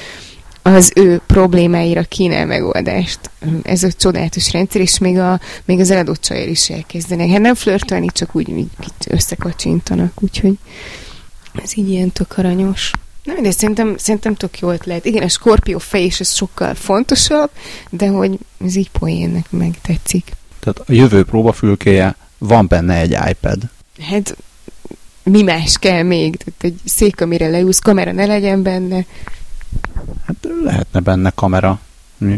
[0.62, 3.20] az ő problémáira kínál megoldást.
[3.64, 7.30] Ez a csodálatos rendszer, és még, a, még az eladott csajjal is elkezdenek.
[7.30, 8.68] Hát nem flörtölni, csak úgy, úgy
[9.08, 10.58] összekacsintanak, úgyhogy
[11.64, 12.92] ez így ilyen tök aranyos.
[13.24, 15.06] Na, de szerintem, szerintem tök jó ötlet.
[15.06, 17.50] Igen, a skorpió fej is ez sokkal fontosabb,
[17.90, 20.32] de hogy ez így poénnek meg tetszik.
[20.60, 23.60] Tehát a jövő próbafülkéje, van benne egy iPad.
[24.02, 24.38] Hát
[25.24, 26.36] mi más kell még?
[26.36, 29.06] Tehát egy szék, amire leülsz, kamera ne legyen benne.
[30.26, 31.80] Hát lehetne benne kamera.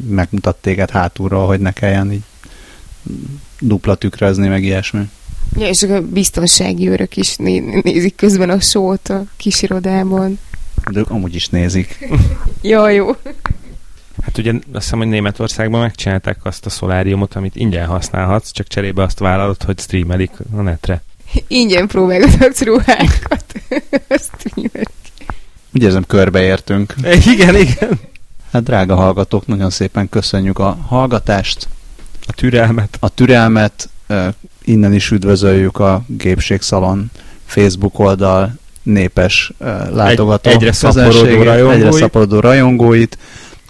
[0.07, 2.23] Megmutat téged hátulról, hogy ne kelljen így
[3.59, 5.09] dupla tükrözni, meg ilyesmi.
[5.57, 10.39] Ja, és a biztonsági őrök is né- nézik közben a sót a kisirodában.
[10.91, 12.07] De ők amúgy is nézik.
[12.61, 13.15] jó, jó.
[14.21, 19.03] Hát ugye azt hiszem, hogy Németországban megcsinálták azt a szoláriumot, amit ingyen használhatsz, csak cserébe
[19.03, 21.03] azt vállalod, hogy streamelik a netre.
[21.47, 23.45] Ingyen próbálgatok ruhákat.
[24.25, 24.89] streamelik.
[25.75, 26.93] Úgy érzem, körbeértünk.
[27.33, 27.99] Igen, igen.
[28.51, 31.67] Hát drága hallgatók, nagyon szépen köszönjük a hallgatást.
[32.27, 32.97] A türelmet.
[32.99, 33.89] A türelmet.
[34.63, 37.11] Innen is üdvözöljük a Gépségszalon
[37.45, 39.51] Facebook oldal népes
[39.91, 41.77] látogató Egy, egyre szaporodó rajongóit.
[41.77, 43.17] Egyre szaporodó rajongóit.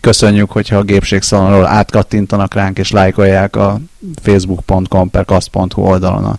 [0.01, 3.80] Köszönjük, hogyha a Gépségszalonról átkattintanak ránk és lájkolják a
[4.21, 6.38] facebook.com per kasz.hu oldalon a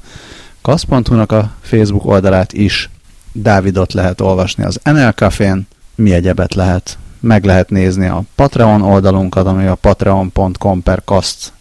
[0.63, 2.91] kasz.hu-nak a Facebook oldalát is.
[3.37, 6.99] Dávidot lehet olvasni az NL Cafén, mi egyebet lehet.
[7.21, 11.53] Meg lehet nézni a Patreon oldalunkat, ami a patreon.com per kaszt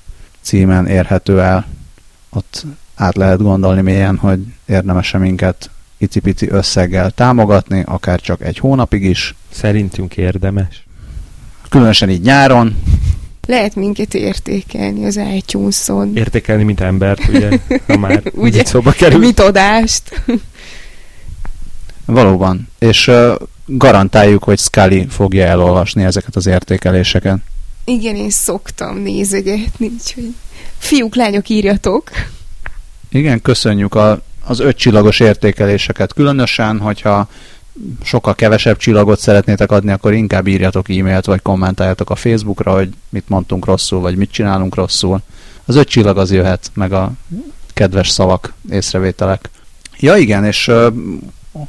[0.41, 1.65] címen érhető el.
[2.29, 9.03] Ott át lehet gondolni mélyen, hogy érdemes-e minket icipici összeggel támogatni, akár csak egy hónapig
[9.03, 9.35] is.
[9.51, 10.85] Szerintünk érdemes.
[11.69, 12.77] Különösen így nyáron.
[13.47, 16.15] Lehet minket értékelni az iTunes-on.
[16.15, 17.59] Értékelni, mint embert, ugye?
[17.87, 19.19] Ha már ugye, szóba kerül.
[19.19, 20.23] Mit adást.
[22.05, 22.67] Valóban.
[22.79, 23.35] És uh,
[23.65, 27.37] garantáljuk, hogy Scully fogja elolvasni ezeket az értékeléseket.
[27.85, 30.33] Igen, én szoktam nézegetni, úgyhogy
[30.77, 32.09] fiúk, lányok, írjatok.
[33.09, 36.13] Igen, köszönjük a, az öt csillagos értékeléseket.
[36.13, 37.27] Különösen, hogyha
[38.03, 43.29] sokkal kevesebb csillagot szeretnétek adni, akkor inkább írjatok e-mailt, vagy kommentáljatok a Facebookra, hogy mit
[43.29, 45.21] mondtunk rosszul, vagy mit csinálunk rosszul.
[45.65, 47.11] Az öt csillag az jöhet, meg a
[47.73, 49.49] kedves szavak, észrevételek.
[49.99, 50.71] Ja igen, és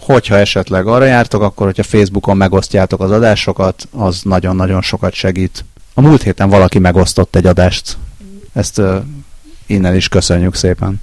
[0.01, 5.65] hogyha esetleg arra jártok, akkor hogyha Facebookon megosztjátok az adásokat, az nagyon-nagyon sokat segít.
[5.95, 7.97] A múlt héten valaki megosztott egy adást.
[8.53, 8.97] Ezt uh,
[9.67, 11.01] innen is köszönjük szépen.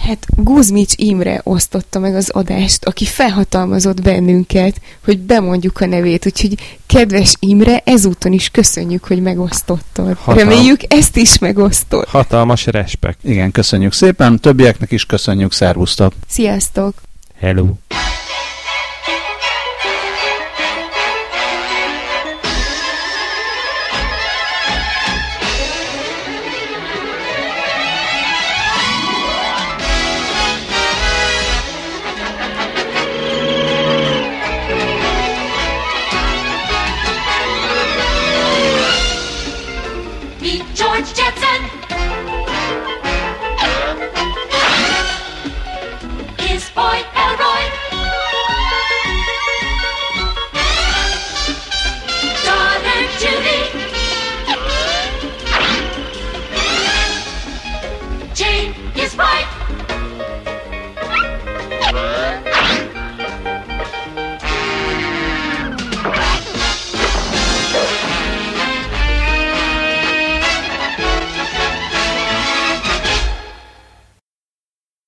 [0.00, 6.54] Hát Guzmics Imre osztotta meg az adást, aki felhatalmazott bennünket, hogy bemondjuk a nevét, úgyhogy
[6.86, 10.16] kedves Imre, ezúton is köszönjük, hogy megosztottad.
[10.16, 12.08] Hatal- Reméljük ezt is megosztod.
[12.08, 13.18] Hatalmas respekt.
[13.22, 16.12] Igen, köszönjük szépen, többieknek is köszönjük, szervusztok!
[16.28, 16.94] Sziasztok!
[17.44, 17.76] Hello!